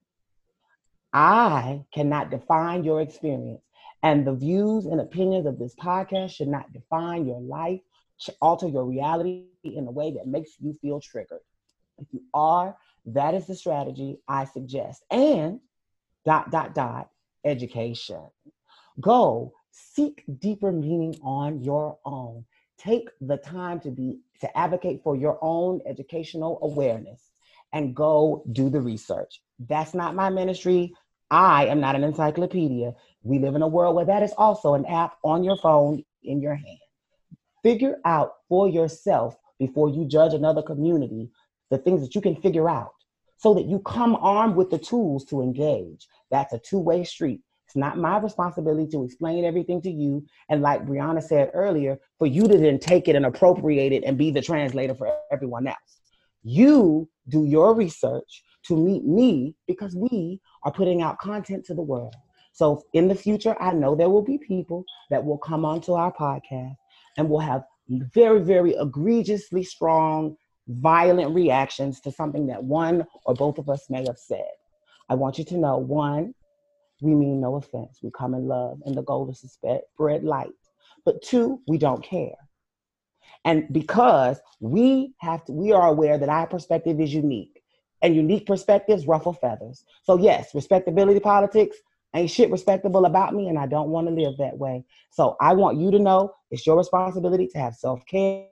I 1.16 1.86
cannot 1.94 2.30
define 2.30 2.84
your 2.84 3.00
experience. 3.00 3.62
And 4.04 4.28
the 4.28 4.34
views 4.34 4.86
and 4.86 5.00
opinions 5.00 5.46
of 5.48 5.58
this 5.58 5.74
podcast 5.76 6.32
should 6.32 6.50
not 6.50 6.74
define 6.74 7.26
your 7.26 7.40
life, 7.40 7.80
alter 8.42 8.68
your 8.68 8.86
reality 8.86 9.46
in 9.64 9.88
a 9.88 9.92
way 9.92 10.12
that 10.12 10.28
makes 10.28 10.52
you 10.60 10.74
feel 10.74 11.00
triggered. 11.00 11.40
If 11.98 12.08
you 12.12 12.22
are, 12.34 12.76
that 13.06 13.34
is 13.34 13.48
the 13.48 13.56
strategy 13.56 14.18
I 14.28 14.44
suggest. 14.44 15.06
And 15.10 15.62
dot, 16.26 16.52
dot, 16.52 16.76
dot, 16.76 17.10
education. 17.46 18.22
Go 19.00 19.54
seek 19.72 20.24
deeper 20.40 20.74
meaning 20.74 21.16
on 21.24 21.64
your 21.64 21.98
own. 22.06 22.44
Take 22.78 23.10
the 23.22 23.38
time 23.38 23.80
to 23.82 23.90
be 23.90 24.20
to 24.42 24.58
advocate 24.58 25.02
for 25.02 25.16
your 25.16 25.40
own 25.42 25.80
educational 25.86 26.60
awareness 26.62 27.32
and 27.72 27.96
go 27.96 28.44
do 28.52 28.70
the 28.70 28.82
research. 28.82 29.42
That's 29.60 29.94
not 29.94 30.16
my 30.16 30.30
ministry. 30.30 30.94
I 31.32 31.66
am 31.66 31.80
not 31.80 31.96
an 31.96 32.04
encyclopedia. 32.04 32.94
We 33.24 33.40
live 33.40 33.56
in 33.56 33.62
a 33.62 33.68
world 33.68 33.96
where 33.96 34.06
that 34.06 34.24
is 34.24 34.34
also 34.38 34.76
an 34.76 34.86
app 34.86 35.18
on 35.24 35.44
your 35.44 35.58
phone 35.58 36.04
in 36.24 36.42
your 36.42 36.56
hand. 36.56 36.80
Figure 37.64 37.98
out 38.06 38.34
for 38.48 38.70
yourself 38.70 39.36
before 39.60 39.90
you 39.90 40.06
judge 40.06 40.34
another 40.34 40.62
community 40.62 41.32
the 41.72 41.78
things 41.80 42.02
that 42.02 42.14
you 42.14 42.22
can 42.22 42.36
figure 42.36 42.70
out 42.70 42.92
so 43.38 43.54
that 43.54 43.66
you 43.66 43.80
come 43.80 44.16
armed 44.16 44.56
with 44.56 44.70
the 44.70 44.78
tools 44.78 45.26
to 45.26 45.42
engage. 45.42 46.08
That's 46.30 46.54
a 46.54 46.60
two 46.60 46.80
way 46.80 47.04
street. 47.04 47.42
It's 47.66 47.76
not 47.76 47.98
my 47.98 48.20
responsibility 48.20 48.88
to 48.92 49.04
explain 49.04 49.44
everything 49.44 49.82
to 49.82 49.92
you. 49.92 50.26
And 50.50 50.62
like 50.62 50.86
Brianna 50.86 51.24
said 51.24 51.52
earlier, 51.54 52.00
for 52.20 52.28
you 52.28 52.48
to 52.48 52.58
then 52.58 52.80
take 52.80 53.08
it 53.08 53.16
and 53.16 53.26
appropriate 53.26 53.92
it 53.92 54.04
and 54.04 54.18
be 54.18 54.32
the 54.32 54.42
translator 54.42 54.94
for 54.94 55.12
everyone 55.32 55.68
else. 55.68 56.00
You 56.44 57.10
do 57.28 57.46
your 57.46 57.74
research 57.74 58.44
to 58.68 58.76
meet 58.76 59.06
me 59.06 59.56
because 59.68 59.96
we 59.96 60.40
are 60.64 60.72
putting 60.72 61.02
out 61.02 61.20
content 61.20 61.66
to 61.66 61.74
the 61.74 61.82
world. 61.82 62.16
So 62.54 62.84
in 62.94 63.08
the 63.08 63.16
future, 63.16 63.56
I 63.62 63.74
know 63.74 63.96
there 63.96 64.10
will 64.10 64.24
be 64.24 64.38
people 64.38 64.86
that 65.10 65.24
will 65.24 65.38
come 65.38 65.66
onto 65.66 65.94
our 65.94 66.14
podcast 66.14 66.76
and 67.18 67.30
will 67.30 67.40
have 67.40 67.64
very, 67.90 68.42
very 68.42 68.74
egregiously 68.74 69.64
strong, 69.64 70.36
violent 70.68 71.36
reactions 71.36 72.00
to 72.02 72.12
something 72.12 72.48
that 72.48 72.64
one 72.64 73.06
or 73.26 73.34
both 73.34 73.58
of 73.58 73.70
us 73.70 73.90
may 73.90 74.06
have 74.06 74.18
said. 74.18 74.50
I 75.10 75.16
want 75.16 75.38
you 75.38 75.46
to 75.46 75.58
know 75.58 75.78
one, 75.78 76.34
we 77.02 77.14
mean 77.14 77.42
no 77.42 77.56
offense. 77.56 78.00
We 78.02 78.10
come 78.18 78.34
in 78.34 78.48
love, 78.48 78.80
and 78.86 78.96
the 78.96 79.04
goal 79.04 79.30
is 79.30 79.42
to 79.42 79.80
spread 79.94 80.24
light. 80.24 80.50
But 81.04 81.22
two, 81.22 81.62
we 81.68 81.78
don't 81.78 82.04
care. 82.04 82.36
And 83.44 83.68
because 83.72 84.40
we 84.60 85.14
have 85.20 85.46
to, 85.46 85.52
we 85.52 85.72
are 85.72 85.88
aware 85.88 86.18
that 86.18 86.30
our 86.30 86.48
perspective 86.48 87.00
is 87.00 87.14
unique 87.14 87.55
and 88.06 88.16
unique 88.16 88.46
perspectives 88.46 89.08
ruffle 89.08 89.34
feathers. 89.34 89.84
So, 90.04 90.20
yes, 90.20 90.54
respectability 90.54 91.20
politics 91.20 91.78
ain't 92.14 92.30
shit 92.30 92.52
respectable 92.52 93.06
about 93.06 93.34
me, 93.34 93.50
and 93.50 93.58
I 93.58 93.66
don't 93.66 93.90
want 93.90 94.08
to 94.08 94.14
live 94.14 94.38
that 94.38 94.56
way. 94.56 94.86
So, 95.10 95.36
I 95.42 95.54
want 95.54 95.80
you 95.80 95.90
to 95.90 95.98
know 95.98 96.32
it's 96.52 96.68
your 96.68 96.78
responsibility 96.78 97.48
to 97.48 97.58
have 97.58 97.74
self 97.76 98.06
care 98.06 98.46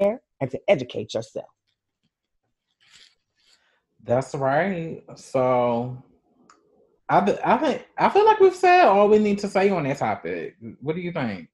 and 0.00 0.50
to 0.50 0.60
educate 0.68 1.12
yourself. 1.12 1.48
That's 4.04 4.32
right. 4.36 5.02
So, 5.16 6.00
I, 7.08 7.36
I 7.44 7.56
think 7.56 7.86
I 7.98 8.08
feel 8.10 8.24
like 8.24 8.38
we've 8.38 8.54
said 8.54 8.84
all 8.84 9.08
we 9.08 9.18
need 9.18 9.40
to 9.40 9.48
say 9.48 9.70
on 9.70 9.82
that 9.84 9.98
topic. 9.98 10.56
What 10.80 10.94
do 10.94 11.02
you 11.02 11.10
think? 11.10 11.48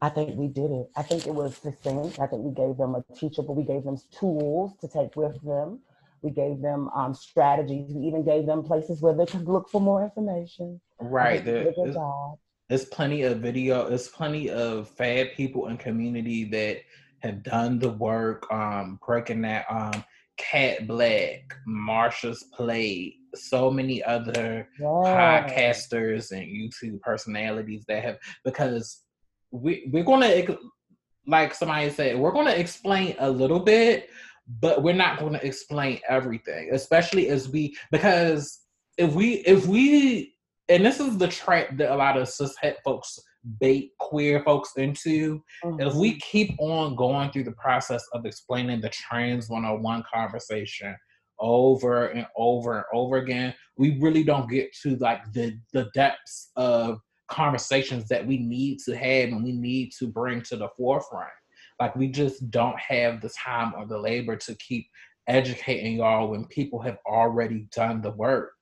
I 0.00 0.08
think 0.08 0.36
we 0.36 0.46
did 0.46 0.70
it. 0.70 0.88
I 0.94 1.02
think 1.02 1.26
it 1.26 1.34
was 1.34 1.56
succinct. 1.56 2.20
I 2.20 2.28
think 2.28 2.42
we 2.42 2.52
gave 2.52 2.76
them 2.76 2.94
a 2.94 3.04
teachable. 3.14 3.56
We 3.56 3.64
gave 3.64 3.82
them 3.82 3.96
tools 4.12 4.72
to 4.80 4.88
take 4.88 5.16
with 5.16 5.40
them 5.42 5.80
we 6.22 6.30
gave 6.30 6.60
them 6.60 6.88
um, 6.94 7.14
strategies. 7.14 7.92
We 7.92 8.06
even 8.06 8.24
gave 8.24 8.46
them 8.46 8.62
places 8.62 9.02
where 9.02 9.14
they 9.14 9.26
could 9.26 9.48
look 9.48 9.68
for 9.68 9.80
more 9.80 10.04
information. 10.04 10.80
Right. 11.00 11.44
There, 11.44 11.72
there's, 11.76 11.96
there's 12.68 12.84
plenty 12.86 13.22
of 13.22 13.38
video. 13.38 13.88
There's 13.88 14.08
plenty 14.08 14.50
of 14.50 14.88
fab 14.88 15.28
people 15.36 15.66
and 15.66 15.78
community 15.78 16.44
that 16.44 16.78
have 17.20 17.42
done 17.42 17.78
the 17.78 17.90
work, 17.90 18.50
um, 18.52 18.98
breaking 19.04 19.42
that, 19.42 19.66
um, 19.68 20.04
Kat 20.38 20.86
Blaque, 20.86 21.52
Marsha's 21.68 22.44
Plate, 22.54 23.16
so 23.34 23.70
many 23.70 24.02
other 24.02 24.68
yeah. 24.78 24.86
podcasters 24.86 26.32
and 26.32 26.42
YouTube 26.42 27.00
personalities 27.00 27.84
that 27.88 28.02
have 28.02 28.18
because 28.44 29.02
we 29.50 29.88
we're 29.92 30.04
gonna 30.04 30.44
like 31.26 31.54
somebody 31.54 31.90
said 31.90 32.18
we're 32.18 32.32
gonna 32.32 32.50
explain 32.50 33.14
a 33.18 33.30
little 33.30 33.60
bit, 33.60 34.10
but 34.60 34.82
we're 34.82 34.94
not 34.94 35.18
gonna 35.18 35.40
explain 35.42 36.00
everything, 36.08 36.70
especially 36.72 37.28
as 37.28 37.48
we 37.48 37.76
because 37.90 38.60
if 38.98 39.14
we 39.14 39.34
if 39.46 39.66
we 39.66 40.34
and 40.68 40.84
this 40.84 41.00
is 41.00 41.18
the 41.18 41.28
trap 41.28 41.76
that 41.76 41.92
a 41.92 41.96
lot 41.96 42.16
of 42.16 42.28
cishet 42.28 42.76
folks 42.84 43.18
bait 43.60 43.92
queer 43.98 44.42
folks 44.44 44.72
into. 44.76 45.42
Mm-hmm. 45.64 45.80
If 45.80 45.94
we 45.94 46.18
keep 46.20 46.54
on 46.58 46.94
going 46.94 47.30
through 47.30 47.44
the 47.44 47.52
process 47.52 48.04
of 48.12 48.24
explaining 48.24 48.80
the 48.80 48.90
trans 48.90 49.48
101 49.48 50.04
conversation 50.12 50.96
over 51.40 52.06
and 52.06 52.26
over 52.36 52.76
and 52.76 52.84
over 52.94 53.16
again, 53.16 53.54
we 53.76 53.98
really 54.00 54.22
don't 54.22 54.48
get 54.48 54.70
to 54.82 54.96
like 54.96 55.32
the 55.32 55.58
the 55.72 55.90
depths 55.94 56.50
of 56.56 57.00
conversations 57.28 58.08
that 58.08 58.26
we 58.26 58.36
need 58.38 58.78
to 58.84 58.94
have 58.96 59.30
and 59.30 59.42
we 59.42 59.52
need 59.52 59.90
to 59.98 60.06
bring 60.06 60.42
to 60.42 60.56
the 60.56 60.68
forefront. 60.76 61.30
Like 61.82 61.96
we 61.96 62.06
just 62.06 62.48
don't 62.52 62.78
have 62.78 63.20
the 63.20 63.28
time 63.30 63.72
or 63.76 63.86
the 63.86 63.98
labor 63.98 64.36
to 64.36 64.54
keep 64.54 64.86
educating 65.26 65.96
y'all 65.96 66.28
when 66.28 66.44
people 66.44 66.80
have 66.80 66.98
already 67.04 67.66
done 67.74 68.00
the 68.00 68.12
work 68.12 68.52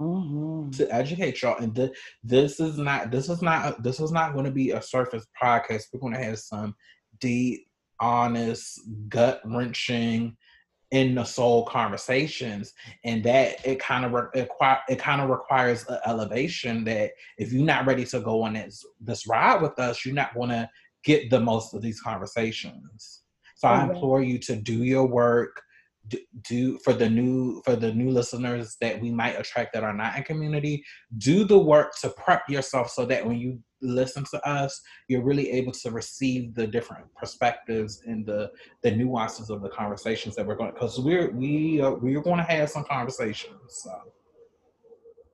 mm-hmm. 0.00 0.70
to 0.70 0.90
educate 0.90 1.42
y'all. 1.42 1.58
And 1.58 1.76
th- 1.76 1.92
this 2.24 2.60
is 2.60 2.78
not 2.78 3.10
this 3.10 3.28
is 3.28 3.42
not 3.42 3.82
this 3.82 4.00
is 4.00 4.10
not 4.10 4.32
going 4.32 4.46
to 4.46 4.50
be 4.50 4.70
a 4.70 4.80
surface 4.80 5.26
podcast. 5.40 5.88
We're 5.92 6.00
going 6.00 6.14
to 6.14 6.24
have 6.24 6.38
some 6.38 6.74
deep, 7.20 7.66
honest, 8.00 8.80
gut 9.10 9.42
wrenching, 9.44 10.34
in 10.92 11.14
the 11.14 11.24
soul 11.24 11.64
conversations 11.64 12.74
and 13.04 13.24
that 13.24 13.66
it 13.66 13.80
kind 13.80 14.04
of 14.04 14.12
re- 14.12 14.28
it, 14.34 14.48
it 14.90 14.98
kind 14.98 15.22
of 15.22 15.30
requires 15.30 15.86
an 15.88 15.98
elevation 16.06 16.84
that 16.84 17.10
if 17.38 17.50
you're 17.50 17.64
not 17.64 17.86
ready 17.86 18.04
to 18.04 18.20
go 18.20 18.42
on 18.42 18.52
this 18.52 18.84
this 19.00 19.26
ride 19.26 19.60
with 19.62 19.76
us 19.78 20.04
you're 20.04 20.14
not 20.14 20.34
going 20.34 20.50
to 20.50 20.68
get 21.04 21.30
the 21.30 21.40
most 21.40 21.74
of 21.74 21.82
these 21.82 22.00
conversations. 22.00 23.22
So 23.56 23.68
mm-hmm. 23.68 23.90
i 23.90 23.92
implore 23.92 24.22
you 24.22 24.38
to 24.38 24.56
do 24.56 24.84
your 24.84 25.06
work 25.06 25.62
do 26.48 26.78
for 26.78 26.92
the 26.92 27.08
new 27.08 27.62
for 27.64 27.76
the 27.76 27.92
new 27.92 28.10
listeners 28.10 28.76
that 28.80 29.00
we 29.00 29.10
might 29.10 29.38
attract 29.38 29.72
that 29.72 29.84
are 29.84 29.92
not 29.92 30.16
in 30.16 30.24
community 30.24 30.84
do 31.18 31.44
the 31.44 31.58
work 31.58 31.92
to 32.00 32.08
prep 32.10 32.48
yourself 32.48 32.90
so 32.90 33.04
that 33.06 33.24
when 33.24 33.38
you 33.38 33.58
listen 33.80 34.24
to 34.24 34.48
us 34.48 34.80
you're 35.08 35.22
really 35.22 35.50
able 35.50 35.70
to 35.72 35.90
receive 35.90 36.54
the 36.54 36.66
different 36.66 37.04
perspectives 37.14 38.02
and 38.06 38.26
the 38.26 38.50
the 38.82 38.90
nuances 38.90 39.48
of 39.48 39.62
the 39.62 39.68
conversations 39.68 40.34
that 40.34 40.44
we're 40.44 40.56
going 40.56 40.72
because 40.72 40.98
we're 40.98 41.30
we 41.30 41.80
are, 41.80 41.94
we're 41.94 42.20
going 42.20 42.38
to 42.38 42.42
have 42.44 42.68
some 42.68 42.84
conversations 42.84 43.60
so. 43.68 43.94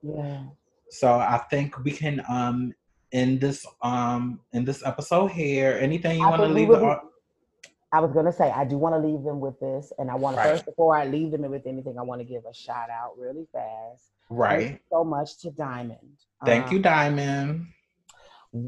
Yeah. 0.03 0.43
So 0.91 1.13
i 1.13 1.41
think 1.49 1.83
we 1.83 1.91
can 1.91 2.21
um 2.29 2.73
in 3.11 3.39
this 3.39 3.65
um 3.81 4.39
in 4.53 4.65
this 4.65 4.85
episode 4.85 5.31
here 5.31 5.77
anything 5.81 6.19
you 6.19 6.27
want 6.27 6.41
to 6.41 6.47
leave 6.47 6.67
the 6.67 6.99
I 7.91 7.99
was 7.99 8.11
gonna 8.11 8.31
say 8.31 8.51
I 8.51 8.65
do 8.65 8.77
want 8.77 8.93
to 8.93 8.99
leave 8.99 9.23
them 9.23 9.39
with 9.39 9.59
this, 9.59 9.91
and 9.97 10.11
I 10.11 10.15
want 10.15 10.37
right. 10.37 10.47
first 10.47 10.65
before 10.65 10.95
I 10.95 11.05
leave 11.05 11.31
them 11.31 11.41
with 11.49 11.65
anything, 11.65 11.97
I 11.97 12.03
want 12.03 12.21
to 12.21 12.25
give 12.25 12.43
a 12.45 12.53
shout 12.53 12.89
out 12.89 13.17
really 13.17 13.47
fast. 13.51 14.11
Right. 14.29 14.79
so 14.91 15.03
much 15.03 15.39
to 15.39 15.49
Diamond. 15.49 16.19
Thank 16.45 16.67
um, 16.67 16.73
you, 16.73 16.79
Diamond. 16.79 17.67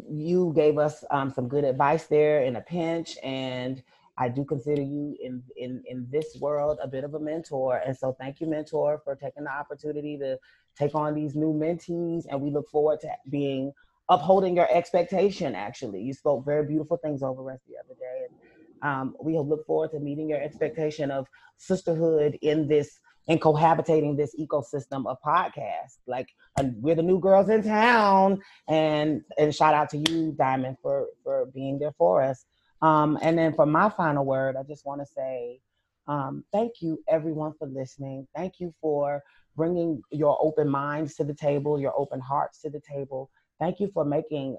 You 0.09 0.53
gave 0.55 0.79
us 0.79 1.03
um, 1.11 1.31
some 1.31 1.47
good 1.47 1.63
advice 1.63 2.05
there 2.07 2.41
in 2.41 2.55
a 2.55 2.61
pinch, 2.61 3.15
and 3.21 3.83
I 4.17 4.27
do 4.27 4.43
consider 4.43 4.81
you 4.81 5.15
in 5.21 5.43
in 5.55 5.83
in 5.87 6.07
this 6.09 6.37
world 6.39 6.79
a 6.81 6.87
bit 6.87 7.03
of 7.03 7.13
a 7.13 7.19
mentor. 7.19 7.81
And 7.85 7.95
so, 7.95 8.15
thank 8.19 8.41
you, 8.41 8.47
mentor, 8.47 9.01
for 9.03 9.15
taking 9.15 9.43
the 9.43 9.51
opportunity 9.51 10.17
to 10.17 10.39
take 10.75 10.95
on 10.95 11.13
these 11.13 11.35
new 11.35 11.53
mentees, 11.53 12.25
and 12.27 12.41
we 12.41 12.49
look 12.49 12.69
forward 12.69 13.01
to 13.01 13.09
being 13.29 13.71
upholding 14.11 14.55
your 14.55 14.67
expectation. 14.71 15.55
Actually, 15.55 16.03
you 16.03 16.13
spoke 16.13 16.45
very 16.45 16.67
beautiful 16.67 16.97
things 16.97 17.23
over 17.23 17.51
us 17.51 17.61
the 17.67 17.75
other 17.83 17.95
day, 17.99 18.27
and 18.27 18.91
um, 18.91 19.15
we 19.23 19.37
look 19.39 19.65
forward 19.65 19.91
to 19.91 19.99
meeting 19.99 20.29
your 20.29 20.41
expectation 20.41 21.09
of 21.11 21.27
sisterhood 21.57 22.37
in 22.43 22.67
this 22.67 22.99
and 23.29 23.41
cohabitating 23.41 24.17
this 24.17 24.35
ecosystem 24.39 25.07
of 25.07 25.17
podcasts. 25.25 25.99
Like 26.07 26.27
we're 26.61 26.95
the 26.95 27.03
new 27.03 27.19
girls 27.19 27.49
in 27.49 27.63
town, 27.63 28.41
and 28.69 29.23
and 29.39 29.55
shout 29.55 29.73
out 29.73 29.89
to 29.91 30.03
you, 30.11 30.35
Diamond, 30.37 30.77
for 30.83 31.07
for 31.23 31.47
being 31.47 31.79
there 31.79 31.93
for 31.97 32.21
us. 32.21 32.45
Um, 32.83 33.17
and 33.23 33.37
then 33.37 33.53
for 33.53 33.65
my 33.65 33.89
final 33.89 34.25
word, 34.25 34.57
I 34.57 34.63
just 34.63 34.85
want 34.85 35.01
to 35.01 35.05
say 35.07 35.61
um, 36.07 36.43
thank 36.51 36.81
you, 36.81 36.99
everyone, 37.07 37.53
for 37.57 37.67
listening. 37.67 38.27
Thank 38.35 38.59
you 38.59 38.73
for 38.81 39.23
bringing 39.55 40.01
your 40.11 40.37
open 40.41 40.69
minds 40.69 41.15
to 41.15 41.23
the 41.23 41.33
table, 41.33 41.79
your 41.79 41.93
open 41.97 42.19
hearts 42.19 42.61
to 42.61 42.69
the 42.69 42.81
table. 42.81 43.29
Thank 43.61 43.79
you 43.79 43.89
for 43.93 44.03
making 44.03 44.57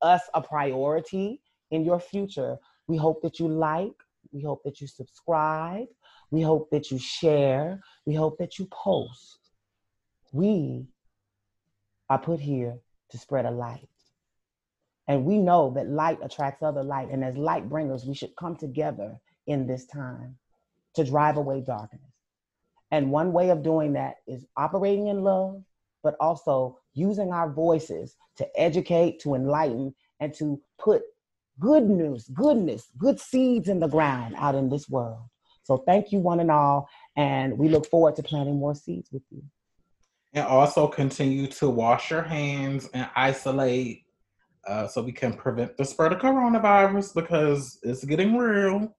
us 0.00 0.22
a 0.32 0.40
priority 0.40 1.42
in 1.70 1.84
your 1.84 2.00
future 2.00 2.56
we 2.92 2.96
hope 2.96 3.22
that 3.22 3.38
you 3.38 3.48
like. 3.48 3.94
We 4.32 4.42
hope 4.42 4.62
that 4.64 4.80
you 4.80 4.86
subscribe. 4.86 5.86
We 6.30 6.42
hope 6.42 6.70
that 6.70 6.90
you 6.90 6.98
share. 6.98 7.80
We 8.06 8.14
hope 8.14 8.38
that 8.38 8.58
you 8.58 8.66
post. 8.66 9.38
We 10.32 10.86
are 12.08 12.18
put 12.18 12.40
here 12.40 12.78
to 13.10 13.18
spread 13.18 13.46
a 13.46 13.50
light. 13.50 13.88
And 15.08 15.24
we 15.24 15.38
know 15.38 15.72
that 15.74 15.88
light 15.88 16.18
attracts 16.22 16.62
other 16.62 16.82
light. 16.82 17.10
And 17.10 17.24
as 17.24 17.36
light 17.36 17.68
bringers, 17.68 18.04
we 18.04 18.14
should 18.14 18.34
come 18.36 18.56
together 18.56 19.18
in 19.46 19.66
this 19.66 19.86
time 19.86 20.36
to 20.94 21.04
drive 21.04 21.36
away 21.36 21.60
darkness. 21.60 22.02
And 22.90 23.10
one 23.10 23.32
way 23.32 23.50
of 23.50 23.62
doing 23.62 23.94
that 23.94 24.16
is 24.26 24.44
operating 24.56 25.08
in 25.08 25.22
love, 25.22 25.62
but 26.02 26.14
also 26.20 26.78
using 26.94 27.32
our 27.32 27.50
voices 27.50 28.16
to 28.36 28.46
educate, 28.60 29.20
to 29.20 29.34
enlighten, 29.34 29.94
and 30.20 30.34
to 30.34 30.60
put 30.78 31.02
good 31.58 31.84
news, 31.84 32.28
goodness, 32.28 32.88
good 32.98 33.20
seeds 33.20 33.68
in 33.68 33.80
the 33.80 33.88
ground 33.88 34.34
out 34.38 34.54
in 34.54 34.68
this 34.68 34.88
world. 34.88 35.22
So 35.64 35.78
thank 35.78 36.12
you, 36.12 36.18
one 36.18 36.40
and 36.40 36.50
all. 36.50 36.88
And 37.16 37.56
we 37.58 37.68
look 37.68 37.86
forward 37.86 38.16
to 38.16 38.22
planting 38.22 38.56
more 38.56 38.74
seeds 38.74 39.10
with 39.12 39.22
you. 39.30 39.42
And 40.34 40.46
also 40.46 40.86
continue 40.86 41.46
to 41.46 41.68
wash 41.68 42.10
your 42.10 42.22
hands 42.22 42.88
and 42.94 43.08
isolate 43.14 44.04
uh, 44.66 44.86
so 44.86 45.02
we 45.02 45.12
can 45.12 45.34
prevent 45.34 45.76
the 45.76 45.84
spread 45.84 46.12
of 46.12 46.20
coronavirus 46.20 47.14
because 47.14 47.78
it's 47.82 48.04
getting 48.04 48.36
real. 48.36 48.94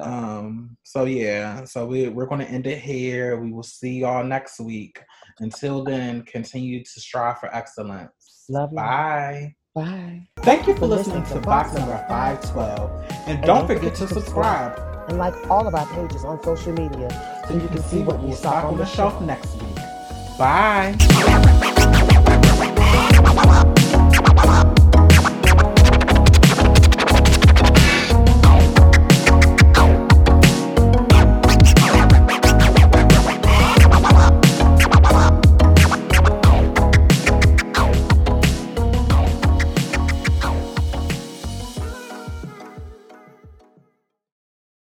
Um, 0.00 0.76
so 0.82 1.04
yeah, 1.04 1.64
so 1.64 1.86
we, 1.86 2.08
we're 2.08 2.26
going 2.26 2.40
to 2.40 2.50
end 2.50 2.66
it 2.66 2.78
here. 2.78 3.38
We 3.38 3.52
will 3.52 3.62
see 3.62 4.00
y'all 4.00 4.24
next 4.24 4.58
week. 4.60 5.00
Until 5.38 5.84
then, 5.84 6.22
continue 6.22 6.82
to 6.82 7.00
strive 7.00 7.38
for 7.38 7.54
excellence. 7.54 8.44
Love 8.48 8.70
you. 8.72 8.76
Bye. 8.76 9.54
Bye. 9.74 10.26
Thank 10.38 10.66
you 10.66 10.74
for 10.74 10.86
listening 10.86 11.24
to 11.26 11.40
box 11.40 11.74
number 11.74 12.04
512. 12.08 13.12
And 13.26 13.42
don't 13.42 13.66
forget 13.66 13.94
to 13.96 14.08
subscribe. 14.08 14.78
And 15.08 15.18
like 15.18 15.34
all 15.50 15.68
of 15.68 15.74
our 15.74 15.86
pages 15.94 16.24
on 16.24 16.42
social 16.42 16.72
media 16.72 17.10
so 17.46 17.54
you 17.54 17.68
can 17.68 17.82
see 17.82 18.02
what 18.02 18.22
we 18.22 18.32
stock 18.32 18.64
on 18.64 18.76
the 18.76 18.86
shelf 18.86 19.20
next 19.20 19.54
week. 19.54 19.76
Bye. 20.38 21.72